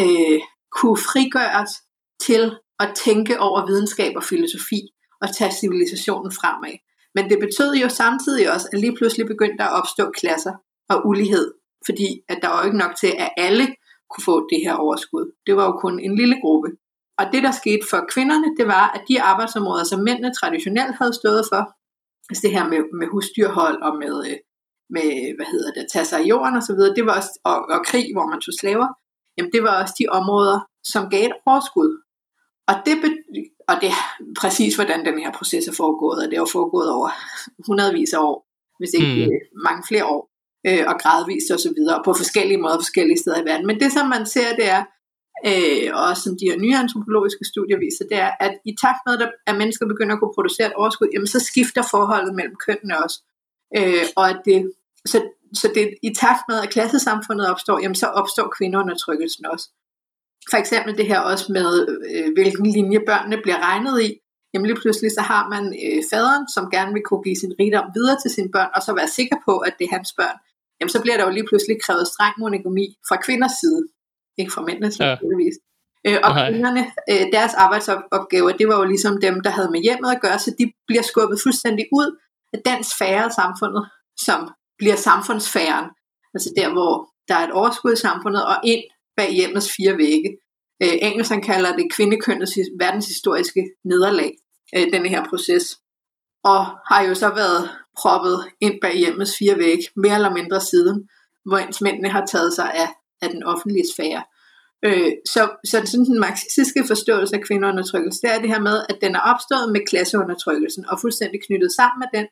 øh, 0.00 0.40
kunne 0.72 0.96
frigøres 0.96 1.70
til 2.20 2.56
at 2.78 2.88
tænke 3.04 3.40
over 3.40 3.66
videnskab 3.66 4.12
og 4.16 4.24
filosofi 4.24 4.80
og 5.22 5.28
tage 5.36 5.52
civilisationen 5.60 6.32
fremad. 6.32 6.76
Men 7.14 7.30
det 7.30 7.38
betød 7.44 7.74
jo 7.74 7.88
samtidig 7.88 8.52
også, 8.54 8.68
at 8.72 8.80
lige 8.80 8.96
pludselig 8.96 9.26
begyndte 9.26 9.58
der 9.58 9.64
at 9.64 9.78
opstå 9.80 10.10
klasser 10.20 10.54
og 10.88 11.06
ulighed, 11.08 11.46
fordi 11.86 12.08
at 12.28 12.38
der 12.42 12.48
var 12.48 12.58
jo 12.60 12.66
ikke 12.66 12.78
nok 12.84 12.94
til, 13.00 13.12
at 13.18 13.30
alle 13.36 13.66
kunne 14.10 14.24
få 14.24 14.36
det 14.50 14.60
her 14.64 14.74
overskud. 14.74 15.26
Det 15.46 15.56
var 15.56 15.64
jo 15.64 15.72
kun 15.84 16.00
en 16.00 16.16
lille 16.16 16.36
gruppe. 16.42 16.68
Og 17.18 17.24
det, 17.32 17.42
der 17.42 17.50
skete 17.50 17.84
for 17.90 18.00
kvinderne, 18.12 18.48
det 18.58 18.66
var, 18.66 18.86
at 18.96 19.02
de 19.08 19.22
arbejdsområder, 19.22 19.84
som 19.84 20.00
mændene 20.00 20.34
traditionelt 20.40 20.94
havde 21.00 21.14
stået 21.20 21.42
for, 21.52 21.62
altså 22.30 22.42
det 22.44 22.52
her 22.56 22.64
med, 22.72 22.80
med 22.98 23.06
husdyrhold 23.12 23.78
og 23.88 23.92
med, 24.02 24.14
øh, 24.28 24.38
med, 24.94 25.08
hvad 25.36 25.48
hedder 25.52 25.70
det, 25.74 25.80
at 25.84 25.92
tage 25.92 26.08
sig 26.10 26.20
i 26.24 26.28
jorden 26.32 26.56
og 26.56 26.62
så 26.62 26.72
videre, 26.76 26.94
det 26.98 27.06
var 27.06 27.16
også, 27.20 27.34
og, 27.50 27.56
og 27.74 27.80
krig, 27.88 28.06
hvor 28.14 28.26
man 28.32 28.40
tog 28.40 28.54
slaver, 28.60 28.88
jamen 29.36 29.52
det 29.54 29.62
var 29.66 29.82
også 29.82 29.94
de 30.00 30.06
områder, 30.18 30.58
som 30.92 31.10
gav 31.10 31.24
et 31.26 31.36
overskud. 31.46 31.90
Og 32.68 32.74
det, 32.86 32.94
og 33.68 33.74
det 33.80 33.88
er 33.88 34.00
præcis, 34.40 34.74
hvordan 34.74 35.06
den 35.06 35.18
her 35.18 35.32
proces 35.32 35.68
er 35.68 35.72
foregået, 35.72 36.24
og 36.24 36.30
det 36.30 36.38
har 36.38 36.50
foregået 36.52 36.90
over 36.90 37.10
hundredvis 37.66 38.12
af 38.12 38.20
år, 38.30 38.46
hvis 38.78 38.92
ikke 38.98 39.14
mm. 39.14 39.32
Øh, 39.32 39.40
mange 39.68 39.82
flere 39.88 40.06
år, 40.14 40.22
øh, 40.68 40.84
og 40.90 40.94
gradvist 41.02 41.50
og 41.50 41.60
så 41.60 41.70
videre, 41.76 42.02
på 42.04 42.12
forskellige 42.22 42.62
måder 42.64 42.78
forskellige 42.78 43.18
steder 43.18 43.40
i 43.42 43.48
verden. 43.50 43.66
Men 43.66 43.80
det, 43.80 43.92
som 43.92 44.06
man 44.14 44.26
ser, 44.26 44.48
det 44.60 44.68
er, 44.76 44.82
øh, 45.48 45.88
og 46.00 46.16
som 46.16 46.32
de 46.40 46.48
her 46.50 46.58
nye 46.64 46.76
antropologiske 46.84 47.44
studier 47.52 47.78
viser, 47.84 48.04
det 48.10 48.18
er, 48.26 48.30
at 48.40 48.54
i 48.70 48.72
takt 48.82 49.02
med, 49.06 49.14
at 49.46 49.56
mennesker 49.56 49.86
begynder 49.92 50.14
at 50.14 50.20
kunne 50.20 50.38
producere 50.38 50.66
et 50.66 50.78
overskud, 50.80 51.08
jamen 51.12 51.30
så 51.34 51.40
skifter 51.50 51.82
forholdet 51.94 52.34
mellem 52.38 52.56
kønnene 52.66 53.02
også. 53.04 53.18
Øh, 53.78 54.04
og 54.16 54.24
at 54.32 54.38
det, 54.48 54.58
så, 55.12 55.18
så 55.60 55.66
det, 55.74 55.84
i 56.08 56.10
takt 56.24 56.42
med, 56.48 56.58
at 56.64 56.70
klassesamfundet 56.70 57.50
opstår, 57.52 57.76
jamen 57.82 58.00
så 58.02 58.06
opstår 58.06 58.54
kvindeundertrykkelsen 58.58 59.46
også. 59.46 59.66
For 60.50 60.56
eksempel 60.56 60.96
det 60.98 61.06
her 61.06 61.20
også 61.20 61.52
med, 61.52 61.70
øh, 62.12 62.32
hvilken 62.36 62.66
linje 62.66 63.00
børnene 63.06 63.38
bliver 63.42 63.60
regnet 63.68 64.02
i. 64.02 64.10
Jamen 64.54 64.66
lige 64.66 64.80
pludselig 64.82 65.10
så 65.10 65.20
har 65.20 65.48
man 65.54 65.64
øh, 65.84 66.02
faderen, 66.12 66.44
som 66.54 66.70
gerne 66.70 66.92
vil 66.92 67.02
kunne 67.08 67.22
give 67.26 67.36
sin 67.42 67.52
rigdom 67.60 67.86
videre 67.96 68.16
til 68.22 68.30
sine 68.30 68.50
børn, 68.56 68.70
og 68.76 68.82
så 68.82 68.90
være 68.94 69.08
sikker 69.08 69.36
på, 69.48 69.54
at 69.58 69.74
det 69.78 69.84
er 69.84 69.94
hans 69.96 70.12
børn. 70.20 70.36
Jamen 70.78 70.90
så 70.94 71.00
bliver 71.02 71.16
der 71.16 71.24
jo 71.24 71.32
lige 71.36 71.48
pludselig 71.50 71.76
krævet 71.84 72.06
streng 72.12 72.34
monogami 72.38 72.86
fra 73.08 73.16
kvinders 73.26 73.56
side, 73.60 73.82
ikke 74.38 74.52
fra 74.52 74.62
mændenes 74.62 75.00
ja. 75.00 75.16
Øh, 76.06 76.18
og 76.24 76.30
okay. 76.30 76.50
kvinderne, 76.50 76.82
øh, 77.10 77.24
deres 77.36 77.54
arbejdsopgaver, 77.54 78.52
det 78.60 78.68
var 78.68 78.76
jo 78.78 78.84
ligesom 78.84 79.20
dem, 79.20 79.34
der 79.40 79.50
havde 79.50 79.70
med 79.70 79.80
hjemmet 79.86 80.10
at 80.12 80.20
gøre, 80.20 80.38
så 80.38 80.50
de 80.58 80.72
bliver 80.88 81.02
skubbet 81.02 81.38
fuldstændig 81.44 81.86
ud 81.92 82.08
af 82.52 82.58
den 82.68 82.84
sfære 82.84 83.24
af 83.24 83.32
samfundet, 83.32 83.82
som 84.26 84.38
bliver 84.78 84.96
samfundsfæren. 84.96 85.86
Altså 86.34 86.48
der, 86.56 86.68
hvor 86.72 86.92
der 87.28 87.34
er 87.34 87.44
et 87.46 87.52
overskud 87.60 87.92
i 87.92 88.04
samfundet, 88.06 88.42
og 88.46 88.56
ind 88.64 88.82
bag 89.16 89.32
hjemmets 89.32 89.72
fire 89.76 89.96
vægge. 89.96 90.36
Øh, 90.82 90.98
Engelsen 91.02 91.42
kalder 91.42 91.76
det 91.76 91.92
kvindekønnets 91.92 92.58
verdenshistoriske 92.78 93.62
nederlag, 93.84 94.32
øh, 94.76 94.92
denne 94.92 95.08
her 95.08 95.24
proces. 95.28 95.78
Og 96.44 96.64
har 96.90 97.02
jo 97.08 97.14
så 97.14 97.28
været 97.28 97.70
proppet 98.00 98.44
ind 98.60 98.80
bag 98.80 98.96
hjemmets 98.96 99.36
fire 99.38 99.58
vægge, 99.58 99.84
mere 99.96 100.14
eller 100.14 100.34
mindre 100.34 100.60
siden, 100.60 101.08
hvor 101.44 101.58
ens 101.58 101.80
mændene 101.80 102.08
har 102.08 102.26
taget 102.26 102.54
sig 102.54 102.74
af, 102.74 102.88
af 103.22 103.30
den 103.30 103.42
offentlige 103.42 103.92
sfære. 103.94 104.22
Øh, 104.84 105.12
så, 105.26 105.42
så 105.64 105.76
sådan 105.86 106.06
den 106.06 106.20
marxistiske 106.20 106.84
forståelse 106.86 107.36
af 107.36 107.42
kvindeundertrykkelse, 107.42 108.20
det 108.22 108.30
er 108.34 108.40
det 108.40 108.48
her 108.48 108.60
med, 108.60 108.76
at 108.88 108.98
den 109.02 109.14
er 109.14 109.20
opstået 109.20 109.72
med 109.72 109.86
klasseundertrykkelsen, 109.86 110.84
og 110.90 111.00
fuldstændig 111.00 111.40
knyttet 111.46 111.72
sammen 111.72 111.98
med 112.02 112.08
den, 112.20 112.26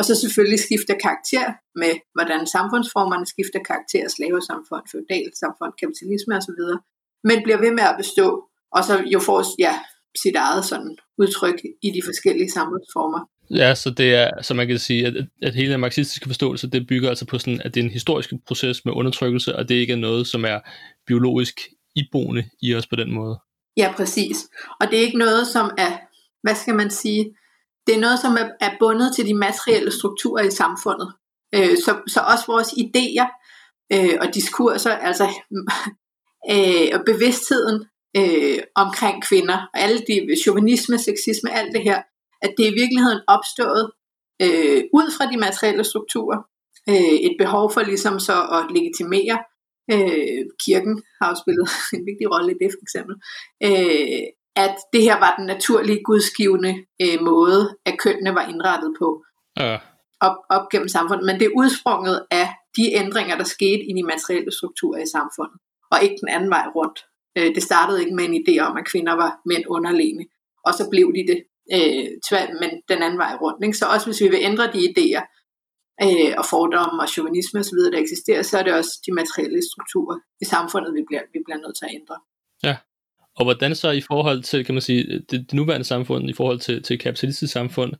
og 0.00 0.04
så 0.08 0.14
selvfølgelig 0.22 0.60
skifter 0.66 0.94
karakter 1.06 1.46
med, 1.82 1.92
hvordan 2.16 2.40
samfundsformerne 2.56 3.26
skifter 3.34 3.60
karakter, 3.70 4.04
slavesamfund, 4.16 4.84
feudalsamfund, 4.92 5.72
kapitalisme 5.82 6.32
osv., 6.40 6.62
men 7.28 7.38
bliver 7.44 7.60
ved 7.64 7.72
med 7.78 7.86
at 7.92 7.98
bestå, 8.02 8.26
og 8.76 8.82
så 8.88 8.94
jo 9.14 9.18
får 9.28 9.40
ja, 9.66 9.74
sit 10.22 10.36
eget 10.44 10.64
sådan 10.70 10.92
udtryk 11.22 11.58
i 11.86 11.88
de 11.96 12.02
forskellige 12.08 12.50
samfundsformer. 12.50 13.20
Ja, 13.60 13.74
så 13.74 13.90
det 13.90 14.14
er, 14.14 14.30
så 14.42 14.54
man 14.54 14.66
kan 14.68 14.78
sige, 14.78 15.06
at, 15.06 15.14
at 15.42 15.54
hele 15.54 15.72
den 15.72 15.80
marxistiske 15.80 16.28
forståelse, 16.28 16.70
det 16.70 16.86
bygger 16.86 17.08
altså 17.08 17.26
på 17.26 17.38
sådan, 17.38 17.60
at 17.64 17.74
det 17.74 17.80
er 17.80 17.84
en 17.84 17.98
historisk 18.00 18.30
proces 18.46 18.84
med 18.84 18.92
undertrykkelse, 18.92 19.56
og 19.56 19.68
det 19.68 19.74
ikke 19.74 19.92
er 19.92 20.02
noget, 20.08 20.26
som 20.26 20.44
er 20.44 20.58
biologisk 21.06 21.60
iboende 21.96 22.44
i 22.62 22.74
os 22.74 22.86
på 22.86 22.96
den 22.96 23.12
måde. 23.12 23.38
Ja, 23.76 23.92
præcis. 23.96 24.36
Og 24.80 24.86
det 24.90 24.98
er 24.98 25.02
ikke 25.02 25.18
noget, 25.18 25.46
som 25.46 25.70
er, 25.78 25.92
hvad 26.42 26.54
skal 26.54 26.74
man 26.74 26.90
sige, 26.90 27.34
det 27.86 27.94
er 27.94 28.00
noget, 28.00 28.18
som 28.18 28.32
er, 28.32 28.48
er 28.60 28.76
bundet 28.80 29.14
til 29.14 29.26
de 29.26 29.34
materielle 29.34 29.90
strukturer 29.90 30.42
i 30.42 30.50
samfundet. 30.50 31.12
Øh, 31.54 31.76
så, 31.84 32.00
så 32.06 32.20
også 32.32 32.44
vores 32.46 32.68
idéer 32.68 33.28
øh, 33.92 34.16
og 34.20 34.34
diskurser, 34.34 34.92
altså 34.92 35.26
øh, 36.52 36.88
og 36.94 37.00
bevidstheden 37.06 37.84
øh, 38.16 38.58
omkring 38.74 39.22
kvinder, 39.28 39.58
og 39.74 39.80
alle 39.80 39.98
de 40.08 40.36
chauvinisme, 40.42 40.98
sexisme, 40.98 41.50
alt 41.52 41.72
det 41.74 41.82
her, 41.82 42.02
at 42.42 42.54
det 42.56 42.66
er 42.66 42.70
i 42.70 42.80
virkeligheden 42.82 43.20
opstået 43.28 43.90
øh, 44.42 44.82
ud 44.98 45.08
fra 45.16 45.30
de 45.32 45.36
materielle 45.36 45.84
strukturer. 45.84 46.38
Øh, 46.88 47.16
et 47.28 47.36
behov 47.38 47.72
for 47.72 47.82
ligesom 47.82 48.20
så 48.20 48.36
at 48.56 48.62
legitimere 48.76 49.38
øh, 49.92 50.42
kirken 50.64 51.02
har 51.20 51.28
jo 51.30 51.36
spillet 51.42 51.68
en 51.96 52.02
vigtig 52.08 52.26
rolle 52.34 52.50
i 52.52 52.60
det 52.62 52.70
for 52.74 52.82
eksempel, 52.86 53.14
øh, 53.66 54.26
at 54.64 54.76
det 54.92 55.02
her 55.02 55.18
var 55.24 55.34
den 55.38 55.46
naturlige 55.46 56.02
gudsgivende 56.04 56.72
øh, 57.02 57.18
måde, 57.30 57.76
at 57.86 57.98
kønnene 57.98 58.34
var 58.34 58.44
indrettet 58.52 58.90
på 59.00 59.08
ja. 59.58 59.78
op, 60.20 60.36
op 60.56 60.64
gennem 60.72 60.88
samfundet. 60.88 61.26
Men 61.26 61.36
det 61.40 61.46
er 61.46 61.58
udsprunget 61.60 62.26
af 62.30 62.48
de 62.76 62.84
ændringer, 63.02 63.36
der 63.36 63.44
skete 63.44 63.82
i 63.90 63.92
de 63.98 64.02
materielle 64.12 64.52
strukturer 64.58 65.00
i 65.02 65.12
samfundet, 65.16 65.58
og 65.92 65.98
ikke 66.04 66.16
den 66.22 66.28
anden 66.28 66.50
vej 66.50 66.66
rundt. 66.76 66.98
Øh, 67.38 67.54
det 67.54 67.62
startede 67.62 68.00
ikke 68.02 68.16
med 68.16 68.24
en 68.24 68.38
idé 68.42 68.54
om, 68.68 68.76
at 68.76 68.88
kvinder 68.92 69.14
var 69.22 69.32
mænd 69.50 69.64
underlegne, 69.68 70.24
og 70.66 70.72
så 70.78 70.84
blev 70.92 71.06
de 71.16 71.22
det 71.30 71.38
øh, 71.76 72.06
tvær, 72.28 72.44
men 72.62 72.70
den 72.92 73.00
anden 73.04 73.18
vej 73.24 73.34
rundt. 73.42 73.64
Ikke? 73.64 73.78
Så 73.78 73.86
også 73.94 74.06
hvis 74.06 74.22
vi 74.24 74.28
vil 74.28 74.46
ændre 74.50 74.72
de 74.74 74.80
idéer 74.90 75.22
øh, 76.04 76.32
og 76.40 76.44
fordomme 76.52 77.02
og 77.02 77.08
chauvinisme 77.14 77.60
osv., 77.60 77.80
der 77.92 78.00
eksisterer, 78.06 78.42
så 78.42 78.54
er 78.58 78.64
det 78.66 78.72
også 78.80 78.92
de 79.06 79.12
materielle 79.20 79.62
strukturer 79.70 80.16
i 80.44 80.44
samfundet, 80.54 80.90
vi 80.98 81.02
bliver, 81.08 81.24
vi 81.34 81.38
bliver 81.46 81.60
nødt 81.64 81.76
til 81.78 81.86
at 81.88 81.94
ændre. 82.00 82.16
Ja, 82.68 82.76
og 83.40 83.44
hvordan 83.46 83.74
så 83.74 83.90
i 83.90 84.00
forhold 84.00 84.42
til, 84.42 84.64
kan 84.64 84.74
man 84.74 84.82
sige, 84.82 85.02
det, 85.30 85.30
det 85.30 85.52
nuværende 85.52 85.86
samfund, 85.86 86.30
i 86.30 86.32
forhold 86.32 86.60
til, 86.60 86.82
til 86.82 86.98
kapitalistisk 86.98 87.52
samfund, 87.52 87.92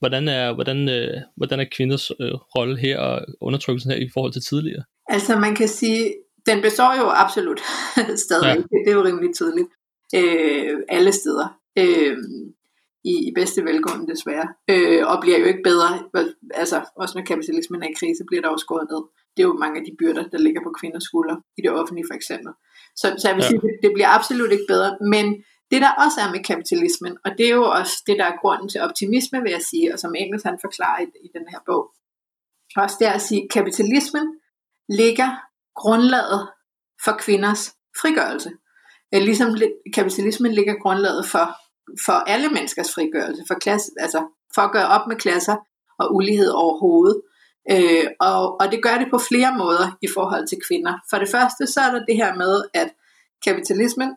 hvordan 0.00 0.28
er, 0.28 0.54
hvordan, 0.54 0.88
øh, 0.88 1.16
hvordan 1.36 1.60
er 1.60 1.64
kvinders 1.76 2.10
øh, 2.10 2.34
rolle 2.56 2.78
her 2.78 2.98
og 2.98 3.26
undertrykkelsen 3.40 3.90
her 3.90 3.98
i 3.98 4.10
forhold 4.14 4.32
til 4.32 4.42
tidligere? 4.42 4.82
Altså 5.06 5.38
man 5.38 5.54
kan 5.54 5.68
sige, 5.68 6.14
den 6.46 6.62
består 6.62 6.92
jo 7.00 7.06
absolut 7.24 7.60
stadig. 8.26 8.46
Ja. 8.46 8.54
Det 8.54 8.90
er 8.90 8.92
jo 8.92 9.04
rimelig 9.04 9.34
tydeligt. 9.34 9.68
Øh, 10.14 10.78
alle 10.88 11.12
steder. 11.12 11.48
Øh, 11.78 12.16
i, 13.04 13.14
i 13.28 13.30
bedste 13.34 13.64
velgående 13.64 14.12
desværre. 14.12 14.48
Øh, 14.72 15.02
og 15.10 15.16
bliver 15.20 15.38
jo 15.38 15.46
ikke 15.52 15.64
bedre. 15.70 15.90
Altså 16.54 16.76
også 16.96 17.18
når 17.18 17.24
kapitalismen 17.24 17.82
er 17.82 17.88
i 17.88 17.98
krise, 18.00 18.24
bliver 18.28 18.42
der 18.42 18.48
også 18.48 18.64
skåret 18.66 18.88
ned. 18.92 19.02
Det 19.38 19.44
er 19.44 19.52
jo 19.52 19.62
mange 19.64 19.80
af 19.80 19.84
de 19.86 19.96
byrder, 19.98 20.24
der 20.28 20.38
ligger 20.38 20.62
på 20.64 20.72
kvinders 20.80 21.04
skuldre 21.10 21.36
i 21.58 21.60
det 21.62 21.70
offentlige 21.70 22.08
for 22.10 22.16
eksempel. 22.20 22.52
Så, 23.00 23.06
så 23.20 23.24
jeg 23.28 23.36
vil 23.36 23.42
ja. 23.42 23.48
sige, 23.48 23.60
det, 23.60 23.72
det 23.82 23.90
bliver 23.94 24.10
absolut 24.18 24.52
ikke 24.52 24.68
bedre. 24.68 24.90
Men 25.14 25.26
det 25.70 25.80
der 25.84 25.92
også 26.04 26.18
er 26.24 26.30
med 26.34 26.42
kapitalismen, 26.50 27.14
og 27.24 27.30
det 27.38 27.46
er 27.50 27.54
jo 27.60 27.66
også 27.80 27.94
det, 28.06 28.16
der 28.20 28.24
er 28.24 28.40
grunden 28.42 28.68
til 28.68 28.80
optimisme, 28.80 29.42
vil 29.42 29.50
jeg 29.50 29.64
sige, 29.70 29.92
og 29.92 29.98
som 29.98 30.14
Engels 30.14 30.42
han 30.42 30.58
forklarer 30.64 31.00
i, 31.04 31.06
i 31.26 31.28
den 31.36 31.46
her 31.52 31.60
bog, 31.66 31.82
også 32.76 32.96
det 33.00 33.06
er 33.08 33.12
at 33.12 33.22
sige, 33.22 33.42
at 33.42 33.50
kapitalismen 33.50 34.26
ligger 34.88 35.28
grundlaget 35.82 36.48
for 37.04 37.14
kvinders 37.18 37.62
frigørelse. 38.00 38.50
Ligesom 39.12 39.56
kapitalismen 39.94 40.52
ligger 40.52 40.74
grundlaget 40.82 41.26
for, 41.26 41.46
for 42.06 42.12
alle 42.12 42.48
menneskers 42.48 42.94
frigørelse, 42.94 43.42
for, 43.48 43.54
klasse, 43.54 43.92
altså 43.98 44.20
for 44.54 44.62
at 44.62 44.72
gøre 44.72 44.88
op 44.88 45.06
med 45.08 45.16
klasser 45.16 45.56
og 45.98 46.14
ulighed 46.14 46.50
overhovedet. 46.50 47.22
Øh, 47.70 48.06
og, 48.20 48.60
og 48.60 48.72
det 48.72 48.82
gør 48.82 48.98
det 48.98 49.08
på 49.10 49.18
flere 49.18 49.54
måder 49.58 49.98
i 50.02 50.08
forhold 50.14 50.48
til 50.48 50.58
kvinder. 50.68 50.94
For 51.10 51.18
det 51.18 51.28
første 51.28 51.66
så 51.66 51.80
er 51.80 51.90
der 51.90 52.04
det 52.04 52.16
her 52.16 52.34
med, 52.34 52.62
at 52.74 52.88
kapitalismen 53.44 54.16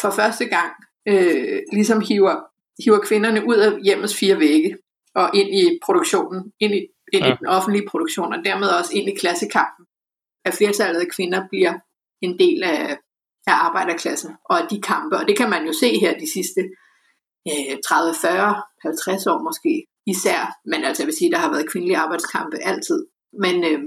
for 0.00 0.10
første 0.10 0.44
gang 0.44 0.72
øh, 1.08 1.58
ligesom 1.72 2.00
hiver, 2.00 2.36
hiver 2.84 2.98
kvinderne 2.98 3.48
ud 3.48 3.56
af 3.56 3.80
hjemmets 3.82 4.16
fire 4.16 4.38
vægge 4.38 4.76
og 5.14 5.30
ind 5.34 5.54
i 5.54 5.78
produktionen, 5.84 6.52
ind 6.60 6.74
i, 6.74 6.86
ind 7.12 7.24
ja. 7.24 7.32
i 7.32 7.36
den 7.38 7.46
offentlige 7.46 7.88
produktion, 7.90 8.32
og 8.32 8.44
dermed 8.44 8.68
også 8.68 8.90
ind 8.94 9.08
i 9.08 9.14
klassekampen. 9.14 9.86
At 10.44 10.54
flertallet 10.54 11.00
af 11.00 11.06
kvinder 11.16 11.48
bliver 11.48 11.74
en 12.20 12.38
del 12.38 12.62
af, 12.62 12.98
af 13.46 13.54
arbejderklassen 13.66 14.30
og 14.44 14.60
af 14.62 14.68
de 14.70 14.80
kampe. 14.80 15.16
Og 15.16 15.28
det 15.28 15.36
kan 15.36 15.50
man 15.50 15.66
jo 15.66 15.72
se 15.72 15.98
her 16.00 16.18
de 16.18 16.32
sidste 16.32 16.60
øh, 17.48 17.76
30, 17.86 18.14
40, 18.22 18.62
50 18.82 19.26
år 19.26 19.42
måske 19.42 19.86
især. 20.12 20.40
Men 20.70 20.84
altså 20.84 21.02
jeg 21.02 21.06
vil 21.06 21.18
sige, 21.18 21.30
der 21.30 21.38
har 21.38 21.50
været 21.50 21.70
kvindelige 21.70 21.98
arbejdskampe 22.04 22.56
altid. 22.70 23.06
Men, 23.44 23.56
øh, 23.64 23.80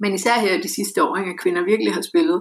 men 0.00 0.14
især 0.14 0.40
her 0.40 0.60
de 0.60 0.74
sidste 0.74 1.02
år, 1.04 1.16
at 1.16 1.40
kvinder 1.42 1.64
virkelig 1.64 1.94
har 1.94 2.02
spillet 2.02 2.38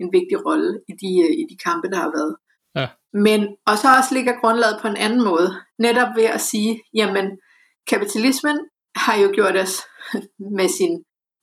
en 0.00 0.08
vigtig 0.12 0.46
rolle 0.46 0.70
i 0.90 0.92
de, 1.02 1.10
øh, 1.24 1.32
i 1.42 1.44
de 1.50 1.56
kampe, 1.66 1.86
der 1.92 1.96
har 1.96 2.12
været. 2.18 2.36
Ja. 2.78 2.86
Men, 3.26 3.40
og 3.66 3.78
så 3.78 3.88
også 3.98 4.14
ligger 4.14 4.40
grundlaget 4.40 4.78
på 4.82 4.88
en 4.88 4.96
anden 4.96 5.24
måde, 5.24 5.48
netop 5.78 6.08
ved 6.16 6.24
at 6.24 6.40
sige, 6.40 6.82
jamen 6.94 7.26
kapitalismen 7.90 8.56
har 8.96 9.16
jo 9.22 9.30
gjort 9.34 9.56
os 9.56 9.74
med 10.58 10.68
sin 10.68 10.92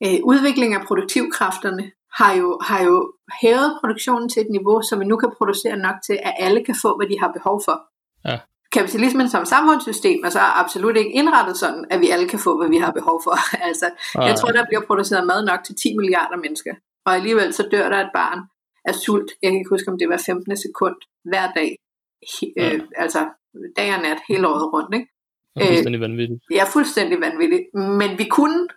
øh, 0.06 0.20
udvikling 0.24 0.74
af 0.74 0.86
produktivkræfterne, 0.88 1.92
har 2.20 2.34
jo, 2.34 2.60
har 2.70 2.84
jo 2.84 3.14
hævet 3.42 3.78
produktionen 3.80 4.30
til 4.30 4.42
et 4.42 4.52
niveau, 4.52 4.82
så 4.82 4.96
vi 5.00 5.06
nu 5.06 5.18
kan 5.18 5.32
producere 5.38 5.78
nok 5.78 5.96
til, 6.08 6.20
at 6.24 6.34
alle 6.38 6.66
kan 6.66 6.76
få, 6.82 6.98
hvad 6.98 7.08
de 7.08 7.20
har 7.20 7.32
behov 7.38 7.62
for. 7.66 7.78
Ja. 8.26 8.38
Kapitalismen 8.74 9.30
som 9.30 9.46
samfundssystem 9.46 10.20
er 10.26 10.30
så 10.30 10.40
absolut 10.40 10.98
ikke 10.98 11.12
indrettet 11.12 11.58
sådan, 11.58 11.86
at 11.90 12.00
vi 12.02 12.10
alle 12.10 12.28
kan 12.30 12.40
få, 12.40 12.58
hvad 12.58 12.70
vi 12.70 12.78
har 12.78 12.92
behov 12.92 13.22
for. 13.24 13.36
altså, 13.70 13.90
ja. 14.16 14.22
jeg 14.22 14.36
tror, 14.36 14.50
der 14.50 14.66
bliver 14.70 14.82
produceret 14.88 15.28
mad 15.28 15.46
nok 15.46 15.60
til 15.64 15.76
10 15.76 15.98
milliarder 15.98 16.38
mennesker 16.38 16.74
og 17.08 17.16
alligevel 17.16 17.54
så 17.54 17.64
dør 17.72 17.90
der 17.90 18.00
et 18.06 18.12
barn 18.14 18.40
af 18.86 18.96
sult. 18.96 19.30
Jeg 19.42 19.50
kan 19.52 19.60
ikke 19.60 19.76
huske, 19.76 19.92
om 19.92 19.98
det 20.00 20.10
var 20.10 20.22
15. 20.26 20.58
sekund 20.58 20.96
hver 21.30 21.52
dag. 21.58 21.70
Ja. 22.58 22.74
Øh, 22.74 22.82
altså 22.96 23.22
dag 23.78 23.96
og 23.96 24.02
nat 24.02 24.20
hele 24.30 24.48
året 24.48 24.74
rundt. 24.74 24.96
Ikke? 24.96 25.08
Det 25.56 25.64
er 25.64 25.68
fuldstændig 25.68 26.02
vanvittigt. 26.02 26.42
Ja, 26.58 26.64
fuldstændig 26.76 27.18
vanvittigt. 27.22 27.66
Men 28.02 28.12
vi 28.22 28.26
kunne 28.38 28.68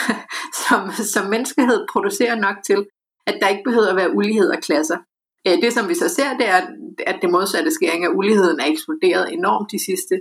som, 0.64 0.80
som 1.14 1.24
menneskehed 1.34 1.86
producere 1.92 2.36
nok 2.46 2.56
til, 2.68 2.80
at 3.26 3.36
der 3.40 3.48
ikke 3.48 3.66
behøver 3.68 3.90
at 3.90 3.96
være 3.96 4.14
ulighed 4.18 4.50
af 4.50 4.60
klasser. 4.62 4.98
Det 5.44 5.72
som 5.72 5.88
vi 5.88 5.94
så 5.94 6.08
ser, 6.08 6.36
det 6.36 6.48
er, 6.48 6.60
at 7.06 7.18
det 7.22 7.30
modsatte 7.30 7.70
skæring 7.70 8.04
af 8.04 8.08
uligheden 8.08 8.60
er 8.60 8.66
eksploderet 8.66 9.32
enormt 9.32 9.70
de 9.72 9.84
sidste, 9.84 10.14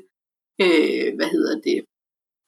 øh, 0.62 1.16
hvad 1.18 1.30
hedder 1.36 1.62
det, 1.62 1.86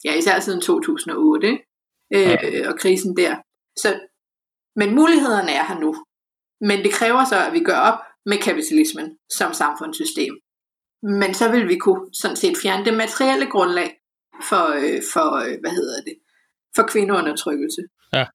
ja 0.06 0.18
især 0.18 0.40
siden 0.40 0.62
2008, 0.62 1.48
ikke? 1.48 1.66
Øh, 2.14 2.54
ja. 2.54 2.70
og 2.70 2.80
krisen 2.80 3.18
der. 3.18 3.36
Så 3.78 4.00
men 4.76 4.96
mulighederne 4.96 5.52
er 5.52 5.66
her 5.66 5.80
nu. 5.80 5.96
Men 6.62 6.78
det 6.84 6.92
kræver 6.94 7.24
så, 7.26 7.38
at 7.48 7.54
vi 7.54 7.64
gør 7.64 7.80
op 7.90 8.00
med 8.26 8.38
kapitalismen 8.38 9.18
som 9.30 9.54
samfundssystem. 9.54 10.34
Men 11.04 11.34
så 11.34 11.52
vil 11.52 11.68
vi 11.68 11.78
kunne 11.78 12.14
sådan 12.14 12.38
set 12.38 12.58
fjerne 12.64 12.86
det 12.86 12.94
materielle 12.98 13.48
grundlag 13.54 13.90
for, 14.50 14.66
øh, 14.82 15.02
for 15.14 15.28
øh, 15.46 15.58
hvad 15.62 15.72
hedder 15.72 16.02
det, 16.02 16.16
for 16.76 16.84
kvindeundertrykkelse. 16.84 17.82
Ja, 18.14 18.26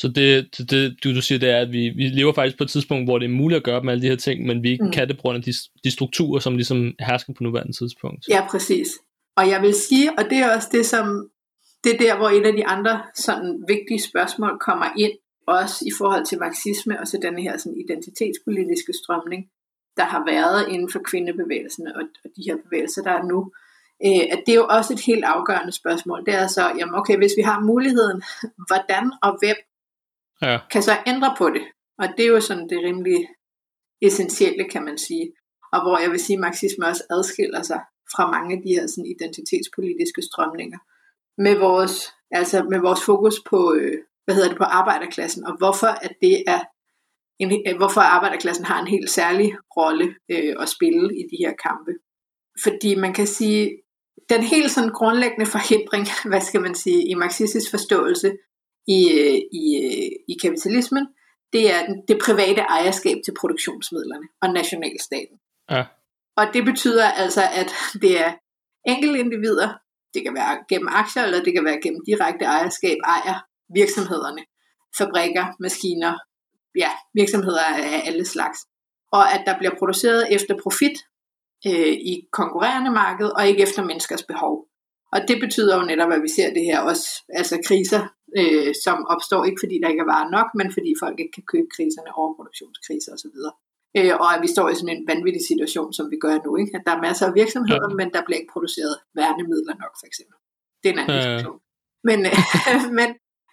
så 0.00 0.08
det, 0.08 0.58
det 0.70 0.96
du, 1.04 1.14
du 1.14 1.22
siger, 1.22 1.38
det 1.38 1.50
er, 1.50 1.60
at 1.60 1.72
vi, 1.72 1.88
vi 1.88 2.04
lever 2.08 2.32
faktisk 2.32 2.58
på 2.58 2.64
et 2.64 2.70
tidspunkt, 2.70 3.06
hvor 3.06 3.18
det 3.18 3.26
er 3.26 3.38
muligt 3.42 3.56
at 3.56 3.64
gøre 3.64 3.82
med 3.82 3.92
alle 3.92 4.02
de 4.02 4.08
her 4.08 4.16
ting, 4.16 4.46
men 4.46 4.62
vi 4.62 4.70
ikke 4.70 4.84
mm. 4.84 4.92
kan 4.92 5.08
det 5.08 5.16
på 5.16 5.22
grund 5.22 5.36
af 5.36 5.42
de, 5.42 5.52
de 5.84 5.90
strukturer, 5.90 6.40
som 6.40 6.54
ligesom 6.54 6.94
hersker 7.00 7.32
på 7.32 7.42
nuværende 7.42 7.72
tidspunkt. 7.72 8.28
Ja, 8.28 8.46
præcis. 8.50 8.88
Og 9.36 9.48
jeg 9.48 9.62
vil 9.62 9.74
sige, 9.74 10.18
og 10.18 10.24
det 10.30 10.38
er 10.38 10.54
også 10.56 10.68
det, 10.72 10.86
som 10.86 11.30
det 11.84 11.94
er 11.94 11.98
der, 11.98 12.16
hvor 12.16 12.28
et 12.28 12.46
af 12.46 12.52
de 12.52 12.66
andre 12.66 13.02
sådan 13.14 13.64
vigtige 13.68 14.02
spørgsmål 14.10 14.58
kommer 14.68 14.88
ind, 14.98 15.12
også 15.46 15.84
i 15.90 15.92
forhold 15.98 16.24
til 16.26 16.38
marxisme 16.38 17.00
og 17.00 17.06
så 17.06 17.18
den 17.22 17.38
her 17.38 17.58
sådan, 17.58 17.80
identitetspolitiske 17.84 18.92
strømning, 19.02 19.42
der 19.96 20.04
har 20.04 20.22
været 20.32 20.68
inden 20.72 20.90
for 20.92 21.00
kvindebevægelsen 21.10 21.86
og, 21.86 22.02
og 22.24 22.30
de 22.36 22.42
her 22.48 22.56
bevægelser, 22.64 23.02
der 23.02 23.10
er 23.10 23.24
nu, 23.32 23.38
øh, 24.06 24.24
at 24.34 24.40
det 24.46 24.52
er 24.52 24.60
jo 24.62 24.68
også 24.78 24.90
et 24.92 25.04
helt 25.10 25.24
afgørende 25.24 25.72
spørgsmål. 25.72 26.20
Det 26.26 26.34
er 26.34 26.46
så, 26.46 26.64
jamen 26.78 26.94
okay, 27.00 27.16
hvis 27.16 27.34
vi 27.36 27.42
har 27.42 27.60
muligheden, 27.60 28.22
hvordan 28.68 29.04
og 29.22 29.32
hvem 29.40 29.56
ja. 30.42 30.58
kan 30.72 30.82
så 30.82 30.96
ændre 31.06 31.34
på 31.38 31.50
det? 31.50 31.62
Og 31.98 32.08
det 32.16 32.24
er 32.24 32.28
jo 32.28 32.40
sådan 32.40 32.68
det 32.68 32.78
rimelig 32.84 33.28
essentielle, 34.02 34.64
kan 34.68 34.84
man 34.84 34.98
sige. 34.98 35.32
Og 35.72 35.82
hvor 35.82 35.98
jeg 35.98 36.10
vil 36.10 36.20
sige, 36.20 36.36
at 36.36 36.40
marxisme 36.40 36.86
også 36.86 37.04
adskiller 37.10 37.62
sig 37.62 37.80
fra 38.14 38.30
mange 38.30 38.56
af 38.56 38.62
de 38.62 38.68
her 38.68 38.86
sådan, 38.86 39.10
identitetspolitiske 39.16 40.22
strømninger. 40.22 40.78
Med 41.38 41.58
vores, 41.58 42.12
altså 42.30 42.62
med 42.62 42.78
vores 42.78 43.04
fokus 43.04 43.34
på, 43.50 43.74
øh, 43.74 43.98
hvad 44.24 44.34
hedder 44.34 44.48
det, 44.48 44.58
på 44.58 44.64
arbejderklassen, 44.64 45.44
og 45.44 45.56
hvorfor 45.58 45.86
at 45.86 46.12
det 46.22 46.44
er 46.46 46.60
en, 47.38 47.76
hvorfor 47.76 48.00
arbejderklassen 48.00 48.64
har 48.64 48.80
en 48.80 48.86
helt 48.86 49.10
særlig 49.10 49.56
rolle 49.76 50.14
øh, 50.30 50.54
at 50.60 50.68
spille 50.68 51.18
i 51.20 51.22
de 51.30 51.36
her 51.44 51.52
kampe. 51.66 51.92
Fordi 52.62 52.94
man 52.94 53.14
kan 53.14 53.26
sige, 53.26 53.82
den 54.28 54.42
helt 54.42 54.70
sådan 54.70 54.90
grundlæggende 54.90 55.46
forhindring, 55.46 56.06
hvad 56.30 56.40
skal 56.40 56.60
man 56.60 56.74
sige, 56.74 57.08
i 57.08 57.14
marxistisk 57.14 57.70
forståelse 57.70 58.36
i, 58.88 58.98
øh, 59.18 59.38
i, 59.62 59.64
øh, 59.84 60.10
i 60.28 60.34
kapitalismen, 60.42 61.06
det 61.52 61.72
er 61.74 61.80
det 62.08 62.18
private 62.26 62.60
ejerskab 62.60 63.16
til 63.24 63.34
produktionsmidlerne 63.40 64.26
og 64.42 64.48
nationalstaten. 64.52 65.36
Ja. 65.70 65.84
Og 66.36 66.46
det 66.54 66.64
betyder 66.64 67.04
altså, 67.04 67.42
at 67.60 67.70
det 68.02 68.20
er 68.20 68.32
enkelte 68.86 69.18
individer, 69.18 69.68
det 70.14 70.22
kan 70.24 70.34
være 70.34 70.64
gennem 70.68 70.88
aktier, 70.88 71.22
eller 71.22 71.42
det 71.42 71.52
kan 71.54 71.64
være 71.64 71.80
gennem 71.82 72.00
direkte 72.06 72.44
ejerskab, 72.44 72.96
ejer 73.04 73.38
virksomhederne, 73.74 74.42
fabrikker, 74.98 75.46
maskiner, 75.60 76.14
ja, 76.76 76.90
virksomheder 77.14 77.64
af 77.64 78.02
alle 78.06 78.24
slags. 78.24 78.58
Og 79.12 79.32
at 79.34 79.42
der 79.46 79.58
bliver 79.58 79.74
produceret 79.78 80.34
efter 80.34 80.54
profit 80.62 80.96
øh, 81.66 81.94
i 82.12 82.14
konkurrerende 82.32 82.90
marked, 82.90 83.26
og 83.26 83.48
ikke 83.48 83.62
efter 83.62 83.84
menneskers 83.84 84.22
behov. 84.22 84.66
Og 85.12 85.20
det 85.28 85.40
betyder 85.40 85.76
jo 85.76 85.82
netop, 85.82 86.12
at 86.12 86.22
vi 86.22 86.28
ser 86.28 86.54
det 86.54 86.64
her 86.64 86.80
også, 86.80 87.08
altså 87.28 87.58
kriser, 87.66 88.08
øh, 88.38 88.70
som 88.84 88.98
opstår 89.14 89.42
ikke 89.48 89.62
fordi 89.64 89.76
der 89.82 89.88
ikke 89.92 90.04
er 90.06 90.12
varer 90.14 90.30
nok, 90.36 90.48
men 90.58 90.68
fordi 90.76 90.90
folk 91.02 91.16
ikke 91.20 91.34
kan 91.38 91.46
købe 91.52 91.68
kriserne, 91.76 92.10
overproduktionskriser 92.20 93.12
osv. 93.16 93.36
Øh, 93.98 94.14
og 94.22 94.28
at 94.34 94.40
vi 94.44 94.48
står 94.54 94.66
i 94.68 94.74
sådan 94.78 94.96
en 94.96 95.06
vanvittig 95.12 95.42
situation, 95.50 95.90
som 95.98 96.06
vi 96.12 96.18
gør 96.24 96.36
nu. 96.46 96.50
Ikke? 96.62 96.72
At 96.78 96.84
der 96.86 96.92
er 96.96 97.06
masser 97.08 97.26
af 97.30 97.34
virksomheder, 97.40 97.88
ja. 97.90 97.96
men 98.00 98.08
der 98.14 98.22
bliver 98.26 98.40
ikke 98.40 98.52
produceret 98.56 98.94
værnemidler 99.18 99.74
nok, 99.82 99.94
for 100.00 100.06
eksempel. 100.10 100.36
Det 100.80 100.86
er 100.88 100.94
en 100.94 101.02
anden 101.02 101.16
ja. 101.16 101.22
diskussion. 101.22 101.58
Men, 102.08 102.18
men, 102.98 103.08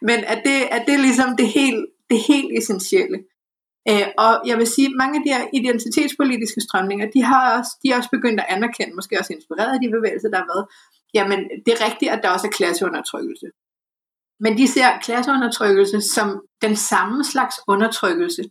men 0.09 0.19
at 0.33 0.39
det, 0.47 0.57
at 0.75 0.81
det 0.87 0.93
er 0.97 1.03
ligesom 1.07 1.29
det 1.41 1.47
helt, 1.59 1.83
det 2.11 2.19
helt 2.31 2.51
essentielle. 2.59 3.19
Øh, 3.89 4.07
og 4.25 4.33
jeg 4.49 4.57
vil 4.59 4.67
sige, 4.75 4.87
at 4.91 4.99
mange 5.01 5.15
af 5.17 5.23
de 5.25 5.33
her 5.35 5.43
identitetspolitiske 5.59 6.61
strømninger, 6.67 7.05
de 7.15 7.21
har 7.31 7.43
også, 7.57 7.71
de 7.81 7.87
er 7.89 7.97
også 7.99 8.11
begyndt 8.17 8.39
at 8.43 8.49
anerkende, 8.55 8.95
måske 8.95 9.19
også 9.19 9.33
inspireret 9.33 9.73
af 9.75 9.79
de 9.83 9.95
bevægelser, 9.95 10.29
der 10.29 10.39
har 10.43 10.49
været, 10.53 10.65
jamen 11.17 11.39
det 11.65 11.71
er 11.73 11.85
rigtigt, 11.87 12.11
at 12.11 12.19
der 12.23 12.29
også 12.35 12.47
er 12.47 12.55
klasseundertrykkelse. 12.59 13.47
Men 14.39 14.57
de 14.57 14.67
ser 14.67 14.99
klasseundertrykkelse 15.03 16.01
som 16.01 16.41
den 16.61 16.75
samme 16.75 17.23
slags 17.23 17.55
undertrykkelse, 17.67 18.43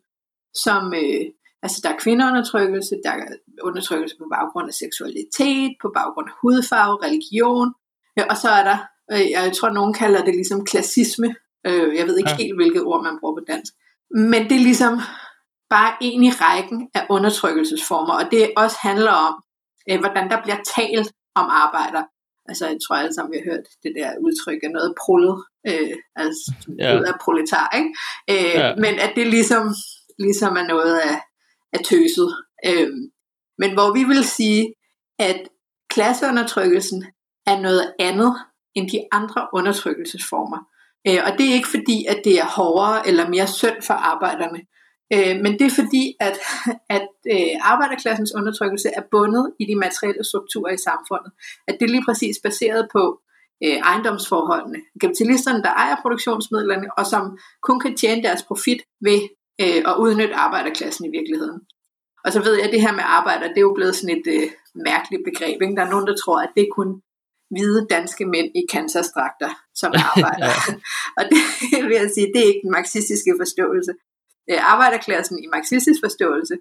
som, 0.54 0.94
øh, 0.94 1.26
Altså 1.62 1.80
der 1.82 1.88
er 1.88 1.98
kvindeundertrykkelse, 1.98 2.94
der 3.04 3.10
er 3.10 3.26
undertrykkelse 3.62 4.16
på 4.18 4.24
baggrund 4.34 4.68
af 4.68 4.74
seksualitet, 4.74 5.70
på 5.82 5.88
baggrund 5.94 6.28
af 6.28 6.34
hudfarve, 6.42 6.96
religion, 7.06 7.68
ja, 8.16 8.24
og 8.30 8.36
så 8.36 8.48
er 8.48 8.64
der, 8.70 8.78
øh, 9.12 9.30
jeg 9.30 9.52
tror 9.56 9.70
nogen 9.70 9.94
kalder 9.94 10.24
det 10.24 10.34
ligesom 10.34 10.64
klassisme, 10.64 11.34
øh, 11.66 11.96
jeg 11.98 12.06
ved 12.06 12.18
ikke 12.18 12.30
ja. 12.30 12.36
helt 12.36 12.56
hvilket 12.56 12.82
ord 12.82 13.02
man 13.02 13.18
bruger 13.20 13.34
på 13.34 13.44
dansk, 13.48 13.72
men 14.10 14.42
det 14.48 14.56
er 14.56 14.66
ligesom 14.70 15.00
bare 15.70 15.92
en 16.00 16.22
i 16.22 16.30
rækken 16.30 16.88
af 16.94 17.06
undertrykkelsesformer, 17.10 18.14
og 18.14 18.30
det 18.30 18.52
også 18.56 18.76
handler 18.80 19.12
om, 19.26 19.34
øh, 19.90 19.98
hvordan 20.00 20.30
der 20.30 20.42
bliver 20.42 20.60
talt 20.76 21.08
om 21.34 21.46
arbejder. 21.64 22.02
Altså, 22.48 22.66
jeg 22.66 22.78
tror 22.86 22.96
alle 22.96 23.14
sammen, 23.14 23.32
vi 23.32 23.38
har 23.38 23.50
hørt 23.52 23.66
det 23.82 23.92
der 23.98 24.18
udtryk 24.20 24.60
af 24.62 24.70
noget 24.70 24.94
prullet, 25.02 25.44
øh, 25.68 25.96
altså 26.16 26.52
ja. 26.78 26.98
ud 26.98 27.04
af 27.04 27.14
proletar, 27.24 27.68
ikke? 27.78 27.90
Øh, 28.30 28.60
ja. 28.60 28.74
Men 28.74 28.94
at 29.06 29.12
det 29.16 29.26
ligesom, 29.26 29.74
ligesom 30.18 30.56
er 30.56 30.66
noget 30.66 30.98
af, 30.98 31.16
af 31.72 31.80
tøset. 31.84 32.30
Øh, 32.66 32.90
men 33.58 33.70
hvor 33.72 33.92
vi 33.94 34.04
vil 34.04 34.24
sige, 34.24 34.74
at 35.18 35.40
klasseundertrykkelsen 35.90 37.06
er 37.46 37.60
noget 37.60 37.94
andet 37.98 38.34
end 38.74 38.90
de 38.90 39.00
andre 39.12 39.48
undertrykkelsesformer. 39.52 40.60
Øh, 41.08 41.20
og 41.26 41.32
det 41.38 41.48
er 41.48 41.54
ikke 41.54 41.68
fordi, 41.68 42.06
at 42.08 42.20
det 42.24 42.38
er 42.38 42.46
hårdere 42.46 43.08
eller 43.08 43.28
mere 43.28 43.46
synd 43.46 43.82
for 43.82 43.94
arbejderne. 43.94 44.60
Øh, 45.14 45.36
men 45.44 45.52
det 45.58 45.66
er 45.66 45.74
fordi, 45.82 46.04
at, 46.20 46.36
at 46.96 47.08
øh, 47.34 47.54
arbejderklassens 47.72 48.34
undertrykkelse 48.34 48.88
er 48.88 49.02
bundet 49.10 49.52
i 49.60 49.64
de 49.64 49.76
materielle 49.76 50.24
strukturer 50.24 50.72
i 50.72 50.84
samfundet. 50.88 51.32
At 51.68 51.74
det 51.78 51.84
er 51.86 51.94
lige 51.94 52.06
præcis 52.08 52.36
baseret 52.42 52.88
på 52.92 53.20
øh, 53.64 53.78
ejendomsforholdene. 53.90 54.78
Kapitalisterne, 55.00 55.62
der 55.62 55.72
ejer 55.72 55.96
produktionsmidlerne, 56.02 56.88
og 56.98 57.06
som 57.06 57.38
kun 57.62 57.80
kan 57.80 57.96
tjene 57.96 58.22
deres 58.22 58.42
profit 58.42 58.80
ved 59.00 59.20
øh, 59.62 59.80
at 59.90 59.94
udnytte 60.04 60.34
arbejderklassen 60.34 61.04
i 61.04 61.14
virkeligheden. 61.18 61.60
Og 62.24 62.32
så 62.32 62.42
ved 62.42 62.54
jeg, 62.54 62.64
at 62.66 62.72
det 62.72 62.80
her 62.80 62.92
med 62.92 63.06
arbejder, 63.18 63.48
det 63.48 63.56
er 63.56 63.68
jo 63.70 63.74
blevet 63.78 63.96
sådan 63.96 64.16
et 64.16 64.26
øh, 64.34 64.48
mærkeligt 64.90 65.22
begreb. 65.28 65.62
Ikke? 65.62 65.76
Der 65.76 65.84
er 65.84 65.90
nogen, 65.94 66.06
der 66.06 66.16
tror, 66.24 66.38
at 66.46 66.52
det 66.56 66.62
er 66.62 66.76
kun 66.78 66.90
hvide 67.54 67.86
danske 67.90 68.24
mænd 68.34 68.48
i 68.60 68.62
kansastrakter, 68.74 69.50
som 69.74 69.90
arbejder. 70.10 70.46
ja. 70.46 70.72
og 71.18 71.24
det 71.30 71.40
vil 71.88 71.96
jeg 72.02 72.10
sige, 72.14 72.32
det 72.32 72.40
er 72.42 72.50
ikke 72.52 72.64
den 72.66 72.76
marxistiske 72.78 73.32
forståelse. 73.40 73.92
Øh, 74.50 74.72
arbejderklassen 74.72 75.38
i 75.44 75.46
marxistisk 75.46 76.00
forståelse 76.04 76.54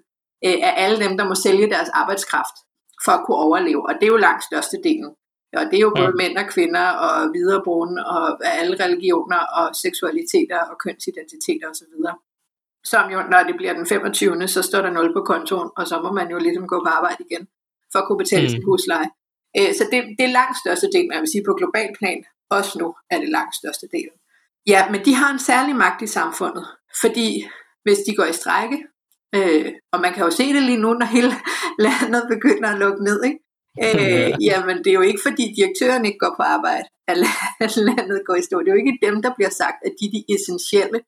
øh, 0.46 0.58
er 0.68 0.72
alle 0.84 0.98
dem, 1.04 1.16
der 1.18 1.24
må 1.28 1.34
sælge 1.34 1.70
deres 1.74 1.88
arbejdskraft 1.88 2.56
for 3.04 3.12
at 3.12 3.22
kunne 3.26 3.40
overleve, 3.46 3.82
og 3.88 3.94
det 3.94 4.02
er 4.06 4.12
jo 4.16 4.16
langt 4.16 4.44
størstedelen. 4.44 5.12
Og 5.60 5.64
det 5.70 5.76
er 5.76 5.84
jo 5.88 5.92
både 5.96 6.12
ja. 6.14 6.20
mænd 6.22 6.36
og 6.42 6.46
kvinder 6.54 6.86
og 7.06 7.14
viderebrugende 7.38 8.02
og 8.06 8.46
alle 8.60 8.84
religioner 8.84 9.40
og 9.58 9.66
seksualiteter 9.84 10.60
og 10.70 10.76
kønsidentiteter 10.84 11.66
osv. 11.72 11.94
Som 12.84 13.10
jo, 13.10 13.18
når 13.32 13.42
det 13.48 13.56
bliver 13.56 13.74
den 13.78 13.86
25. 13.86 14.48
så 14.48 14.62
står 14.62 14.80
der 14.82 14.90
0 14.90 15.12
på 15.16 15.22
kontoen, 15.30 15.70
og 15.76 15.86
så 15.86 16.00
må 16.04 16.12
man 16.12 16.30
jo 16.30 16.38
ligesom 16.38 16.68
gå 16.68 16.76
på 16.84 16.90
arbejde 16.98 17.24
igen 17.30 17.48
for 17.92 17.98
at 17.98 18.06
kunne 18.06 18.22
betale 18.24 18.46
mm. 18.46 18.48
sin 18.54 18.64
husleje. 18.64 19.08
Øh, 19.58 19.70
så 19.78 19.84
det, 19.92 19.98
det 20.18 20.24
er 20.26 20.38
langt 20.40 20.56
største 20.62 20.88
del, 20.94 21.06
jeg 21.12 21.20
vil 21.20 21.32
sige 21.34 21.44
på 21.46 21.54
global 21.60 21.90
plan, 21.98 22.20
også 22.50 22.78
nu 22.78 22.94
er 23.10 23.18
det 23.22 23.28
langt 23.28 23.54
største 23.60 23.86
del. 23.92 24.10
Ja, 24.66 24.80
men 24.90 25.04
de 25.04 25.14
har 25.14 25.30
en 25.32 25.38
særlig 25.38 25.76
magt 25.76 26.02
i 26.02 26.06
samfundet, 26.06 26.66
fordi 27.00 27.28
hvis 27.86 28.00
de 28.06 28.12
går 28.18 28.24
i 28.24 28.38
strække, 28.42 28.78
øh, 29.36 29.66
og 29.92 29.98
man 30.04 30.12
kan 30.14 30.24
jo 30.24 30.30
se 30.30 30.46
det 30.54 30.62
lige 30.62 30.82
nu, 30.84 30.90
når 31.00 31.08
hele 31.16 31.32
landet 31.86 32.22
begynder 32.34 32.68
at 32.70 32.78
lukke 32.78 33.04
ned, 33.08 33.18
ikke? 33.28 33.40
Øh, 33.86 34.30
jamen 34.48 34.76
det 34.82 34.90
er 34.90 34.98
jo 35.00 35.06
ikke 35.10 35.22
fordi 35.26 35.44
direktøren 35.58 36.04
ikke 36.08 36.22
går 36.24 36.34
på 36.38 36.44
arbejde, 36.56 36.86
at 37.64 37.76
landet 37.90 38.18
går 38.26 38.34
i 38.34 38.42
stå. 38.48 38.56
Det 38.60 38.68
er 38.68 38.76
jo 38.76 38.82
ikke 38.84 38.98
dem, 39.06 39.16
der 39.24 39.30
bliver 39.36 39.52
sagt, 39.62 39.78
at 39.86 39.92
de 39.98 40.04
er 40.06 40.14
de 40.16 40.22
essentielle 40.34 41.00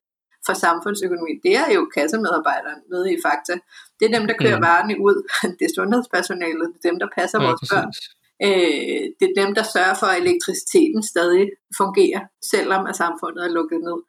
for 0.45 0.53
samfundsøkonomien. 0.65 1.39
Det 1.45 1.53
er 1.61 1.67
jo 1.75 1.81
kassemedarbejderne 1.95 2.81
nede 2.91 3.07
i 3.13 3.17
Fakta. 3.25 3.55
Det 3.97 4.03
er 4.05 4.13
dem, 4.17 4.25
der 4.29 4.35
kører 4.43 4.59
mm. 4.59 4.65
varerne 4.67 4.95
ud. 5.07 5.17
Det 5.57 5.65
er 5.69 5.73
sundhedspersonalet. 5.79 6.67
Det 6.73 6.79
er 6.85 6.89
dem, 6.89 6.99
der 7.03 7.09
passer 7.17 7.37
ja, 7.39 7.45
vores 7.45 7.59
præcis. 7.61 7.73
børn. 7.73 7.89
Øh, 8.47 9.03
det 9.19 9.25
er 9.29 9.35
dem, 9.41 9.49
der 9.57 9.65
sørger 9.75 9.95
for, 10.01 10.07
at 10.11 10.21
elektriciteten 10.23 11.01
stadig 11.13 11.45
fungerer, 11.81 12.21
selvom 12.53 12.81
at 12.89 12.95
samfundet 13.03 13.41
er 13.47 13.51
lukket 13.57 13.79
ned. 13.87 13.99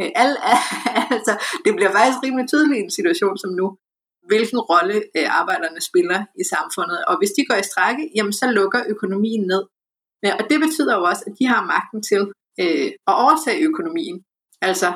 Øh, 0.00 0.10
al, 0.22 0.32
altså, 1.16 1.32
det 1.64 1.72
bliver 1.76 1.92
faktisk 1.96 2.18
rimelig 2.22 2.48
tydeligt 2.48 2.78
i 2.78 2.84
en 2.84 2.96
situation 2.98 3.36
som 3.38 3.50
nu, 3.60 3.66
hvilken 4.30 4.58
rolle 4.70 4.96
øh, 5.16 5.28
arbejderne 5.40 5.80
spiller 5.80 6.20
i 6.42 6.44
samfundet. 6.54 6.98
Og 7.04 7.18
hvis 7.18 7.32
de 7.36 7.46
går 7.48 7.58
i 7.60 7.68
strække, 7.70 8.10
jamen 8.16 8.32
så 8.32 8.46
lukker 8.50 8.80
økonomien 8.94 9.46
ned. 9.52 9.62
Ja, 10.22 10.32
og 10.40 10.44
det 10.50 10.58
betyder 10.60 10.94
jo 10.98 11.02
også, 11.10 11.22
at 11.26 11.32
de 11.38 11.46
har 11.46 11.70
magten 11.74 12.00
til 12.10 12.22
øh, 12.62 12.88
at 13.10 13.14
overtage 13.22 13.64
økonomien. 13.68 14.24
Altså, 14.60 14.88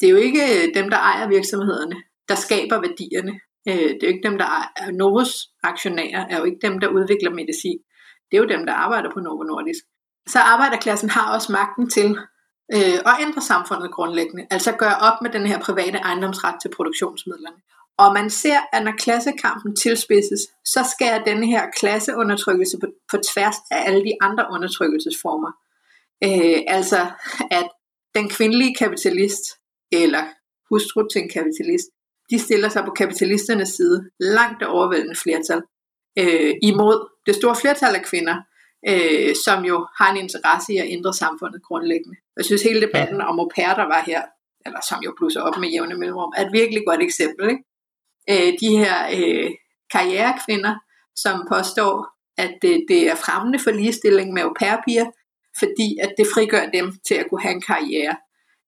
det 0.00 0.06
er 0.06 0.10
jo 0.10 0.16
ikke 0.28 0.42
øh, 0.54 0.74
dem, 0.74 0.90
der 0.90 0.98
ejer 1.10 1.28
virksomhederne, 1.28 1.96
der 2.28 2.34
skaber 2.34 2.80
værdierne. 2.80 3.34
Øh, 3.68 3.88
det 3.96 4.02
er 4.02 4.08
jo 4.08 4.14
ikke 4.14 4.28
dem, 4.28 4.38
der 4.38 4.48
er 4.76 4.90
Novos 4.90 5.32
aktionærer, 5.62 6.26
er 6.30 6.38
jo 6.38 6.44
ikke 6.44 6.58
dem, 6.62 6.78
der 6.78 6.88
udvikler 6.88 7.30
medicin. 7.30 7.78
Det 8.28 8.36
er 8.36 8.42
jo 8.42 8.48
dem, 8.54 8.66
der 8.66 8.72
arbejder 8.72 9.10
på 9.14 9.20
Novo 9.20 9.42
Nordisk. 9.42 9.84
Så 10.28 10.38
arbejderklassen 10.38 11.10
har 11.10 11.34
også 11.34 11.52
magten 11.52 11.90
til 11.90 12.18
øh, 12.74 12.98
og 13.06 13.12
ændre 13.20 13.42
samfundet 13.42 13.90
grundlæggende, 13.92 14.46
altså 14.50 14.72
gøre 14.72 14.96
op 14.96 15.22
med 15.22 15.30
den 15.30 15.46
her 15.46 15.58
private 15.60 15.98
ejendomsret 15.98 16.54
til 16.62 16.70
produktionsmidlerne. 16.76 17.56
Og 17.98 18.14
man 18.14 18.30
ser, 18.30 18.58
at 18.72 18.84
når 18.84 18.92
klassekampen 18.98 19.76
tilspidses, 19.76 20.40
så 20.64 20.80
skærer 20.94 21.24
denne 21.24 21.46
her 21.46 21.70
klasseundertrykkelse 21.76 22.78
på, 22.80 22.86
på 23.10 23.16
tværs 23.32 23.56
af 23.70 23.86
alle 23.86 24.04
de 24.04 24.14
andre 24.20 24.46
undertrykkelsesformer. 24.50 25.52
Øh, 26.24 26.58
altså, 26.68 27.06
at 27.50 27.68
den 28.14 28.28
kvindelige 28.28 28.74
kapitalist, 28.74 29.42
eller 29.92 30.24
hustru 30.70 31.08
til 31.12 31.22
en 31.22 31.30
kapitalist, 31.30 31.88
de 32.30 32.38
stiller 32.38 32.68
sig 32.68 32.84
på 32.84 32.90
kapitalisternes 32.90 33.68
side, 33.68 34.10
langt 34.20 34.60
det 34.60 34.68
overvældende 34.68 35.16
flertal, 35.16 35.62
øh, 36.18 36.54
imod 36.62 37.08
det 37.26 37.34
store 37.34 37.56
flertal 37.56 37.94
af 37.94 38.04
kvinder, 38.04 38.36
øh, 38.88 39.34
som 39.44 39.64
jo 39.64 39.86
har 39.98 40.10
en 40.12 40.16
interesse 40.16 40.72
i 40.72 40.76
at 40.76 40.88
ændre 40.88 41.14
samfundet 41.14 41.62
grundlæggende. 41.62 42.16
Jeg 42.36 42.44
synes 42.44 42.62
hele 42.62 42.80
debatten 42.80 43.20
om 43.20 43.40
au 43.40 43.48
pair, 43.56 43.74
der 43.74 43.86
var 43.94 44.02
her, 44.06 44.22
eller 44.66 44.80
som 44.88 45.00
jo 45.04 45.14
blusser 45.18 45.40
op 45.40 45.58
med 45.58 45.68
jævne 45.68 45.94
mellemrum, 45.94 46.32
er 46.36 46.46
et 46.46 46.52
virkelig 46.52 46.82
godt 46.86 47.02
eksempel. 47.02 47.44
Ikke? 47.50 47.64
Øh, 48.30 48.52
de 48.60 48.76
her 48.76 48.96
øh, 49.16 49.50
karrierekvinder, 49.92 50.74
som 51.16 51.46
påstår, 51.52 52.06
at 52.38 52.52
det, 52.62 52.84
det 52.88 53.10
er 53.10 53.14
fremmende 53.14 53.58
for 53.58 53.70
ligestilling 53.70 54.32
med 54.32 54.42
au 54.42 54.52
pair 54.58 54.76
fordi 55.58 55.98
at 56.02 56.14
det 56.18 56.26
frigør 56.34 56.66
dem 56.70 56.86
til 57.08 57.14
at 57.14 57.26
kunne 57.30 57.42
have 57.42 57.54
en 57.54 57.62
karriere. 57.62 58.16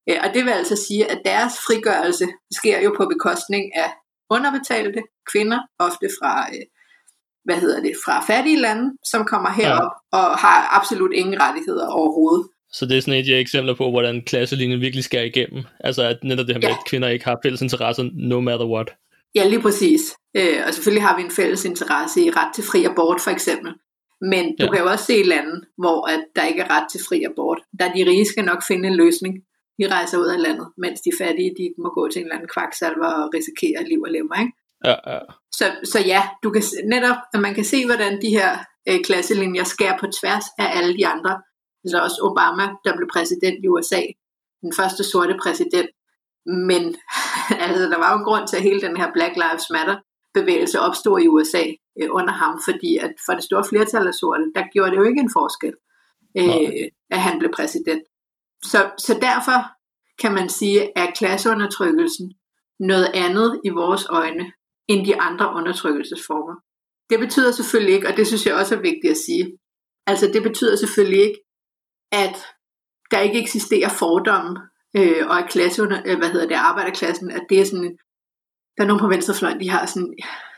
Øh, 0.08 0.18
og 0.24 0.34
det 0.34 0.44
vil 0.44 0.50
altså 0.50 0.76
sige, 0.86 1.10
at 1.10 1.20
deres 1.24 1.54
frigørelse 1.66 2.26
sker 2.52 2.80
jo 2.80 2.94
på 2.96 3.04
bekostning 3.06 3.76
af 3.76 3.90
underbetalte 4.30 5.02
kvinder, 5.32 5.60
ofte 5.78 6.06
fra 6.18 6.48
øh, 6.54 6.64
hvad 7.44 7.56
hedder 7.56 7.80
det, 7.82 7.92
fra 8.04 8.24
fattige 8.30 8.60
lande, 8.60 8.90
som 9.12 9.24
kommer 9.24 9.50
herop 9.50 9.92
ja. 10.12 10.18
og 10.18 10.26
har 10.44 10.76
absolut 10.78 11.12
ingen 11.12 11.40
rettigheder 11.40 11.86
overhovedet. 11.86 12.46
Så 12.72 12.86
det 12.86 12.96
er 12.96 13.00
sådan 13.00 13.20
et 13.20 13.34
af 13.34 13.40
eksempler 13.40 13.74
på, 13.74 13.90
hvordan 13.90 14.22
klasselinjen 14.22 14.80
virkelig 14.80 15.04
skal 15.04 15.26
igennem. 15.26 15.64
Altså 15.80 16.02
at 16.02 16.18
netop 16.22 16.46
det 16.46 16.54
her 16.54 16.60
med, 16.60 16.68
ja. 16.68 16.76
at 16.80 16.88
kvinder 16.90 17.08
ikke 17.08 17.24
har 17.24 17.38
fælles 17.44 17.62
interesser, 17.62 18.04
no 18.12 18.40
matter 18.40 18.66
what. 18.66 18.88
Ja, 19.34 19.48
lige 19.48 19.62
præcis. 19.62 20.00
Øh, 20.36 20.58
og 20.66 20.74
selvfølgelig 20.74 21.06
har 21.08 21.16
vi 21.16 21.22
en 21.22 21.30
fælles 21.30 21.64
interesse 21.64 22.20
i 22.26 22.30
ret 22.30 22.54
til 22.54 22.64
fri 22.64 22.84
abort, 22.84 23.20
for 23.20 23.30
eksempel. 23.30 23.72
Men 24.32 24.44
du 24.60 24.64
ja. 24.64 24.70
kan 24.70 24.80
jo 24.82 24.90
også 24.90 25.04
se 25.04 25.22
lande, 25.22 25.54
hvor 25.82 25.98
at 26.14 26.22
der 26.36 26.44
ikke 26.50 26.60
er 26.60 26.70
ret 26.76 26.86
til 26.92 27.00
fri 27.08 27.18
abort. 27.30 27.60
Der 27.78 27.92
de 27.96 28.10
rige 28.10 28.26
skal 28.32 28.44
nok 28.44 28.62
finde 28.70 28.88
en 28.88 28.96
løsning. 28.96 29.34
De 29.78 29.88
rejser 29.94 30.18
ud 30.18 30.28
af 30.36 30.40
landet, 30.46 30.68
mens 30.84 31.00
de 31.00 31.12
fattige 31.20 31.52
de 31.58 31.66
må 31.82 31.88
gå 31.98 32.02
til 32.08 32.18
en 32.18 32.26
eller 32.26 32.36
anden 32.36 32.54
kvaksalver 32.54 33.10
og 33.20 33.30
risikere 33.36 33.88
liv 33.90 34.00
og 34.06 34.12
lemmer. 34.16 34.36
Ikke? 34.42 34.52
Ja, 34.84 34.94
ja. 35.06 35.18
Så, 35.52 35.64
så 35.84 35.98
ja, 35.98 36.28
du 36.42 36.50
kan 36.50 36.62
netop, 36.84 37.16
at 37.34 37.40
man 37.40 37.54
kan 37.54 37.64
se, 37.64 37.86
hvordan 37.86 38.22
de 38.22 38.28
her 38.28 38.58
øh, 38.88 39.00
klasselinjer 39.04 39.64
skærer 39.64 39.98
på 39.98 40.06
tværs 40.20 40.44
af 40.58 40.78
alle 40.78 40.96
de 40.96 41.06
andre. 41.06 41.42
Altså 41.84 42.02
også 42.02 42.18
Obama, 42.22 42.66
der 42.84 42.96
blev 42.96 43.08
præsident 43.12 43.64
i 43.64 43.68
USA, 43.68 44.02
den 44.62 44.72
første 44.76 45.04
sorte 45.04 45.36
præsident. 45.42 45.90
Men 46.46 46.82
altså, 47.64 47.84
der 47.92 47.98
var 47.98 48.12
jo 48.12 48.18
en 48.18 48.24
grund 48.24 48.48
til, 48.48 48.56
at 48.56 48.62
hele 48.62 48.80
den 48.80 48.96
her 48.96 49.12
Black 49.12 49.34
Lives 49.36 49.70
Matter 49.70 49.96
bevægelse 50.34 50.80
opstod 50.80 51.20
i 51.20 51.28
USA 51.28 51.64
øh, 52.00 52.08
under 52.10 52.32
ham, 52.32 52.60
fordi 52.64 52.96
at 52.96 53.12
for 53.26 53.32
det 53.32 53.44
store 53.44 53.64
flertal 53.68 54.06
af 54.06 54.14
sorte, 54.14 54.52
der 54.54 54.64
gjorde 54.72 54.90
det 54.90 54.96
jo 54.96 55.02
ikke 55.02 55.20
en 55.20 55.36
forskel, 55.38 55.74
øh, 56.38 56.88
at 57.10 57.20
han 57.20 57.38
blev 57.38 57.50
præsident. 57.56 58.02
Så, 58.64 58.90
så 58.98 59.18
derfor 59.22 59.60
kan 60.18 60.32
man 60.34 60.48
sige, 60.48 60.98
at 60.98 61.14
klasseundertrykkelsen 61.16 62.32
noget 62.80 63.10
andet 63.14 63.60
i 63.64 63.68
vores 63.68 64.06
øjne, 64.10 64.52
end 64.90 65.06
de 65.06 65.20
andre 65.20 65.46
undertrykkelsesformer. 65.58 66.54
Det 67.10 67.18
betyder 67.18 67.52
selvfølgelig 67.52 67.94
ikke, 67.94 68.08
og 68.08 68.16
det 68.16 68.26
synes 68.26 68.46
jeg 68.46 68.54
også 68.54 68.74
er 68.74 68.80
vigtigt 68.80 69.10
at 69.10 69.16
sige, 69.26 69.58
altså 70.06 70.26
det 70.34 70.42
betyder 70.42 70.76
selvfølgelig 70.76 71.22
ikke, 71.26 71.40
at 72.12 72.36
der 73.10 73.20
ikke 73.20 73.42
eksisterer 73.42 73.88
fordomme, 73.88 74.60
øh, 74.96 75.26
og 75.26 75.38
at 75.38 75.50
klasse 75.50 75.82
under, 75.82 76.02
øh, 76.06 76.18
hvad 76.18 76.30
hedder 76.30 76.48
det, 76.48 76.54
arbejderklassen, 76.54 77.30
at 77.30 77.42
det 77.48 77.60
er 77.60 77.64
sådan, 77.64 77.96
der 78.76 78.82
er 78.82 78.86
nogen 78.86 79.00
på 79.00 79.08
venstrefløjen, 79.08 79.60
de 79.60 79.70
har 79.70 79.86
sådan, 79.86 80.14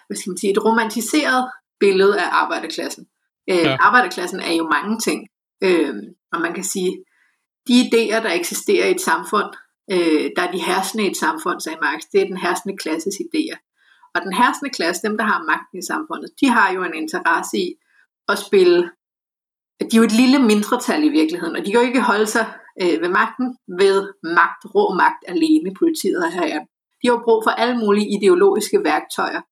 hvad 0.07 0.17
skal 0.17 0.31
man 0.31 0.39
sige, 0.39 0.51
et 0.51 0.65
romantiseret 0.65 1.51
billede 1.81 2.21
af 2.21 2.29
arbejderklassen. 2.33 3.07
Øh, 3.51 3.57
ja. 3.57 3.77
Arbejderklassen 3.81 4.41
er 4.41 4.53
jo 4.53 4.65
mange 4.77 4.99
ting, 4.99 5.29
øh, 5.63 5.95
og 6.33 6.41
man 6.41 6.55
kan 6.55 6.65
sige, 6.65 7.05
de 7.69 7.75
idéer, 7.81 8.23
der 8.23 8.33
eksisterer 8.33 8.87
i 8.87 8.91
et 8.91 9.01
samfund, 9.01 9.51
øh, 9.91 10.31
der 10.37 10.43
er 10.43 10.53
de 10.53 10.63
herskende 10.63 11.05
i 11.05 11.11
et 11.11 11.17
samfund, 11.17 11.61
sagde 11.61 11.79
Marx, 11.83 12.01
det 12.13 12.21
er 12.21 12.27
den 12.27 12.37
herskende 12.37 12.77
klasses 12.77 13.15
idéer. 13.15 13.72
Og 14.15 14.23
den 14.23 14.33
herskende 14.33 14.71
klasse, 14.71 15.03
dem 15.09 15.17
der 15.19 15.25
har 15.25 15.49
magten 15.53 15.79
i 15.79 15.87
samfundet, 15.93 16.31
de 16.41 16.49
har 16.49 16.73
jo 16.73 16.83
en 16.85 16.95
interesse 16.95 17.57
i 17.59 17.69
at 18.29 18.39
spille, 18.39 18.91
de 19.81 19.95
er 19.97 20.01
jo 20.03 20.11
et 20.11 20.19
lille 20.23 20.39
mindretal 20.39 21.05
i 21.05 21.09
virkeligheden, 21.09 21.57
og 21.57 21.63
de 21.65 21.71
kan 21.71 21.81
jo 21.81 21.87
ikke 21.87 22.09
holde 22.11 22.27
sig 22.27 22.47
øh, 22.83 22.97
ved 23.03 23.09
magten 23.09 23.47
ved 23.81 23.97
magt, 24.23 24.61
rå 24.75 24.95
magt 25.03 25.23
alene, 25.33 25.75
politiet 25.81 26.33
her. 26.33 26.47
Ja. 26.55 26.61
De 26.99 27.05
har 27.09 27.15
jo 27.17 27.27
brug 27.27 27.41
for 27.47 27.51
alle 27.51 27.77
mulige 27.79 28.09
ideologiske 28.17 28.79
værktøjer, 28.85 29.43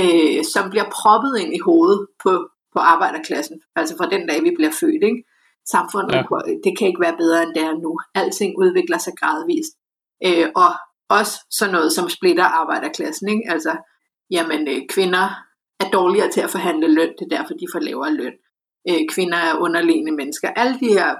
øh, 0.00 0.44
som 0.52 0.70
bliver 0.70 0.88
proppet 0.98 1.32
ind 1.42 1.52
i 1.54 1.64
hovedet 1.68 2.00
på, 2.22 2.32
på 2.74 2.80
arbejderklassen, 2.94 3.56
altså 3.76 3.94
fra 3.96 4.10
den 4.14 4.22
dag, 4.28 4.38
vi 4.42 4.52
bliver 4.56 4.74
født. 4.80 5.02
Ikke? 5.10 5.22
Samfundet, 5.74 6.14
ja. 6.14 6.22
det 6.64 6.72
kan 6.78 6.88
ikke 6.88 7.04
være 7.06 7.16
bedre, 7.22 7.42
end 7.42 7.54
det 7.54 7.62
er 7.62 7.74
nu. 7.84 7.92
Alting 8.14 8.52
udvikler 8.62 8.98
sig 8.98 9.12
gradvist. 9.20 9.72
Øh, 10.26 10.48
og 10.62 10.70
også 11.18 11.34
sådan 11.50 11.74
noget, 11.74 11.92
som 11.92 12.08
splitter 12.08 12.44
arbejderklassen. 12.44 13.28
Ikke? 13.28 13.44
Altså, 13.54 13.72
jamen, 14.30 14.68
øh, 14.68 14.82
kvinder 14.88 15.26
er 15.80 15.88
dårligere 15.92 16.30
til 16.30 16.40
at 16.40 16.50
forhandle 16.50 16.94
løn, 16.94 17.14
det 17.18 17.24
er 17.24 17.36
derfor, 17.36 17.54
de 17.54 17.66
får 17.72 17.78
lavere 17.78 18.14
løn. 18.14 18.32
Øh, 18.88 19.00
kvinder 19.14 19.38
er 19.38 19.58
underliggende 19.58 20.12
mennesker. 20.12 20.48
Alle 20.48 20.80
de 20.80 20.88
her 20.88 21.14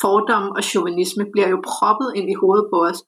fordomme 0.00 0.50
og 0.56 0.64
chauvinisme 0.64 1.24
bliver 1.32 1.48
jo 1.48 1.62
proppet 1.64 2.12
ind 2.16 2.30
i 2.30 2.40
hovedet 2.42 2.66
på 2.72 2.78
os 2.84 2.98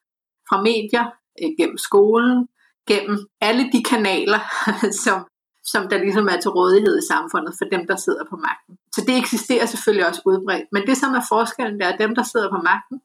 fra 0.49 0.63
medier, 0.63 1.07
øh, 1.43 1.51
gennem 1.59 1.79
skolen, 1.79 2.49
gennem 2.89 3.19
alle 3.41 3.65
de 3.73 3.83
kanaler, 3.83 4.43
som, 5.05 5.19
som 5.65 5.89
der 5.89 5.99
ligesom 5.99 6.27
er 6.33 6.39
til 6.41 6.51
rådighed 6.51 6.99
i 6.99 7.09
samfundet 7.13 7.55
for 7.59 7.65
dem, 7.65 7.87
der 7.87 7.97
sidder 7.97 8.25
på 8.31 8.37
magten. 8.37 8.75
Så 8.95 9.01
det 9.07 9.19
eksisterer 9.19 9.67
selvfølgelig 9.67 10.07
også 10.09 10.23
udbredt. 10.27 10.67
Men 10.73 10.83
det, 10.87 10.97
som 10.97 11.13
er 11.15 11.25
forskellen, 11.29 11.79
det 11.79 11.87
er, 11.87 11.93
at 11.93 12.03
dem, 12.05 12.15
der 12.15 12.23
sidder 12.23 12.51
på 12.51 12.61
magten, 12.71 12.99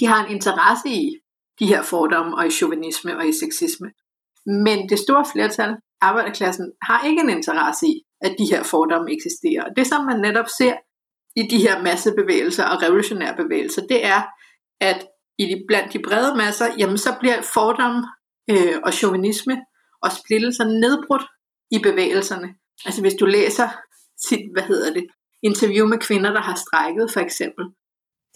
de 0.00 0.06
har 0.06 0.24
en 0.24 0.30
interesse 0.36 0.88
i 0.88 1.18
de 1.58 1.66
her 1.66 1.82
fordomme 1.82 2.36
og 2.36 2.46
i 2.46 2.50
chauvinisme 2.50 3.16
og 3.16 3.28
i 3.28 3.32
sexisme. 3.32 3.88
Men 4.46 4.88
det 4.88 4.98
store 4.98 5.24
flertal, 5.32 5.76
arbejderklassen, 6.00 6.72
har 6.82 7.06
ikke 7.06 7.20
en 7.20 7.30
interesse 7.30 7.86
i, 7.86 8.02
at 8.20 8.34
de 8.38 8.44
her 8.50 8.62
fordomme 8.62 9.12
eksisterer. 9.12 9.64
Og 9.64 9.70
det, 9.76 9.86
som 9.86 10.04
man 10.04 10.20
netop 10.20 10.48
ser 10.58 10.74
i 11.36 11.42
de 11.42 11.58
her 11.58 11.82
massebevægelser 11.82 12.64
og 12.64 12.82
revolutionære 12.82 13.36
bevægelser, 13.36 13.82
det 13.86 14.06
er, 14.06 14.22
at 14.80 15.06
i 15.38 15.44
de, 15.44 15.64
blandt 15.68 15.92
de 15.92 16.02
brede 16.08 16.36
masser, 16.36 16.66
jamen 16.78 16.98
så 16.98 17.16
bliver 17.20 17.42
fordomme 17.42 18.08
øh, 18.50 18.76
og 18.84 18.92
chauvinisme 18.92 19.56
og 20.02 20.12
splittelser 20.12 20.64
nedbrudt 20.64 21.22
i 21.70 21.78
bevægelserne. 21.78 22.48
Altså 22.84 23.00
hvis 23.00 23.14
du 23.14 23.26
læser 23.26 23.68
sit, 24.28 24.40
hvad 24.52 24.62
hedder 24.62 24.92
det, 24.92 25.06
interview 25.42 25.86
med 25.86 25.98
kvinder, 25.98 26.32
der 26.32 26.40
har 26.40 26.54
strækket 26.54 27.12
for 27.12 27.20
eksempel, 27.20 27.64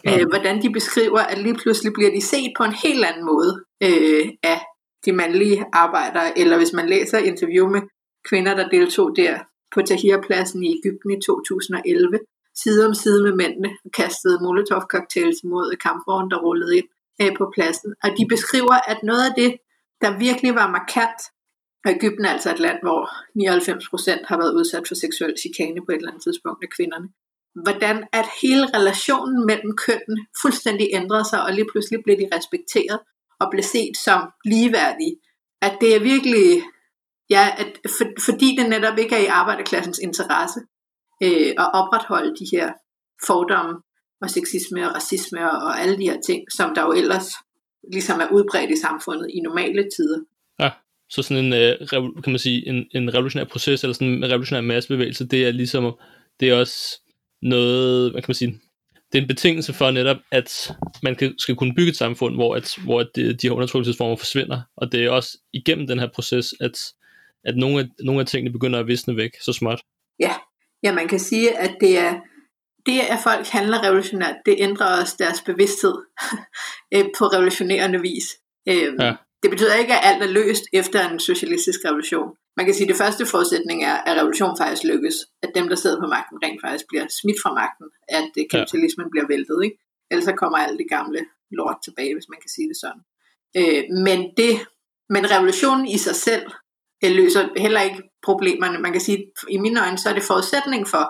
ja. 0.05 0.21
øh, 0.21 0.29
hvordan 0.29 0.63
de 0.63 0.73
beskriver, 0.73 1.21
at 1.21 1.39
lige 1.39 1.55
pludselig 1.55 1.93
bliver 1.93 2.11
de 2.11 2.21
set 2.21 2.53
på 2.57 2.65
en 2.65 2.73
helt 2.73 3.05
anden 3.05 3.25
måde 3.25 3.65
øh, 3.83 4.27
af 4.43 4.61
de 5.05 5.13
mandlige 5.13 5.65
arbejdere, 5.73 6.39
eller 6.39 6.57
hvis 6.57 6.73
man 6.73 6.89
læser 6.89 7.19
interview 7.19 7.69
med 7.69 7.81
kvinder, 8.29 8.55
der 8.55 8.69
deltog 8.69 9.17
der 9.17 9.39
på 9.75 9.83
Tahrirpladsen 9.83 10.65
i 10.65 10.79
Ægypten 10.79 11.11
i 11.11 11.21
2011, 11.27 12.19
side 12.63 12.87
om 12.87 12.95
side 12.95 13.23
med 13.23 13.33
mændene, 13.33 13.71
og 13.85 13.91
kastede 13.91 14.39
molotov-cocktails 14.45 15.41
mod 15.45 15.77
kampvognen, 15.77 16.31
der 16.31 16.39
rullede 16.47 16.77
ind 16.79 16.89
øh, 17.23 17.37
på 17.39 17.53
pladsen. 17.55 17.95
Og 18.05 18.11
de 18.19 18.25
beskriver, 18.29 18.77
at 18.93 18.99
noget 19.03 19.25
af 19.29 19.35
det, 19.43 19.51
der 20.03 20.19
virkelig 20.19 20.55
var 20.55 20.71
markant, 20.77 21.21
og 21.85 21.91
Ægypten 21.97 22.25
er 22.25 22.33
altså 22.37 22.51
et 22.51 22.61
land, 22.67 22.79
hvor 22.83 23.01
99% 24.21 24.29
har 24.31 24.37
været 24.43 24.55
udsat 24.59 24.89
for 24.89 24.95
seksuel 24.95 25.35
chikane 25.43 25.81
på 25.85 25.91
et 25.93 25.97
eller 25.97 26.11
andet 26.11 26.25
tidspunkt 26.27 26.65
af 26.65 26.71
kvinderne. 26.77 27.09
Hvordan 27.65 27.97
at 28.13 28.27
hele 28.43 28.65
relationen 28.77 29.47
mellem 29.51 29.73
kønnene 29.87 30.23
fuldstændig 30.43 30.87
ændrede 30.99 31.25
sig, 31.31 31.41
og 31.47 31.53
lige 31.53 31.71
pludselig 31.73 31.99
blev 32.05 32.17
de 32.19 32.29
respekteret 32.37 32.99
og 33.45 33.51
blev 33.51 33.63
set 33.63 33.97
som 33.97 34.21
ligeværdig. 34.45 35.11
At 35.63 35.75
det 35.81 35.97
er 35.97 36.01
virkelig, 36.01 36.63
ja, 37.31 37.45
at 37.59 37.71
for, 37.99 38.07
fordi 38.25 38.57
det 38.59 38.69
netop 38.69 38.99
ikke 38.99 39.15
er 39.17 39.25
i 39.25 39.35
arbejderklassens 39.41 39.99
interesse 39.99 40.61
øh, 41.23 41.51
at 41.63 41.69
opretholde 41.81 42.35
de 42.41 42.47
her 42.53 42.73
fordomme 43.27 43.75
og 44.23 44.31
sexisme 44.31 44.89
og 44.89 44.95
racisme 44.95 45.51
og 45.51 45.81
alle 45.81 45.99
de 45.99 46.09
her 46.11 46.21
ting, 46.27 46.41
som 46.53 46.75
der 46.75 46.83
jo 46.83 46.93
ellers 46.93 47.29
ligesom 47.93 48.21
er 48.21 48.29
udbredt 48.33 48.71
i 48.71 48.81
samfundet 48.81 49.27
i 49.35 49.41
normale 49.41 49.83
tider. 49.97 50.21
Ja, 50.61 50.71
så 51.11 51.23
sådan 51.23 51.45
en, 51.45 51.53
øh, 51.53 51.89
kan 52.25 52.33
man 52.33 52.39
sige, 52.39 52.69
en, 52.69 52.87
en 52.95 53.15
revolutionær 53.15 53.45
proces, 53.45 53.83
eller 53.83 53.95
sådan 53.95 54.09
en 54.09 54.31
revolutionær 54.31 54.61
massebevægelse, 54.61 55.27
det 55.27 55.47
er 55.47 55.51
ligesom, 55.51 55.99
det 56.41 56.51
er 56.51 56.55
også 56.55 57.01
noget, 57.43 58.11
hvad 58.11 58.23
kan 58.23 58.29
man 58.29 58.35
sige, 58.35 58.61
det 59.15 59.21
er 59.21 59.23
en 59.23 59.29
betingelse 59.29 59.73
for 59.73 59.91
netop, 59.91 60.17
at 60.33 60.77
man 61.03 61.15
kan, 61.17 61.35
skal 61.39 61.57
kunne 61.57 61.75
bygge 61.75 61.91
et 61.91 61.97
samfund, 61.97 62.35
hvor, 62.35 62.55
at, 62.55 62.77
hvor 62.85 63.01
at 63.01 63.09
de, 63.17 63.33
de 63.33 63.47
her 63.47 63.55
undertrykkelsesformer 63.55 64.17
forsvinder, 64.17 64.61
og 64.77 64.93
det 64.93 65.05
er 65.05 65.11
også 65.11 65.39
igennem 65.53 65.87
den 65.87 65.99
her 65.99 66.09
proces, 66.15 66.55
at, 66.61 66.79
at 67.45 67.57
nogle, 67.57 67.81
af, 67.81 67.87
nogle 68.05 68.21
af 68.21 68.27
tingene 68.27 68.53
begynder 68.53 68.79
at 68.79 68.87
visne 68.87 69.17
væk 69.17 69.31
så 69.41 69.53
småt. 69.53 69.81
Ja, 70.21 70.35
ja 70.83 70.93
man 70.93 71.09
kan 71.09 71.21
sige, 71.21 71.59
at 71.59 71.77
det 71.81 71.99
er, 71.99 72.15
det, 72.87 73.01
at 73.01 73.19
folk 73.23 73.47
handler 73.47 73.85
revolutionært, 73.85 74.37
det 74.47 74.55
ændrer 74.59 75.01
også 75.01 75.17
deres 75.19 75.43
bevidsthed 75.47 75.95
øh, 76.95 77.05
på 77.19 77.25
revolutionerende 77.25 78.01
vis. 78.01 78.27
Øh, 78.69 78.95
ja. 79.01 79.15
Det 79.43 79.51
betyder 79.51 79.75
ikke, 79.75 79.93
at 79.93 80.01
alt 80.03 80.23
er 80.23 80.33
løst 80.33 80.65
efter 80.73 81.09
en 81.09 81.21
socialistisk 81.21 81.81
revolution. 81.85 82.31
Man 82.57 82.67
kan 82.67 82.75
sige, 82.75 82.87
at 82.87 82.93
det 82.93 83.03
første 83.05 83.27
forudsætning 83.27 83.85
er, 83.85 83.97
at 84.09 84.17
revolutionen 84.19 84.57
faktisk 84.61 84.85
lykkes. 84.93 85.17
At 85.43 85.51
dem, 85.55 85.69
der 85.69 85.77
sidder 85.77 86.01
på 86.01 86.07
magten, 86.07 86.39
rent 86.45 86.61
faktisk 86.65 86.85
bliver 86.89 87.07
smidt 87.21 87.39
fra 87.43 87.53
magten. 87.61 87.87
At 88.09 88.31
øh, 88.39 88.45
kapitalismen 88.51 89.07
ja. 89.07 89.11
bliver 89.13 89.27
væltet. 89.33 89.59
Ikke? 89.65 89.79
Ellers 90.11 90.25
så 90.25 90.35
kommer 90.43 90.59
alt 90.59 90.79
det 90.79 90.89
gamle 90.97 91.21
lort 91.59 91.79
tilbage, 91.85 92.15
hvis 92.15 92.29
man 92.33 92.41
kan 92.43 92.51
sige 92.57 92.69
det 92.69 92.79
sådan. 92.85 93.03
men, 94.07 94.19
det, 94.41 94.53
men 95.15 95.31
revolutionen 95.35 95.87
i 95.97 95.99
sig 95.99 96.17
selv 96.29 96.47
løser 97.03 97.49
heller 97.57 97.81
ikke 97.81 98.03
problemerne. 98.23 98.79
Man 98.79 98.93
kan 98.93 99.01
sige, 99.01 99.19
at 99.19 99.45
i 99.49 99.59
mine 99.59 99.81
øjne, 99.85 99.99
så 99.99 100.09
er 100.09 100.15
det 100.15 100.23
forudsætning 100.23 100.89
for, 100.89 101.05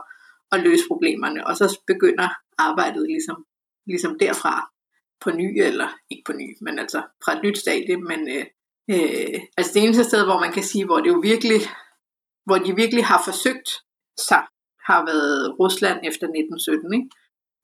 at 0.54 0.60
løse 0.60 0.84
problemerne, 0.88 1.46
og 1.46 1.56
så 1.56 1.80
begynder 1.86 2.28
arbejdet 2.58 3.06
ligesom, 3.08 3.46
ligesom 3.86 4.18
derfra 4.18 4.70
på 5.20 5.30
ny, 5.30 5.60
eller 5.62 5.88
ikke 6.10 6.22
på 6.26 6.32
ny, 6.32 6.56
men 6.60 6.78
altså 6.78 7.02
fra 7.24 7.36
et 7.36 7.42
nyt 7.44 7.58
stadie, 7.58 7.96
men 7.96 8.28
øh, 8.28 8.44
øh, 8.90 9.40
altså 9.56 9.72
det 9.74 9.82
eneste 9.82 10.04
sted, 10.04 10.24
hvor 10.24 10.40
man 10.40 10.52
kan 10.52 10.64
sige, 10.64 10.84
hvor 10.84 11.00
det 11.00 11.08
jo 11.14 11.20
virkelig, 11.22 11.60
hvor 12.46 12.58
de 12.58 12.76
virkelig 12.76 13.04
har 13.04 13.22
forsøgt 13.24 13.68
sig, 14.28 14.42
har 14.88 15.00
været 15.10 15.58
Rusland 15.60 15.98
efter 16.10 16.26
1917, 16.26 16.94
ikke? 16.94 17.08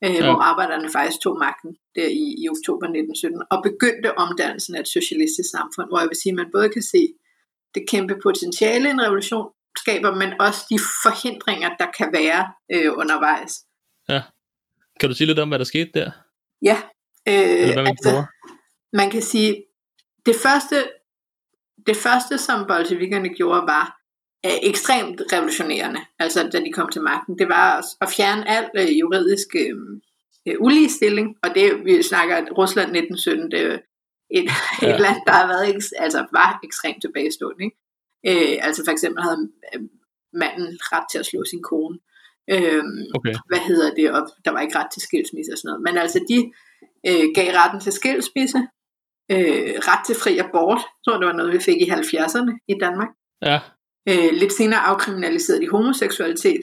Øh, 0.05 0.15
ja. 0.15 0.25
hvor 0.27 0.43
arbejderne 0.51 0.89
faktisk 0.97 1.21
tog 1.21 1.39
magten 1.39 1.71
der 1.97 2.09
i, 2.23 2.25
i 2.43 2.45
oktober 2.55 2.87
1917, 2.87 3.43
og 3.53 3.59
begyndte 3.69 4.19
omdannelsen 4.25 4.75
af 4.75 4.81
et 4.81 4.89
socialistisk 4.99 5.51
samfund, 5.57 5.87
hvor 5.91 6.01
jeg 6.01 6.09
vil 6.09 6.21
sige, 6.23 6.33
at 6.33 6.41
man 6.41 6.53
både 6.57 6.69
kan 6.69 6.83
se 6.83 7.03
det 7.75 7.83
kæmpe 7.93 8.15
potentiale 8.23 8.89
i 8.89 8.91
en 8.91 9.05
revolution, 9.07 9.47
skaber, 9.79 10.15
men 10.15 10.31
også 10.41 10.61
de 10.71 10.79
forhindringer, 11.05 11.71
der 11.81 11.89
kan 11.99 12.09
være 12.13 12.43
øh, 12.75 12.93
undervejs. 13.01 13.53
Ja. 14.09 14.23
Kan 15.01 15.09
du 15.09 15.15
sige 15.15 15.27
lidt 15.27 15.39
om, 15.39 15.49
hvad 15.49 15.59
der 15.59 15.65
skete 15.65 15.91
der? 15.95 16.11
Ja. 16.63 16.77
Øh, 17.29 17.35
Eller 17.35 17.73
hvad 17.73 17.83
man, 17.83 17.87
altså, 17.87 18.25
man 18.93 19.11
kan 19.11 19.23
sige, 19.23 19.65
det 20.27 20.37
første, 20.37 20.77
det 21.87 21.97
første 21.97 22.39
som 22.39 22.67
bolsjevikerne 22.69 23.29
gjorde, 23.29 23.63
var 23.63 24.01
øh, 24.47 24.59
ekstremt 24.63 25.23
revolutionerende, 25.33 26.01
altså 26.19 26.49
da 26.53 26.61
de 26.61 26.73
kom 26.73 26.89
til 26.93 27.03
magten. 27.03 27.39
Det 27.39 27.49
var 27.49 27.85
at 28.01 28.09
fjerne 28.17 28.49
al 28.49 28.71
øh, 28.77 28.99
juridisk 28.99 29.49
øh, 29.55 29.77
øh 30.49 30.57
uligestilling, 30.61 31.37
og 31.43 31.55
det, 31.55 31.85
vi 31.85 32.03
snakker 32.03 32.37
Rusland 32.59 32.97
1917, 32.97 33.51
det 33.51 33.61
er 33.61 33.79
et, 34.31 34.51
ja. 34.83 34.89
et 34.95 35.01
land, 35.01 35.21
der 35.27 35.33
har 35.33 35.47
været, 35.47 35.85
altså 35.99 36.27
var 36.33 36.61
ekstremt 36.65 37.01
tilbagestående. 37.03 37.65
Ikke? 37.65 37.77
Øh, 38.29 38.59
altså 38.67 38.85
for 38.85 38.93
eksempel 38.93 39.23
havde 39.23 39.49
øh, 39.75 39.81
manden 40.33 40.79
ret 40.93 41.07
til 41.11 41.19
at 41.19 41.27
slå 41.27 41.45
sin 41.45 41.63
kone. 41.63 41.99
Øh, 42.51 42.85
okay. 43.17 43.35
Hvad 43.51 43.59
hedder 43.59 43.95
det? 43.95 44.11
Og 44.17 44.23
der 44.45 44.51
var 44.51 44.61
ikke 44.61 44.79
ret 44.79 44.91
til 44.93 45.03
skilsmisse 45.03 45.53
og 45.53 45.59
sådan 45.59 45.69
noget. 45.69 45.83
Men 45.87 45.97
altså 45.97 46.21
de 46.31 46.39
øh, 47.09 47.27
gav 47.35 47.49
retten 47.61 47.81
til 47.81 47.93
skilsmisse, 47.93 48.61
øh, 49.33 49.75
ret 49.89 50.07
til 50.07 50.17
fri 50.23 50.39
abort. 50.39 50.79
Jeg 50.79 51.01
tror, 51.05 51.19
det 51.19 51.27
var 51.27 51.33
noget, 51.33 51.53
vi 51.53 51.61
fik 51.61 51.81
i 51.83 51.91
70'erne 51.91 52.53
i 52.69 52.75
Danmark. 52.81 53.09
Ja. 53.43 53.59
Øh, 54.09 54.33
lidt 54.33 54.53
senere 54.53 54.81
afkriminaliserede 54.81 55.63
de 55.63 55.71
homoseksualitet. 55.71 56.63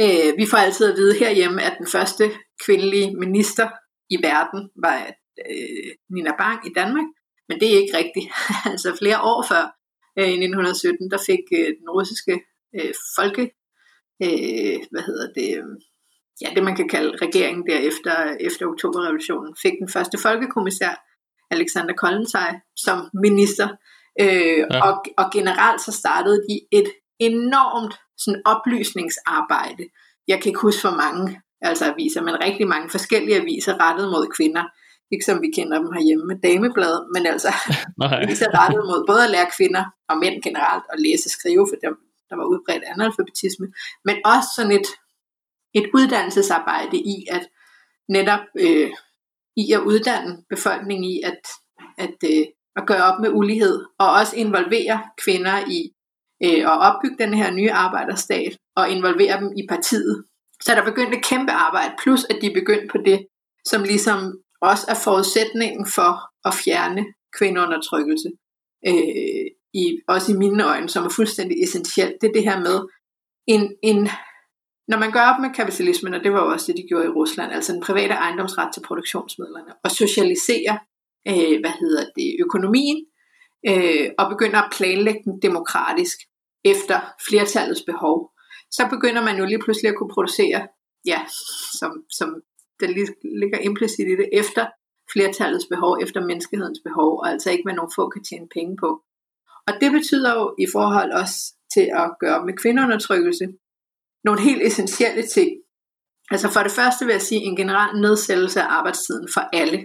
Øh, 0.00 0.30
vi 0.40 0.46
får 0.50 0.56
altid 0.56 0.90
at 0.90 0.96
vide 0.96 1.18
herhjemme, 1.18 1.62
at 1.62 1.74
den 1.78 1.86
første 1.86 2.24
kvindelige 2.64 3.16
minister 3.16 3.68
i 4.10 4.16
verden 4.22 4.70
var 4.84 4.96
øh, 5.50 5.90
Nina 6.10 6.32
Bang 6.38 6.66
i 6.66 6.72
Danmark. 6.80 7.08
Men 7.48 7.60
det 7.60 7.66
er 7.68 7.78
ikke 7.78 7.96
rigtigt. 7.96 8.28
altså 8.72 8.96
flere 9.00 9.20
år 9.22 9.40
før 9.50 9.64
øh, 10.18 10.28
i 10.28 10.38
1917, 10.44 11.10
der 11.10 11.18
fik 11.26 11.44
øh, 11.58 11.68
den 11.80 11.88
russiske 11.96 12.34
øh, 12.78 12.92
folke, 13.16 13.44
øh, 14.24 14.78
hvad 14.90 15.02
hedder 15.08 15.28
det, 15.38 15.48
øh, 15.58 15.68
ja, 16.42 16.48
det 16.54 16.62
man 16.64 16.76
kan 16.76 16.88
kalde 16.88 17.16
regeringen 17.26 17.66
derefter, 17.66 18.36
efter 18.40 18.66
oktoberrevolutionen, 18.66 19.56
fik 19.62 19.74
den 19.82 19.88
første 19.88 20.18
folkekommissær, 20.18 20.94
Alexander 21.50 21.94
Kollontaj, 21.94 22.54
som 22.76 23.10
minister. 23.14 23.68
Øh, 24.20 24.58
ja. 24.70 24.80
og, 24.86 25.04
og 25.18 25.26
generelt 25.32 25.80
så 25.80 25.92
startede 25.92 26.38
de 26.48 26.60
et 26.72 26.88
enormt 27.18 27.94
sådan 28.18 28.42
oplysningsarbejde. 28.44 29.84
Jeg 30.28 30.40
kan 30.40 30.50
ikke 30.50 30.60
huske 30.60 30.80
for 30.80 30.94
mange 31.04 31.40
altså 31.60 31.84
aviser, 31.92 32.22
men 32.22 32.44
rigtig 32.44 32.68
mange 32.68 32.90
forskellige 32.90 33.40
aviser 33.40 33.80
rettet 33.84 34.06
mod 34.10 34.26
kvinder 34.36 34.64
Ikke 35.12 35.24
som 35.24 35.42
vi 35.42 35.48
kender 35.56 35.78
dem 35.78 35.92
herhjemme 35.96 36.24
med 36.30 36.38
dameblad, 36.46 36.96
men 37.14 37.26
altså 37.32 37.50
så 38.42 38.48
rettet 38.60 38.82
mod 38.90 39.00
både 39.10 39.24
at 39.24 39.30
lære 39.30 39.50
kvinder 39.56 39.84
og 40.10 40.16
mænd 40.22 40.42
generelt 40.42 40.84
at 40.92 41.00
læse 41.06 41.26
og 41.26 41.30
skrive, 41.38 41.64
for 41.70 41.78
dem, 41.86 41.94
der 42.28 42.36
var 42.36 42.46
udbredt 42.52 42.84
analfabetisme, 42.94 43.66
men 44.04 44.16
også 44.32 44.48
sådan 44.56 44.72
et, 44.78 44.88
et 45.78 45.86
uddannelsesarbejde 45.94 46.96
i 47.14 47.16
at 47.36 47.44
netop 48.08 48.44
øh, 48.64 48.90
i 49.62 49.72
at 49.72 49.80
uddanne 49.80 50.32
befolkningen 50.50 51.04
i 51.04 51.20
at, 51.24 51.40
at, 51.98 52.16
øh, 52.24 52.46
at 52.76 52.86
gøre 52.86 53.04
op 53.10 53.20
med 53.20 53.30
ulighed, 53.32 53.84
og 53.98 54.08
også 54.12 54.36
involvere 54.36 55.02
kvinder 55.24 55.58
i 55.78 55.80
øh, 56.44 56.60
at 56.72 56.78
opbygge 56.88 57.24
den 57.24 57.34
her 57.34 57.50
nye 57.50 57.72
arbejderstat, 57.72 58.56
og 58.76 58.90
involvere 58.90 59.40
dem 59.40 59.52
i 59.56 59.62
partiet. 59.68 60.24
Så 60.62 60.74
der 60.74 60.84
begyndte 60.84 61.18
et 61.18 61.24
kæmpe 61.24 61.52
arbejde, 61.52 61.94
plus 62.02 62.24
at 62.24 62.38
de 62.42 62.50
begyndte 62.54 62.88
på 62.92 62.98
det, 63.04 63.26
som 63.64 63.82
ligesom 63.82 64.18
også 64.60 64.84
er 64.88 64.98
forudsætningen 65.04 65.86
for 65.86 66.12
at 66.48 66.54
fjerne 66.54 67.04
kvindeundertrykkelse. 67.38 68.28
Øh, 68.86 69.46
i, 69.74 69.98
også 70.08 70.32
i 70.32 70.36
mine 70.36 70.64
øjne, 70.64 70.88
som 70.88 71.04
er 71.04 71.08
fuldstændig 71.08 71.62
essentielt. 71.62 72.14
Det 72.20 72.28
er 72.28 72.32
det 72.32 72.44
her 72.44 72.60
med, 72.60 72.78
en, 73.46 73.74
en, 73.82 74.08
når 74.88 74.98
man 74.98 75.12
gør 75.12 75.20
op 75.30 75.40
med 75.40 75.50
kapitalismen, 75.54 76.14
og 76.14 76.24
det 76.24 76.32
var 76.32 76.40
også 76.40 76.66
det, 76.66 76.76
de 76.76 76.88
gjorde 76.88 77.06
i 77.06 77.16
Rusland, 77.20 77.52
altså 77.52 77.72
den 77.72 77.82
private 77.82 78.14
ejendomsret 78.14 78.74
til 78.74 78.82
produktionsmidlerne, 78.88 79.72
og 79.84 79.90
socialisere 79.90 80.78
øh, 81.28 81.60
hvad 81.62 81.74
hedder 81.82 82.04
det, 82.16 82.36
økonomien, 82.40 82.98
øh, 83.68 84.06
og 84.18 84.30
begynder 84.30 84.58
at 84.62 84.72
planlægge 84.76 85.20
den 85.24 85.42
demokratisk 85.42 86.18
efter 86.64 86.98
flertallets 87.28 87.82
behov, 87.82 88.16
så 88.70 88.88
begynder 88.90 89.22
man 89.24 89.38
jo 89.38 89.44
lige 89.44 89.62
pludselig 89.64 89.88
at 89.90 89.96
kunne 89.98 90.14
producere, 90.14 90.60
ja, 91.06 91.20
som, 91.78 92.04
som 92.18 92.28
det 92.80 92.88
ligger 93.42 93.58
implicit 93.58 94.08
i 94.08 94.16
det, 94.20 94.28
efter 94.32 94.66
flertallets 95.12 95.66
behov, 95.70 95.98
efter 96.02 96.20
menneskehedens 96.26 96.80
behov, 96.84 97.10
og 97.20 97.28
altså 97.30 97.50
ikke 97.50 97.62
med 97.66 97.74
nogle 97.74 97.90
få 97.96 98.08
kan 98.08 98.24
tjene 98.24 98.48
penge 98.54 98.76
på. 98.82 98.90
Og 99.68 99.72
det 99.80 99.92
betyder 99.92 100.32
jo 100.38 100.54
i 100.58 100.66
forhold 100.72 101.12
også 101.12 101.38
til 101.74 101.86
at 102.02 102.08
gøre 102.20 102.46
med 102.46 102.54
kvindeundertrykkelse 102.62 103.46
nogle 104.28 104.42
helt 104.48 104.62
essentielle 104.68 105.24
ting. 105.36 105.50
Altså 106.30 106.48
for 106.54 106.62
det 106.62 106.72
første 106.72 107.04
vil 107.04 107.12
jeg 107.12 107.22
sige 107.22 107.40
en 107.40 107.56
generel 107.56 108.00
nedsættelse 108.00 108.62
af 108.62 108.68
arbejdstiden 108.78 109.28
for 109.34 109.42
alle, 109.60 109.78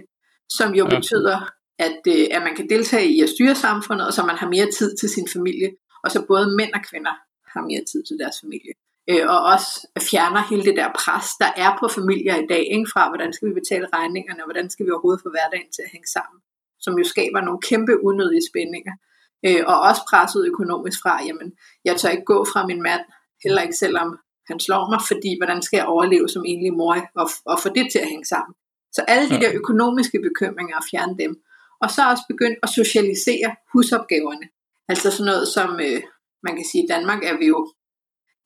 som 0.48 0.74
jo 0.74 0.84
ja. 0.84 0.96
betyder, 0.96 1.38
at, 1.78 2.00
øh, 2.14 2.26
at 2.36 2.42
man 2.46 2.54
kan 2.56 2.68
deltage 2.68 3.08
i 3.16 3.20
at 3.20 3.28
styre 3.28 3.54
samfundet, 3.54 4.06
og 4.06 4.12
så 4.12 4.22
man 4.30 4.36
har 4.36 4.48
mere 4.48 4.68
tid 4.78 4.96
til 4.96 5.08
sin 5.08 5.28
familie, 5.36 5.70
og 6.04 6.10
så 6.10 6.24
både 6.28 6.56
mænd 6.58 6.72
og 6.74 6.82
kvinder 6.90 7.14
har 7.52 7.62
mere 7.70 7.82
tid 7.90 8.00
til 8.08 8.16
deres 8.22 8.36
familie. 8.42 8.72
Øh, 9.10 9.24
og 9.34 9.40
også 9.52 9.70
fjerner 10.10 10.42
hele 10.50 10.64
det 10.68 10.76
der 10.80 10.88
pres, 11.00 11.26
der 11.42 11.50
er 11.64 11.70
på 11.80 11.86
familier 11.88 12.36
i 12.36 12.46
dag, 12.52 12.64
ikke? 12.76 12.90
fra 12.92 13.02
hvordan 13.10 13.32
skal 13.32 13.48
vi 13.48 13.54
betale 13.60 13.86
regningerne, 13.96 14.40
og 14.42 14.46
hvordan 14.48 14.70
skal 14.70 14.86
vi 14.86 14.90
overhovedet 14.90 15.22
få 15.24 15.30
hverdagen 15.34 15.70
til 15.72 15.82
at 15.86 15.92
hænge 15.94 16.10
sammen, 16.16 16.38
som 16.84 16.92
jo 17.00 17.04
skaber 17.12 17.40
nogle 17.40 17.60
kæmpe 17.68 17.94
unødige 18.08 18.48
spændinger. 18.50 18.94
Øh, 19.46 19.62
og 19.70 19.76
også 19.88 20.02
presset 20.10 20.42
økonomisk 20.52 20.98
fra, 21.02 21.14
jamen, 21.28 21.48
jeg 21.84 21.94
tør 21.96 22.14
ikke 22.14 22.30
gå 22.34 22.38
fra 22.52 22.66
min 22.66 22.82
mand, 22.88 23.04
heller 23.44 23.62
ikke 23.66 23.82
selvom 23.84 24.08
han 24.50 24.58
slår 24.60 24.84
mig, 24.92 25.00
fordi 25.10 25.30
hvordan 25.40 25.62
skal 25.62 25.76
jeg 25.76 25.86
overleve 25.86 26.28
som 26.28 26.44
enlig 26.46 26.72
mor 26.80 26.96
og, 27.20 27.28
og 27.46 27.56
få 27.62 27.68
det 27.68 27.86
til 27.92 27.98
at 28.04 28.10
hænge 28.12 28.28
sammen. 28.34 28.54
Så 28.96 29.00
alle 29.08 29.26
de 29.32 29.40
der 29.42 29.50
økonomiske 29.60 30.18
bekymringer, 30.28 30.86
fjerne 30.90 31.16
dem. 31.22 31.32
Og 31.82 31.88
så 31.90 32.00
også 32.10 32.24
begyndt 32.32 32.58
at 32.62 32.68
socialisere 32.80 33.50
husopgaverne. 33.72 34.46
Altså 34.88 35.10
sådan 35.10 35.30
noget 35.30 35.48
som, 35.56 35.70
øh, 35.86 36.00
man 36.46 36.54
kan 36.56 36.66
sige, 36.70 36.84
i 36.84 36.90
Danmark 36.94 37.20
er 37.30 37.36
vi 37.38 37.46
jo 37.54 37.60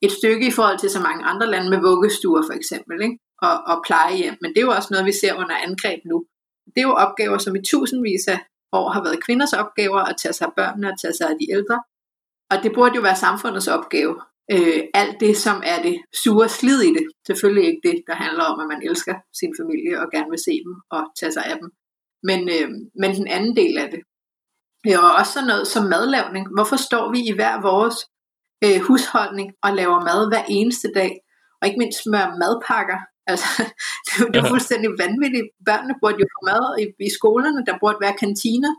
et 0.03 0.13
stykke 0.13 0.47
i 0.47 0.51
forhold 0.59 0.79
til 0.79 0.91
så 0.91 1.01
mange 1.01 1.25
andre 1.25 1.47
lande 1.47 1.71
med 1.71 1.81
vuggestuer 1.89 2.43
for 2.49 2.55
eksempel, 2.61 2.97
ikke? 3.07 3.19
Og, 3.43 3.57
og 3.71 3.77
plejehjem. 3.87 4.37
Men 4.41 4.51
det 4.51 4.59
er 4.59 4.67
jo 4.69 4.77
også 4.79 4.89
noget, 4.91 5.07
vi 5.07 5.13
ser 5.21 5.35
under 5.35 5.57
angreb 5.67 6.01
nu. 6.11 6.17
Det 6.73 6.81
er 6.81 6.89
jo 6.91 6.95
opgaver, 7.05 7.39
som 7.39 7.57
i 7.57 7.63
tusindvis 7.71 8.29
af 8.29 8.39
år 8.73 8.89
har 8.91 9.03
været 9.03 9.25
kvinders 9.25 9.53
opgaver 9.53 10.01
at 10.11 10.17
tage 10.23 10.33
sig 10.33 10.47
af 10.47 10.53
børnene 10.57 10.93
og 10.93 11.01
tage 11.01 11.15
sig 11.15 11.27
af 11.31 11.37
de 11.41 11.53
ældre. 11.57 11.79
Og 12.51 12.57
det 12.63 12.73
burde 12.75 12.97
jo 12.97 13.03
være 13.03 13.17
samfundets 13.17 13.69
opgave. 13.69 14.15
Øh, 14.55 14.81
alt 14.95 15.17
det, 15.21 15.37
som 15.37 15.63
er 15.67 15.83
det 15.83 15.97
sure 16.23 16.49
slid 16.49 16.81
i 16.83 16.93
det. 16.97 17.07
Selvfølgelig 17.27 17.67
ikke 17.69 17.89
det, 17.89 17.97
der 18.07 18.15
handler 18.15 18.45
om, 18.45 18.61
at 18.61 18.69
man 18.73 18.83
elsker 18.89 19.15
sin 19.41 19.53
familie 19.61 20.01
og 20.01 20.07
gerne 20.15 20.31
vil 20.31 20.47
se 20.49 20.55
dem 20.67 20.75
og 20.91 21.03
tage 21.21 21.33
sig 21.33 21.45
af 21.45 21.57
dem. 21.61 21.71
Men, 22.23 22.41
øh, 22.49 22.69
men 23.01 23.11
den 23.17 23.29
anden 23.29 23.57
del 23.57 23.79
af 23.79 23.89
det. 23.91 24.01
Ja, 24.87 24.99
og 25.07 25.13
også 25.21 25.33
sådan 25.33 25.47
noget 25.53 25.67
som 25.69 25.85
madlavning. 25.95 26.45
Hvorfor 26.57 26.77
står 26.77 27.13
vi 27.15 27.21
i 27.31 27.33
hver 27.39 27.55
vores 27.71 27.97
øh, 28.65 28.81
husholdning 28.87 29.49
og 29.65 29.71
laver 29.81 29.99
mad 30.09 30.21
hver 30.31 30.45
eneste 30.49 30.89
dag? 30.95 31.13
Og 31.61 31.69
ikke 31.69 31.79
mindst 31.79 32.03
smør 32.03 32.27
madpakker. 32.43 33.01
Altså, 33.33 33.63
det, 34.07 34.13
er, 34.21 34.31
det 34.33 34.39
er 34.41 34.49
fuldstændig 34.55 34.91
vanvittigt. 35.05 35.47
Børnene 35.67 35.95
burde 36.01 36.19
jo 36.23 36.27
få 36.35 36.41
mad 36.51 36.65
i, 36.83 36.85
i 37.09 37.11
skolerne. 37.19 37.67
Der 37.67 37.81
burde 37.83 37.99
være 38.01 38.21
kantiner, 38.25 38.73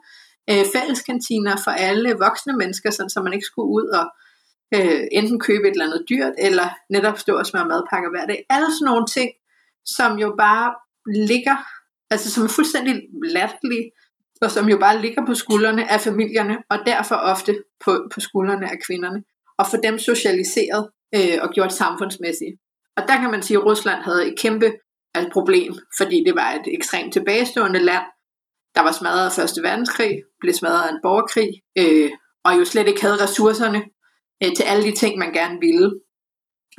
øh, 0.52 0.64
fælleskantiner 0.76 1.54
for 1.66 1.72
alle 1.72 2.10
voksne 2.26 2.54
mennesker, 2.62 2.90
sådan, 2.92 3.10
så 3.10 3.20
man 3.22 3.34
ikke 3.34 3.50
skulle 3.52 3.72
ud 3.80 3.88
og 4.00 4.06
øh, 4.76 5.04
enten 5.12 5.40
købe 5.40 5.68
et 5.68 5.72
eller 5.72 5.86
andet 5.86 6.06
dyrt, 6.10 6.34
eller 6.38 6.68
netop 6.90 7.18
stå 7.20 7.38
og 7.38 7.46
smøre 7.46 7.68
madpakker 7.68 8.10
hver 8.10 8.26
dag. 8.26 8.46
Alle 8.50 8.68
sådan 8.76 8.86
nogle 8.92 9.06
ting, 9.06 9.30
som 9.86 10.20
jo 10.20 10.36
bare 10.38 10.76
ligger, 11.28 11.58
altså 12.10 12.32
som 12.32 12.44
er 12.44 12.48
fuldstændig 12.48 12.96
latterlige, 13.24 13.92
og 14.42 14.52
som 14.52 14.70
jo 14.70 14.78
bare 14.78 15.02
ligger 15.02 15.26
på 15.26 15.34
skuldrene 15.34 15.92
af 15.92 16.02
familierne, 16.02 16.58
og 16.70 16.78
derfor 16.86 17.16
ofte 17.16 17.64
på, 17.86 18.10
på 18.14 18.20
skuldrene 18.20 18.72
af 18.72 18.78
kvinderne, 18.86 19.24
og 19.58 19.68
få 19.68 19.78
dem 19.84 20.00
socialiseret 20.00 20.90
øh, 21.16 21.38
og 21.42 21.50
gjort 21.50 21.74
samfundsmæssigt. 21.74 22.56
Og 22.98 23.04
der 23.08 23.18
kan 23.22 23.32
man 23.32 23.42
sige, 23.42 23.58
at 23.58 23.66
Rusland 23.66 24.04
havde 24.04 24.28
et 24.28 24.40
kæmpe 24.40 24.72
altså, 25.16 25.30
problem, 25.34 25.74
fordi 25.98 26.24
det 26.26 26.36
var 26.36 26.52
et 26.52 26.76
ekstremt 26.76 27.14
tilbagestående 27.14 27.80
land, 27.80 28.04
der 28.76 28.82
var 28.82 28.92
smadret 28.92 29.26
af 29.26 29.32
Første 29.32 29.62
Verdenskrig, 29.62 30.24
blev 30.40 30.54
smadret 30.54 30.84
af 30.84 30.92
en 30.92 31.00
borgerkrig, 31.04 31.50
øh, 31.78 32.10
og 32.44 32.60
jo 32.60 32.66
slet 32.66 32.88
ikke 32.88 33.02
havde 33.02 33.24
ressourcerne 33.24 33.82
øh, 34.44 34.56
til 34.56 34.64
alle 34.64 34.84
de 34.84 34.92
ting, 34.92 35.18
man 35.18 35.34
gerne 35.34 35.58
ville. 35.60 36.00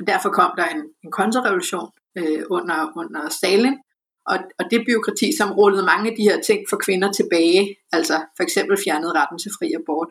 Derfor 0.07 0.29
kom 0.29 0.51
der 0.57 0.65
en, 0.65 0.83
en 1.03 1.11
kontrarevolution 1.11 1.89
øh, 2.17 2.43
under, 2.49 2.79
under 2.95 3.29
Stalin, 3.29 3.77
og, 4.25 4.37
og 4.59 4.65
det 4.71 4.85
byråkrati, 4.87 5.37
som 5.37 5.51
rullede 5.51 5.85
mange 5.85 6.09
af 6.09 6.15
de 6.17 6.23
her 6.29 6.41
ting 6.41 6.59
for 6.69 6.77
kvinder 6.85 7.11
tilbage, 7.11 7.75
altså 7.91 8.15
for 8.37 8.43
eksempel 8.43 8.77
fjernede 8.83 9.13
retten 9.19 9.39
til 9.39 9.51
fri 9.57 9.67
abort, 9.79 10.09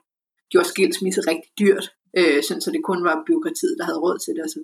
gjorde 0.51 0.69
skilsmisse 0.69 1.21
rigtig 1.21 1.51
dyrt, 1.59 1.87
øh, 2.19 2.43
sådan, 2.43 2.61
så 2.61 2.71
det 2.71 2.83
kun 2.85 3.05
var 3.05 3.25
byråkratiet, 3.27 3.77
der 3.79 3.85
havde 3.85 4.03
råd 4.05 4.19
til 4.19 4.35
det 4.37 4.45
osv. 4.45 4.63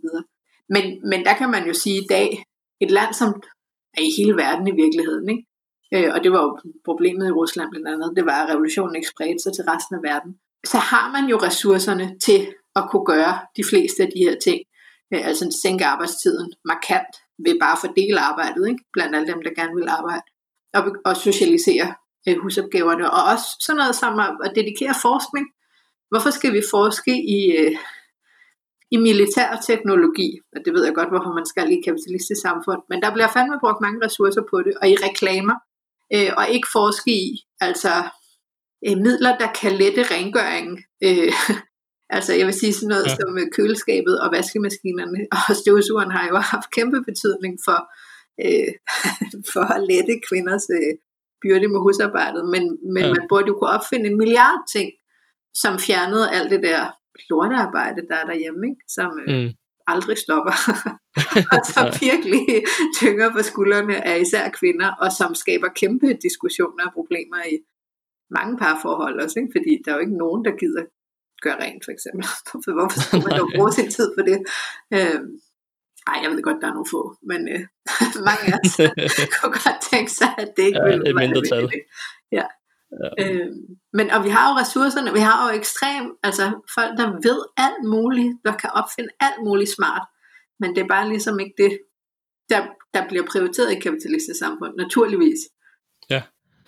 Men, 0.74 0.84
men 1.10 1.24
der 1.24 1.34
kan 1.40 1.50
man 1.50 1.66
jo 1.66 1.74
sige 1.74 1.98
i 2.02 2.06
dag, 2.08 2.28
et 2.80 2.90
land 2.90 3.12
som 3.14 3.28
er 3.98 4.02
i 4.02 4.12
hele 4.18 4.36
verden 4.36 4.66
i 4.68 4.76
virkeligheden, 4.82 5.28
ikke? 5.34 5.44
Øh, 5.94 6.14
og 6.14 6.24
det 6.24 6.32
var 6.32 6.42
jo 6.42 6.58
problemet 6.84 7.26
i 7.28 7.36
Rusland 7.40 7.70
blandt 7.70 7.88
andet, 7.88 8.16
det 8.16 8.24
var, 8.26 8.38
at 8.42 8.50
revolutionen 8.52 8.96
ikke 8.96 9.08
spredte 9.14 9.42
sig 9.42 9.52
til 9.52 9.64
resten 9.72 9.94
af 9.98 10.02
verden. 10.02 10.32
Så 10.72 10.78
har 10.78 11.06
man 11.14 11.24
jo 11.30 11.36
ressourcerne 11.36 12.06
til 12.26 12.40
at 12.76 12.84
kunne 12.90 13.04
gøre 13.04 13.38
de 13.56 13.64
fleste 13.70 14.02
af 14.02 14.08
de 14.14 14.24
her 14.26 14.36
ting, 14.46 14.60
øh, 15.12 15.26
altså 15.28 15.58
sænke 15.62 15.84
arbejdstiden 15.84 16.52
markant, 16.64 17.12
ved 17.44 17.60
bare 17.60 17.72
at 17.72 17.82
fordele 17.84 18.20
arbejdet, 18.20 18.68
ikke? 18.68 18.84
blandt 18.92 19.16
alle 19.16 19.28
dem, 19.32 19.42
der 19.42 19.54
gerne 19.60 19.74
vil 19.74 19.88
arbejde, 19.88 20.26
og, 20.74 20.82
og 21.04 21.16
socialisere 21.16 21.94
øh, 22.28 22.36
husopgaverne, 22.42 23.10
og 23.10 23.22
også 23.32 23.46
sådan 23.60 23.78
noget 23.78 23.96
som 23.96 24.20
at, 24.20 24.32
at 24.44 24.52
dedikere 24.54 24.94
forskning. 25.02 25.46
Hvorfor 26.10 26.30
skal 26.30 26.52
vi 26.52 26.62
forske 26.70 27.14
i, 27.38 27.40
øh, 27.60 27.76
i 28.90 28.96
militær 28.96 29.60
teknologi? 29.66 30.28
Og 30.56 30.60
det 30.64 30.72
ved 30.74 30.84
jeg 30.84 30.94
godt, 30.94 31.08
hvorfor 31.08 31.32
man 31.34 31.46
skal 31.46 31.72
i 31.72 31.86
kapitalistisk 31.88 32.40
samfund, 32.42 32.80
men 32.90 33.02
der 33.02 33.12
bliver 33.14 33.28
fandme 33.28 33.56
brugt 33.60 33.80
mange 33.80 34.04
ressourcer 34.04 34.42
på 34.50 34.62
det, 34.62 34.74
og 34.82 34.88
i 34.88 34.96
reklamer, 35.06 35.56
øh, 36.14 36.30
og 36.36 36.48
ikke 36.48 36.68
forske 36.72 37.10
i, 37.10 37.28
altså 37.60 37.94
øh, 38.86 38.96
midler, 38.96 39.38
der 39.38 39.52
kan 39.60 39.72
lette 39.72 40.02
rengøringen, 40.02 40.84
øh, 41.04 41.32
Altså 42.10 42.34
jeg 42.34 42.46
vil 42.46 42.54
sige 42.54 42.72
sådan 42.72 42.88
noget 42.88 43.06
ja. 43.06 43.16
som 43.16 43.38
køleskabet 43.56 44.20
og 44.20 44.32
vaskemaskinerne 44.32 45.20
og 45.48 45.56
støvsugeren 45.56 46.10
har 46.10 46.28
jo 46.28 46.36
haft 46.36 46.70
kæmpe 46.70 46.98
betydning 47.08 47.58
for, 47.66 47.78
øh, 48.44 48.72
for 49.52 49.64
at 49.74 49.82
lette 49.90 50.14
kvinders 50.28 50.66
øh, 50.78 50.92
byrde 51.42 51.68
med 51.68 51.80
husarbejdet. 51.80 52.42
Men, 52.54 52.62
men 52.94 53.04
ja. 53.04 53.12
man 53.14 53.24
burde 53.28 53.46
jo 53.48 53.54
kunne 53.58 53.74
opfinde 53.76 54.06
en 54.10 54.18
milliard 54.18 54.62
ting, 54.74 54.88
som 55.62 55.78
fjernede 55.78 56.30
alt 56.36 56.50
det 56.50 56.62
der 56.62 56.80
lortearbejde, 57.30 58.00
der 58.08 58.16
er 58.16 58.26
derhjemme, 58.30 58.62
ikke? 58.70 58.84
som 58.96 59.10
øh, 59.28 59.34
mm. 59.36 59.50
aldrig 59.86 60.18
stopper. 60.18 60.56
og 61.54 61.60
som 61.74 61.86
virkelig 62.06 62.42
tynger 63.00 63.28
på 63.32 63.40
skuldrene 63.50 63.96
af 64.08 64.20
især 64.20 64.44
kvinder, 64.58 64.90
og 65.02 65.12
som 65.18 65.34
skaber 65.34 65.68
kæmpe 65.80 66.08
diskussioner 66.26 66.84
og 66.86 66.92
problemer 66.92 67.40
i 67.54 67.56
mange 68.30 68.54
parforhold 68.62 69.20
også, 69.24 69.38
ikke? 69.40 69.52
fordi 69.56 69.72
der 69.84 69.90
er 69.90 69.96
jo 69.96 70.04
ikke 70.06 70.22
nogen, 70.24 70.44
der 70.44 70.54
gider 70.62 70.84
gøre 71.42 71.58
rent, 71.64 71.84
for 71.84 71.92
eksempel. 71.96 72.24
For 72.64 72.72
hvorfor 72.78 72.98
skal 73.00 73.22
man 73.26 73.38
jo 73.40 73.46
bruge 73.56 73.72
sin 73.72 73.90
tid 73.90 74.08
på 74.16 74.22
det? 74.30 74.38
Øh, 74.96 75.20
ej, 76.10 76.16
jeg 76.22 76.30
ved 76.30 76.42
godt, 76.42 76.60
der 76.62 76.68
er 76.68 76.76
nogle 76.76 76.92
få, 76.94 77.02
men 77.30 77.40
øh, 77.54 77.62
mange 78.28 78.44
af 78.52 78.58
os 78.64 78.76
kunne 79.36 79.56
godt 79.64 79.80
tænke 79.90 80.12
sig, 80.20 80.30
at 80.42 80.48
det 80.56 80.64
ikke 80.68 80.80
ja, 80.82 80.88
ville 80.88 81.04
være 81.04 81.20
mindretal. 81.22 81.64
Ja. 82.38 82.46
Ja. 83.02 83.10
Øh, 83.22 83.48
men 83.92 84.06
og 84.10 84.24
vi 84.24 84.30
har 84.36 84.44
jo 84.50 84.54
ressourcerne, 84.62 85.12
vi 85.12 85.24
har 85.28 85.38
jo 85.44 85.58
ekstrem, 85.60 86.04
altså 86.22 86.44
folk, 86.76 86.92
der 87.00 87.08
ved 87.28 87.40
alt 87.66 87.82
muligt, 87.94 88.32
der 88.44 88.54
kan 88.62 88.70
opfinde 88.80 89.10
alt 89.20 89.40
muligt 89.44 89.70
smart, 89.76 90.04
men 90.60 90.68
det 90.74 90.80
er 90.82 90.88
bare 90.88 91.08
ligesom 91.08 91.40
ikke 91.40 91.54
det, 91.58 91.72
der, 92.48 92.60
der 92.94 93.08
bliver 93.08 93.26
prioriteret 93.32 93.72
i 93.72 93.80
kapitalistisk 93.86 94.38
samfund, 94.38 94.72
naturligvis. 94.76 95.40
Ja. 96.10 96.22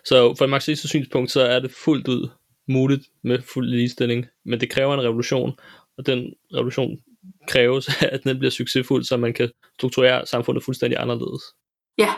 Så 0.04 0.34
fra 0.38 0.44
et 0.44 0.50
marxistisk 0.50 0.90
synspunkt, 0.90 1.30
så 1.30 1.40
er 1.40 1.60
det 1.60 1.72
fuldt 1.84 2.08
ud 2.08 2.28
muligt 2.68 3.02
med 3.24 3.38
fuld 3.42 3.68
ligestilling, 3.68 4.26
men 4.44 4.60
det 4.60 4.70
kræver 4.70 4.94
en 4.94 5.04
revolution, 5.04 5.58
og 5.98 6.06
den 6.06 6.32
revolution 6.54 6.98
kræves, 7.48 7.88
at 8.14 8.24
den 8.24 8.38
bliver 8.38 8.50
succesfuld, 8.50 9.04
så 9.04 9.16
man 9.16 9.34
kan 9.34 9.50
strukturere 9.78 10.26
samfundet 10.26 10.64
fuldstændig 10.64 11.00
anderledes. 11.00 11.42
Ja, 11.98 12.14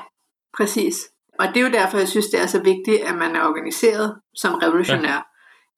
præcis. 0.57 0.95
Og 1.39 1.49
det 1.49 1.57
er 1.57 1.61
jo 1.61 1.73
derfor, 1.73 1.99
jeg 1.99 2.09
synes, 2.09 2.27
det 2.27 2.41
er 2.41 2.47
så 2.47 2.63
vigtigt, 2.63 3.03
at 3.03 3.15
man 3.15 3.37
er 3.37 3.43
organiseret 3.43 4.17
som 4.35 4.55
revolutionær. 4.55 5.27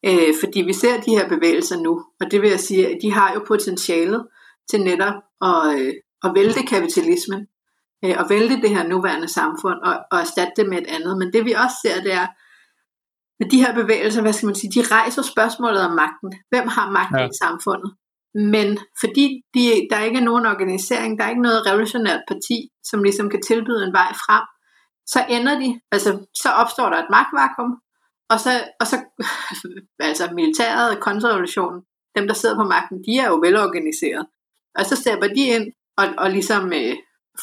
Ja. 0.04 0.28
Øh, 0.28 0.34
fordi 0.40 0.60
vi 0.60 0.72
ser 0.72 1.00
de 1.00 1.10
her 1.10 1.28
bevægelser 1.28 1.76
nu, 1.80 2.04
og 2.20 2.30
det 2.30 2.42
vil 2.42 2.50
jeg 2.50 2.60
sige, 2.60 2.88
at 2.88 2.98
de 3.02 3.12
har 3.12 3.34
jo 3.34 3.44
potentialet 3.48 4.26
til 4.70 4.80
netop 4.80 5.14
at, 5.42 5.78
øh, 5.78 5.92
at 6.24 6.30
vælte 6.34 6.62
kapitalismen, 6.62 7.46
øh, 8.04 8.14
og 8.18 8.30
vælte 8.30 8.60
det 8.62 8.70
her 8.70 8.88
nuværende 8.88 9.28
samfund, 9.28 9.78
og, 9.82 9.94
og 10.12 10.18
erstatte 10.18 10.52
det 10.56 10.68
med 10.68 10.78
et 10.78 10.86
andet. 10.86 11.18
Men 11.18 11.32
det 11.32 11.44
vi 11.44 11.52
også 11.52 11.76
ser, 11.82 12.02
det 12.02 12.12
er, 12.12 12.26
at 13.42 13.50
de 13.50 13.64
her 13.64 13.74
bevægelser, 13.74 14.22
hvad 14.22 14.32
skal 14.32 14.46
man 14.46 14.54
sige, 14.54 14.72
de 14.76 14.94
rejser 14.94 15.22
spørgsmålet 15.22 15.82
om 15.88 15.94
magten. 16.02 16.30
Hvem 16.50 16.66
har 16.68 16.90
magten 16.90 17.18
ja. 17.18 17.26
i 17.26 17.40
samfundet? 17.42 17.90
Men 18.34 18.78
fordi 19.00 19.26
de, 19.54 19.62
der 19.90 20.00
ikke 20.06 20.18
er 20.18 20.28
nogen 20.30 20.46
organisering, 20.46 21.18
der 21.18 21.24
er 21.24 21.28
ikke 21.28 21.42
noget 21.42 21.66
revolutionært 21.66 22.22
parti, 22.28 22.68
som 22.84 23.02
ligesom 23.02 23.30
kan 23.30 23.42
tilbyde 23.42 23.84
en 23.84 23.92
vej 23.92 24.10
frem, 24.24 24.44
så 25.06 25.20
ender 25.28 25.54
de, 25.60 25.80
altså 25.92 26.10
så 26.42 26.48
opstår 26.50 26.88
der 26.90 26.98
et 26.98 27.10
magtvakuum, 27.10 27.72
og 28.32 28.40
så, 28.40 28.50
og 28.80 28.86
så 28.86 28.96
altså 30.10 30.24
militæret, 30.34 31.00
kontrarevolutionen, 31.00 31.82
dem 32.16 32.26
der 32.26 32.34
sidder 32.34 32.56
på 32.56 32.64
magten, 32.74 32.98
de 33.06 33.18
er 33.18 33.28
jo 33.28 33.36
velorganiseret. 33.36 34.26
Og 34.74 34.84
så 34.86 34.96
stepper 34.96 35.28
de 35.28 35.42
ind 35.56 35.66
og, 35.96 36.06
og 36.18 36.30
ligesom 36.30 36.72
øh, 36.72 36.96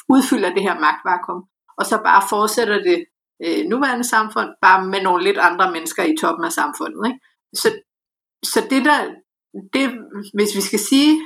udfylder 0.10 0.54
det 0.54 0.64
her 0.64 0.80
magtvakuum, 0.80 1.44
og 1.78 1.86
så 1.86 1.98
bare 2.04 2.24
fortsætter 2.30 2.78
det 2.90 3.06
øh, 3.46 3.66
nuværende 3.66 4.08
samfund, 4.08 4.50
bare 4.62 4.88
med 4.88 5.02
nogle 5.02 5.24
lidt 5.24 5.38
andre 5.38 5.72
mennesker 5.72 6.04
i 6.04 6.18
toppen 6.22 6.46
af 6.46 6.52
samfundet. 6.52 7.08
Ikke? 7.08 7.20
Så, 7.54 7.68
så 8.44 8.60
det 8.70 8.86
der, 8.86 9.00
det, 9.74 9.86
hvis 10.34 10.56
vi 10.56 10.62
skal 10.62 10.80
sige, 10.80 11.22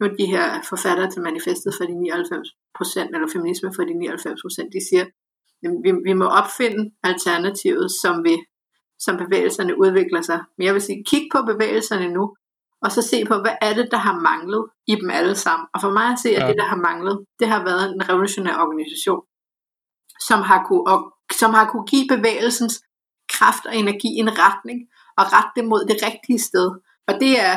nu 0.00 0.06
de 0.18 0.26
her 0.26 0.62
forfattere 0.68 1.10
til 1.10 1.22
manifestet 1.22 1.74
for 1.76 1.84
de 1.84 1.94
99 1.94 2.48
procent, 2.76 3.14
eller 3.14 3.28
feminisme 3.32 3.70
for 3.76 3.84
de 3.84 3.94
99 3.94 4.42
procent, 4.42 4.72
de 4.72 4.88
siger, 4.88 5.04
at 5.04 5.70
vi, 5.84 5.90
vi 6.08 6.12
må 6.12 6.24
opfinde 6.24 6.90
alternativet, 7.02 7.90
som, 8.02 8.24
vi, 8.24 8.34
som 8.98 9.16
bevægelserne 9.16 9.78
udvikler 9.78 10.20
sig. 10.20 10.40
Men 10.56 10.66
jeg 10.66 10.74
vil 10.74 10.82
sige, 10.82 11.04
kig 11.06 11.28
på 11.32 11.42
bevægelserne 11.42 12.08
nu, 12.08 12.36
og 12.82 12.92
så 12.92 13.02
se 13.02 13.24
på, 13.24 13.34
hvad 13.34 13.56
er 13.60 13.74
det, 13.74 13.88
der 13.90 13.96
har 13.96 14.20
manglet 14.20 14.66
i 14.86 14.94
dem 14.94 15.10
alle 15.10 15.34
sammen. 15.34 15.66
Og 15.74 15.80
for 15.80 15.92
mig 15.92 16.08
at 16.12 16.18
se, 16.18 16.30
at 16.36 16.42
ja. 16.42 16.48
det, 16.48 16.56
der 16.56 16.64
har 16.64 16.76
manglet, 16.76 17.24
det 17.38 17.48
har 17.48 17.64
været 17.64 17.92
en 17.92 18.08
revolutionær 18.08 18.56
organisation, 18.64 19.22
som 20.28 20.40
har 20.42 20.64
kunne, 20.68 20.84
som 21.32 21.54
har 21.54 21.70
kunne 21.70 21.86
give 21.86 22.08
bevægelsens 22.08 22.82
kraft 23.28 23.66
og 23.66 23.76
energi 23.76 24.08
en 24.08 24.38
retning, 24.38 24.88
og 25.16 25.24
rette 25.32 25.50
det 25.56 25.64
mod 25.64 25.84
det 25.84 26.02
rigtige 26.02 26.38
sted. 26.38 26.70
Og 27.08 27.14
det 27.20 27.40
er, 27.40 27.56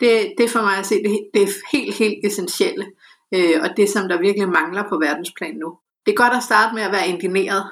det, 0.00 0.34
det 0.38 0.44
er 0.44 0.48
for 0.48 0.62
mig 0.62 0.76
at 0.78 0.86
se, 0.86 0.94
det, 0.94 1.30
det 1.34 1.42
er 1.42 1.48
helt, 1.72 1.94
helt 1.94 2.26
essentielle, 2.26 2.86
øh, 3.34 3.56
og 3.62 3.76
det 3.76 3.88
som 3.88 4.08
der 4.08 4.18
virkelig 4.18 4.48
mangler 4.48 4.84
på 4.88 4.98
verdensplan 4.98 5.54
nu. 5.54 5.78
Det 6.06 6.12
er 6.12 6.16
godt 6.16 6.36
at 6.36 6.42
starte 6.42 6.74
med 6.74 6.82
at 6.82 6.92
være 6.92 7.08
indineret 7.08 7.70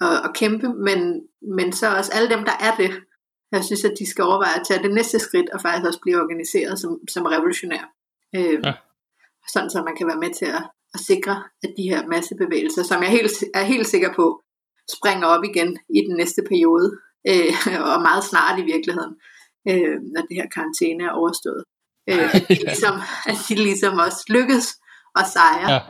og, 0.00 0.20
og 0.24 0.34
kæmpe, 0.34 0.68
men, 0.68 0.98
men 1.56 1.72
så 1.72 1.96
også 1.96 2.12
alle 2.14 2.30
dem, 2.30 2.44
der 2.44 2.56
er 2.60 2.76
det, 2.76 2.90
jeg 3.52 3.64
synes, 3.64 3.84
at 3.84 3.94
de 3.98 4.10
skal 4.10 4.24
overveje 4.24 4.60
at 4.60 4.66
tage 4.66 4.82
det 4.82 4.94
næste 4.94 5.18
skridt, 5.18 5.50
og 5.50 5.60
faktisk 5.60 5.86
også 5.86 6.00
blive 6.02 6.20
organiseret 6.22 6.78
som, 6.78 6.98
som 7.08 7.26
revolutionær. 7.26 7.84
Øh, 8.36 8.60
ja. 8.64 8.74
Sådan 9.52 9.70
så 9.70 9.82
man 9.82 9.96
kan 9.96 10.06
være 10.06 10.18
med 10.24 10.34
til 10.34 10.44
at, 10.44 10.62
at 10.94 11.00
sikre, 11.00 11.44
at 11.62 11.74
de 11.76 11.82
her 11.82 12.06
massebevægelser, 12.06 12.82
som 12.82 13.02
jeg 13.02 13.10
helt, 13.10 13.32
er 13.54 13.62
helt 13.62 13.86
sikker 13.86 14.14
på, 14.14 14.42
springer 14.96 15.26
op 15.26 15.44
igen 15.44 15.78
i 15.98 16.00
den 16.06 16.16
næste 16.16 16.42
periode, 16.50 16.88
øh, 17.30 17.52
og 17.92 17.98
meget 18.08 18.24
snart 18.30 18.60
i 18.62 18.64
virkeligheden, 18.72 19.14
øh, 19.70 19.96
når 20.14 20.22
det 20.28 20.34
her 20.38 20.48
karantæne 20.54 21.04
er 21.04 21.18
overstået. 21.20 21.62
Øh, 22.10 22.34
at, 22.34 22.42
de 22.48 22.54
ligesom, 22.54 22.94
at 23.30 23.36
de 23.48 23.54
ligesom 23.54 23.94
også 24.06 24.22
lykkes 24.36 24.66
og 25.18 25.24
sejre 25.34 25.72
ja. 25.72 25.80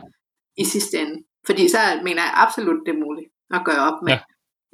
i 0.57 0.65
sidste 0.65 0.97
ende. 1.01 1.17
Fordi 1.45 1.69
så 1.69 1.77
mener 2.03 2.21
jeg 2.27 2.33
absolut, 2.35 2.79
det 2.85 2.91
er 2.93 3.05
muligt 3.05 3.29
at 3.57 3.61
gøre 3.65 3.81
op 3.89 3.99
med. 4.03 4.13
Ja. 4.13 4.19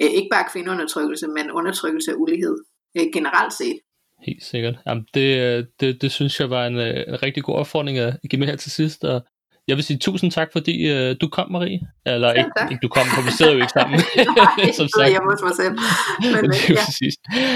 Øh, 0.01 0.11
ikke 0.17 0.29
bare 0.31 0.49
kvindeundertrykkelse, 0.51 1.27
men 1.27 1.51
undertrykkelse 1.51 2.11
af 2.11 2.15
ulighed 2.17 2.57
øh, 2.97 3.05
generelt 3.13 3.53
set. 3.53 3.79
Helt 4.25 4.43
sikkert. 4.43 4.75
Jamen, 4.87 5.05
det, 5.13 5.39
øh, 5.39 5.65
det, 5.79 6.01
det 6.01 6.11
synes 6.11 6.39
jeg 6.39 6.49
var 6.49 6.67
en, 6.67 6.77
øh, 6.77 7.03
en 7.07 7.23
rigtig 7.23 7.43
god 7.43 7.55
opfordring 7.55 7.97
at 7.97 8.19
give 8.29 8.39
med 8.39 8.47
her 8.47 8.55
til 8.55 8.71
sidst, 8.71 9.03
og 9.03 9.25
jeg 9.67 9.75
vil 9.75 9.83
sige 9.83 9.97
tusind 9.97 10.31
tak, 10.31 10.49
fordi 10.51 10.75
uh, 10.91 11.15
du 11.21 11.27
kom, 11.27 11.51
Marie. 11.51 11.79
Eller 12.05 12.27
ja, 12.27 12.33
ikke, 12.33 12.51
ikke 12.71 12.81
du 12.83 12.87
kom, 12.87 13.05
for 13.15 13.21
vi 13.21 13.31
sidder 13.31 13.51
jo 13.51 13.57
ikke 13.57 13.71
sammen. 13.79 13.99
Nej, 14.37 14.71
som 14.79 14.87
sagt. 14.87 15.11
jeg 15.11 15.21
hos 15.29 15.41
mig 15.47 15.55
selv. 15.61 15.75
Men, 16.33 16.49
det 16.51 16.69
er 16.69 16.73
ja. 16.73 16.85
præcis. 16.85 17.15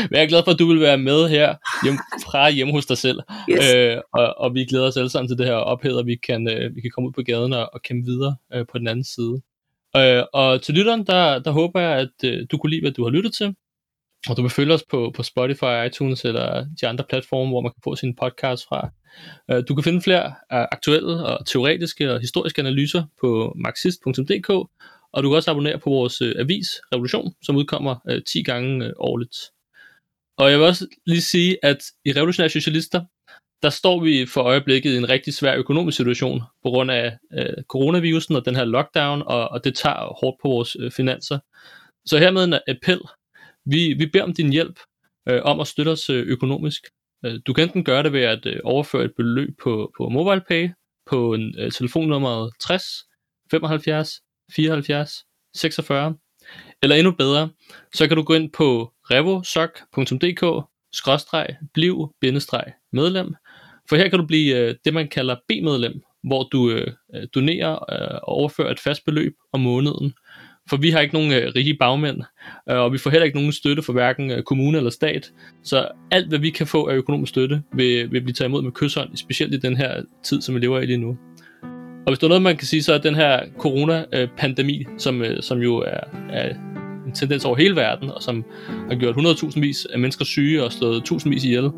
Men 0.10 0.16
jeg 0.18 0.24
er 0.24 0.28
glad 0.28 0.42
for, 0.44 0.52
at 0.52 0.60
du 0.60 0.68
vil 0.68 0.82
være 0.82 0.98
med 0.98 1.30
her 1.30 1.56
hjem, 1.84 1.98
fra 2.26 2.50
hjemme 2.50 2.74
hos 2.74 2.86
dig 2.86 2.98
selv. 2.98 3.20
Yes. 3.52 3.60
Uh, 3.60 4.02
og, 4.20 4.38
og 4.38 4.54
vi 4.54 4.66
glæder 4.66 4.88
os 4.88 4.98
alle 4.98 5.10
sammen 5.10 5.30
til 5.30 5.38
det 5.38 5.46
her 5.46 5.54
ophæd, 5.54 5.96
og 6.02 6.06
vi 6.06 6.16
kan, 6.28 6.42
uh, 6.48 6.76
vi 6.76 6.82
kan 6.82 6.92
komme 6.94 7.08
ud 7.08 7.14
på 7.14 7.22
gaden 7.22 7.54
og, 7.54 7.70
og 7.74 7.82
kæmpe 7.82 8.06
videre 8.12 8.36
uh, 8.56 8.66
på 8.72 8.78
den 8.78 8.88
anden 8.88 9.06
side. 9.16 9.36
Uh, 10.00 10.24
og 10.34 10.62
til 10.62 10.74
lytteren, 10.76 11.04
der, 11.06 11.40
der 11.40 11.52
håber 11.52 11.80
jeg, 11.80 11.94
at 12.06 12.18
uh, 12.24 12.40
du 12.52 12.58
kunne 12.58 12.70
lide, 12.70 12.82
hvad 12.82 12.92
du 12.92 13.04
har 13.04 13.12
lyttet 13.12 13.34
til. 13.34 13.56
Og 14.30 14.38
du 14.38 14.42
kan 14.42 14.52
følge 14.52 14.74
os 14.74 14.84
på, 14.90 15.12
på 15.16 15.24
Spotify, 15.24 15.88
iTunes 15.88 16.26
eller 16.26 16.66
de 16.82 16.88
andre 16.88 17.04
platforme, 17.10 17.50
hvor 17.50 17.62
man 17.62 17.72
kan 17.72 17.82
få 17.84 17.96
sine 17.96 18.16
podcasts 18.16 18.66
fra. 18.70 18.90
Øh, 19.52 19.64
du 19.68 19.76
kan 19.76 19.84
finde 19.84 20.02
flere 20.02 20.34
aktuelle 20.50 21.26
og 21.26 21.46
teoretiske 21.46 22.14
og 22.14 22.20
historiske 22.20 22.62
analyser 22.62 23.04
på 23.22 23.54
marxist.dk, 23.56 24.50
og 25.14 25.24
du 25.24 25.30
kan 25.30 25.36
også 25.36 25.52
abonnere 25.52 25.80
på 25.80 25.90
vores 25.90 26.22
øh, 26.22 26.36
avis 26.40 26.68
Revolution, 26.94 27.34
som 27.42 27.56
udkommer 27.56 27.96
øh, 28.10 28.22
10 28.24 28.44
gange 28.44 28.94
årligt. 29.00 29.38
Og 30.38 30.52
jeg 30.52 30.60
vil 30.60 30.68
også 30.68 30.88
lige 31.06 31.22
sige, 31.22 31.58
at 31.64 31.78
i 32.06 32.12
Revolutionære 32.12 32.50
Socialister, 32.50 33.02
der 33.64 33.70
står 33.70 34.04
vi 34.04 34.26
for 34.26 34.42
øjeblikket 34.42 34.94
i 34.94 34.98
en 34.98 35.10
rigtig 35.10 35.34
svær 35.34 35.56
økonomisk 35.56 35.98
situation 35.98 36.42
på 36.64 36.70
grund 36.70 36.92
af 36.92 37.18
øh, 37.34 37.64
coronavirusen 37.70 38.36
og 38.36 38.46
den 38.46 38.56
her 38.56 38.66
lockdown, 38.66 39.24
og, 39.26 39.50
og 39.50 39.64
det 39.64 39.76
tager 39.76 40.20
hårdt 40.22 40.38
på 40.42 40.48
vores 40.48 40.78
øh, 40.80 40.92
finanser. 40.92 41.40
Så 42.06 42.18
hermed 42.18 42.44
en 42.44 42.54
appel 42.54 43.00
vi, 43.72 43.94
vi 43.94 44.06
beder 44.06 44.24
om 44.24 44.34
din 44.34 44.52
hjælp 44.52 44.80
øh, 45.30 45.42
om 45.44 45.60
at 45.60 45.68
støtte 45.68 45.90
os 45.90 46.10
øh, 46.10 46.28
økonomisk. 46.28 46.82
Øh, 47.26 47.40
du 47.48 47.54
kan 47.54 47.64
enten 47.64 47.84
gøre 47.84 48.04
det 48.04 48.14
ved 48.14 48.22
at 48.22 48.46
øh, 48.46 48.60
overføre 48.64 49.06
et 49.06 49.14
beløb 49.18 49.50
på, 49.64 49.92
på 49.98 50.10
MobilePay 50.10 50.70
på 51.06 51.34
en, 51.34 51.56
øh, 51.60 51.72
telefonnummer 51.72 52.50
60 52.60 52.84
75 53.52 54.22
74 54.56 55.24
46, 55.56 56.16
eller 56.84 56.96
endnu 56.96 57.12
bedre, 57.12 57.50
så 57.94 58.08
kan 58.08 58.18
du 58.18 58.24
gå 58.24 58.34
ind 58.34 58.52
på 58.52 58.94
revosok.dk 59.12 60.68
skråstreg 60.92 61.48
bliv 61.74 62.14
medlem, 62.94 63.36
for 63.90 63.96
her 63.96 64.10
kan 64.10 64.20
du 64.20 64.26
blive 64.26 64.58
øh, 64.58 64.76
det, 64.86 64.94
man 64.94 65.08
kalder 65.08 65.36
B-medlem, 65.48 66.02
hvor 66.24 66.44
du 66.44 66.70
øh, 66.70 66.94
donerer 67.36 67.74
øh, 67.74 68.20
og 68.24 68.30
overfører 68.30 68.72
et 68.72 68.80
fast 68.80 69.06
beløb 69.06 69.34
om 69.54 69.60
måneden, 69.60 70.14
for 70.70 70.78
vi 70.78 70.90
har 70.90 71.00
ikke 71.00 71.14
nogen 71.14 71.32
øh, 71.32 71.52
rige 71.56 71.78
bagmænd, 71.80 72.22
øh, 72.70 72.78
og 72.78 72.94
vi 72.94 72.98
får 72.98 73.10
heller 73.10 73.26
ikke 73.26 73.38
nogen 73.38 73.52
støtte 73.52 73.84
fra 73.84 73.94
hverken 73.94 74.32
øh, 74.32 74.44
kommune 74.44 74.78
eller 74.78 74.90
stat. 74.90 75.32
Så 75.64 75.88
alt, 76.12 76.28
hvad 76.28 76.40
vi 76.40 76.50
kan 76.50 76.68
få 76.68 76.88
af 76.88 76.96
økonomisk 76.96 77.30
støtte, 77.30 77.62
vil, 77.74 78.12
vil 78.12 78.22
blive 78.22 78.34
taget 78.34 78.50
imod 78.50 78.62
med 78.62 78.72
kysshånd, 78.72 79.10
specielt 79.16 79.54
i 79.54 79.58
den 79.58 79.78
her 79.78 80.02
tid, 80.24 80.42
som 80.42 80.56
vi 80.56 80.60
lever 80.60 80.80
i 80.80 80.86
lige 80.86 80.98
nu. 80.98 81.18
Og 82.06 82.12
hvis 82.12 82.20
der 82.20 82.28
er 82.28 82.30
noget, 82.30 82.42
man 82.42 82.58
kan 82.58 82.68
sige, 82.68 82.84
så 82.84 82.94
er 82.94 82.98
den 82.98 83.16
her 83.16 83.40
coronapandemi, 83.58 84.80
øh, 84.80 84.86
som, 84.98 85.22
øh, 85.22 85.44
som 85.44 85.60
jo 85.60 85.78
er, 85.78 86.00
er 86.30 86.54
en 87.08 87.14
tendens 87.14 87.46
over 87.46 87.56
hele 87.56 87.76
verden, 87.76 88.12
og 88.12 88.24
som 88.24 88.46
har 88.90 88.96
gjort 88.96 89.16
100.000 89.16 89.60
vis 89.60 89.86
af 89.94 90.00
mennesker 90.00 90.26
syge 90.26 90.64
og 90.64 90.72
slået 90.72 91.04
tusindvis 91.04 91.44
ihjel, 91.44 91.70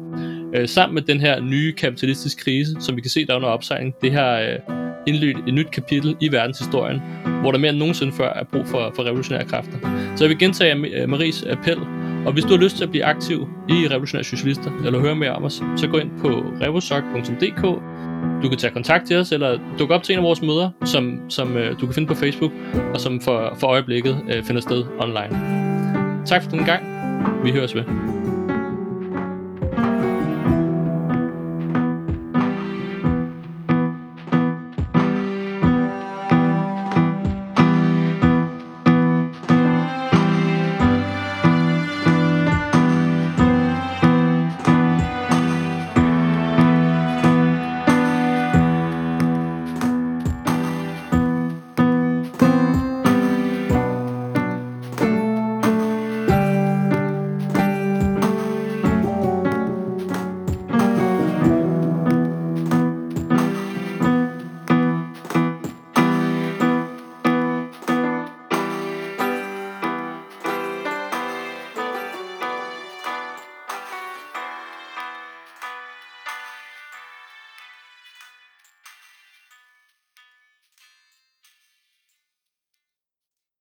øh, 0.55 0.67
sammen 0.67 0.93
med 0.93 1.01
den 1.01 1.19
her 1.19 1.41
nye 1.41 1.73
kapitalistiske 1.73 2.43
krise, 2.43 2.75
som 2.79 2.95
vi 2.95 3.01
kan 3.01 3.11
se, 3.11 3.25
der 3.25 3.35
under 3.35 3.47
opsejling, 3.47 3.95
det 4.01 4.11
her 4.11 4.33
øh, 4.33 4.75
indledt 5.07 5.37
et 5.47 5.53
nyt 5.53 5.71
kapitel 5.71 6.17
i 6.19 6.31
verdenshistorien, 6.31 7.01
hvor 7.41 7.51
der 7.51 7.59
mere 7.59 7.69
end 7.69 7.79
nogensinde 7.79 8.13
før 8.13 8.33
er 8.33 8.43
brug 8.43 8.67
for, 8.67 8.91
for 8.95 9.03
revolutionære 9.03 9.45
kræfter. 9.45 9.77
Så 10.15 10.23
jeg 10.23 10.29
vil 10.29 10.39
gentage 10.39 10.75
øh, 10.75 11.09
Maries 11.09 11.43
appel, 11.43 11.77
og 12.25 12.33
hvis 12.33 12.43
du 12.43 12.49
har 12.49 12.57
lyst 12.57 12.77
til 12.77 12.83
at 12.83 12.89
blive 12.89 13.03
aktiv 13.03 13.47
i 13.69 13.87
Revolutionære 13.87 14.23
Socialister, 14.23 14.71
eller 14.85 14.99
høre 14.99 15.15
mere 15.15 15.31
om 15.31 15.43
os, 15.43 15.63
så 15.77 15.87
gå 15.87 15.97
ind 15.97 16.11
på 16.21 16.27
revosok.dk. 16.61 17.63
Du 18.43 18.49
kan 18.49 18.57
tage 18.57 18.73
kontakt 18.73 19.07
til 19.07 19.17
os, 19.17 19.31
eller 19.31 19.59
dukke 19.79 19.93
op 19.95 20.03
til 20.03 20.13
en 20.13 20.19
af 20.19 20.23
vores 20.23 20.41
møder, 20.41 20.69
som, 20.85 21.19
som 21.29 21.57
øh, 21.57 21.79
du 21.81 21.85
kan 21.85 21.95
finde 21.95 22.07
på 22.07 22.15
Facebook, 22.15 22.51
og 22.93 22.99
som 22.99 23.21
for, 23.21 23.55
for 23.59 23.67
øjeblikket 23.67 24.21
øh, 24.29 24.43
finder 24.43 24.61
sted 24.61 24.83
online. 24.99 25.39
Tak 26.25 26.43
for 26.43 26.49
den 26.49 26.65
gang. 26.65 26.83
Vi 27.43 27.51
høres 27.51 27.75
ved. 27.75 28.18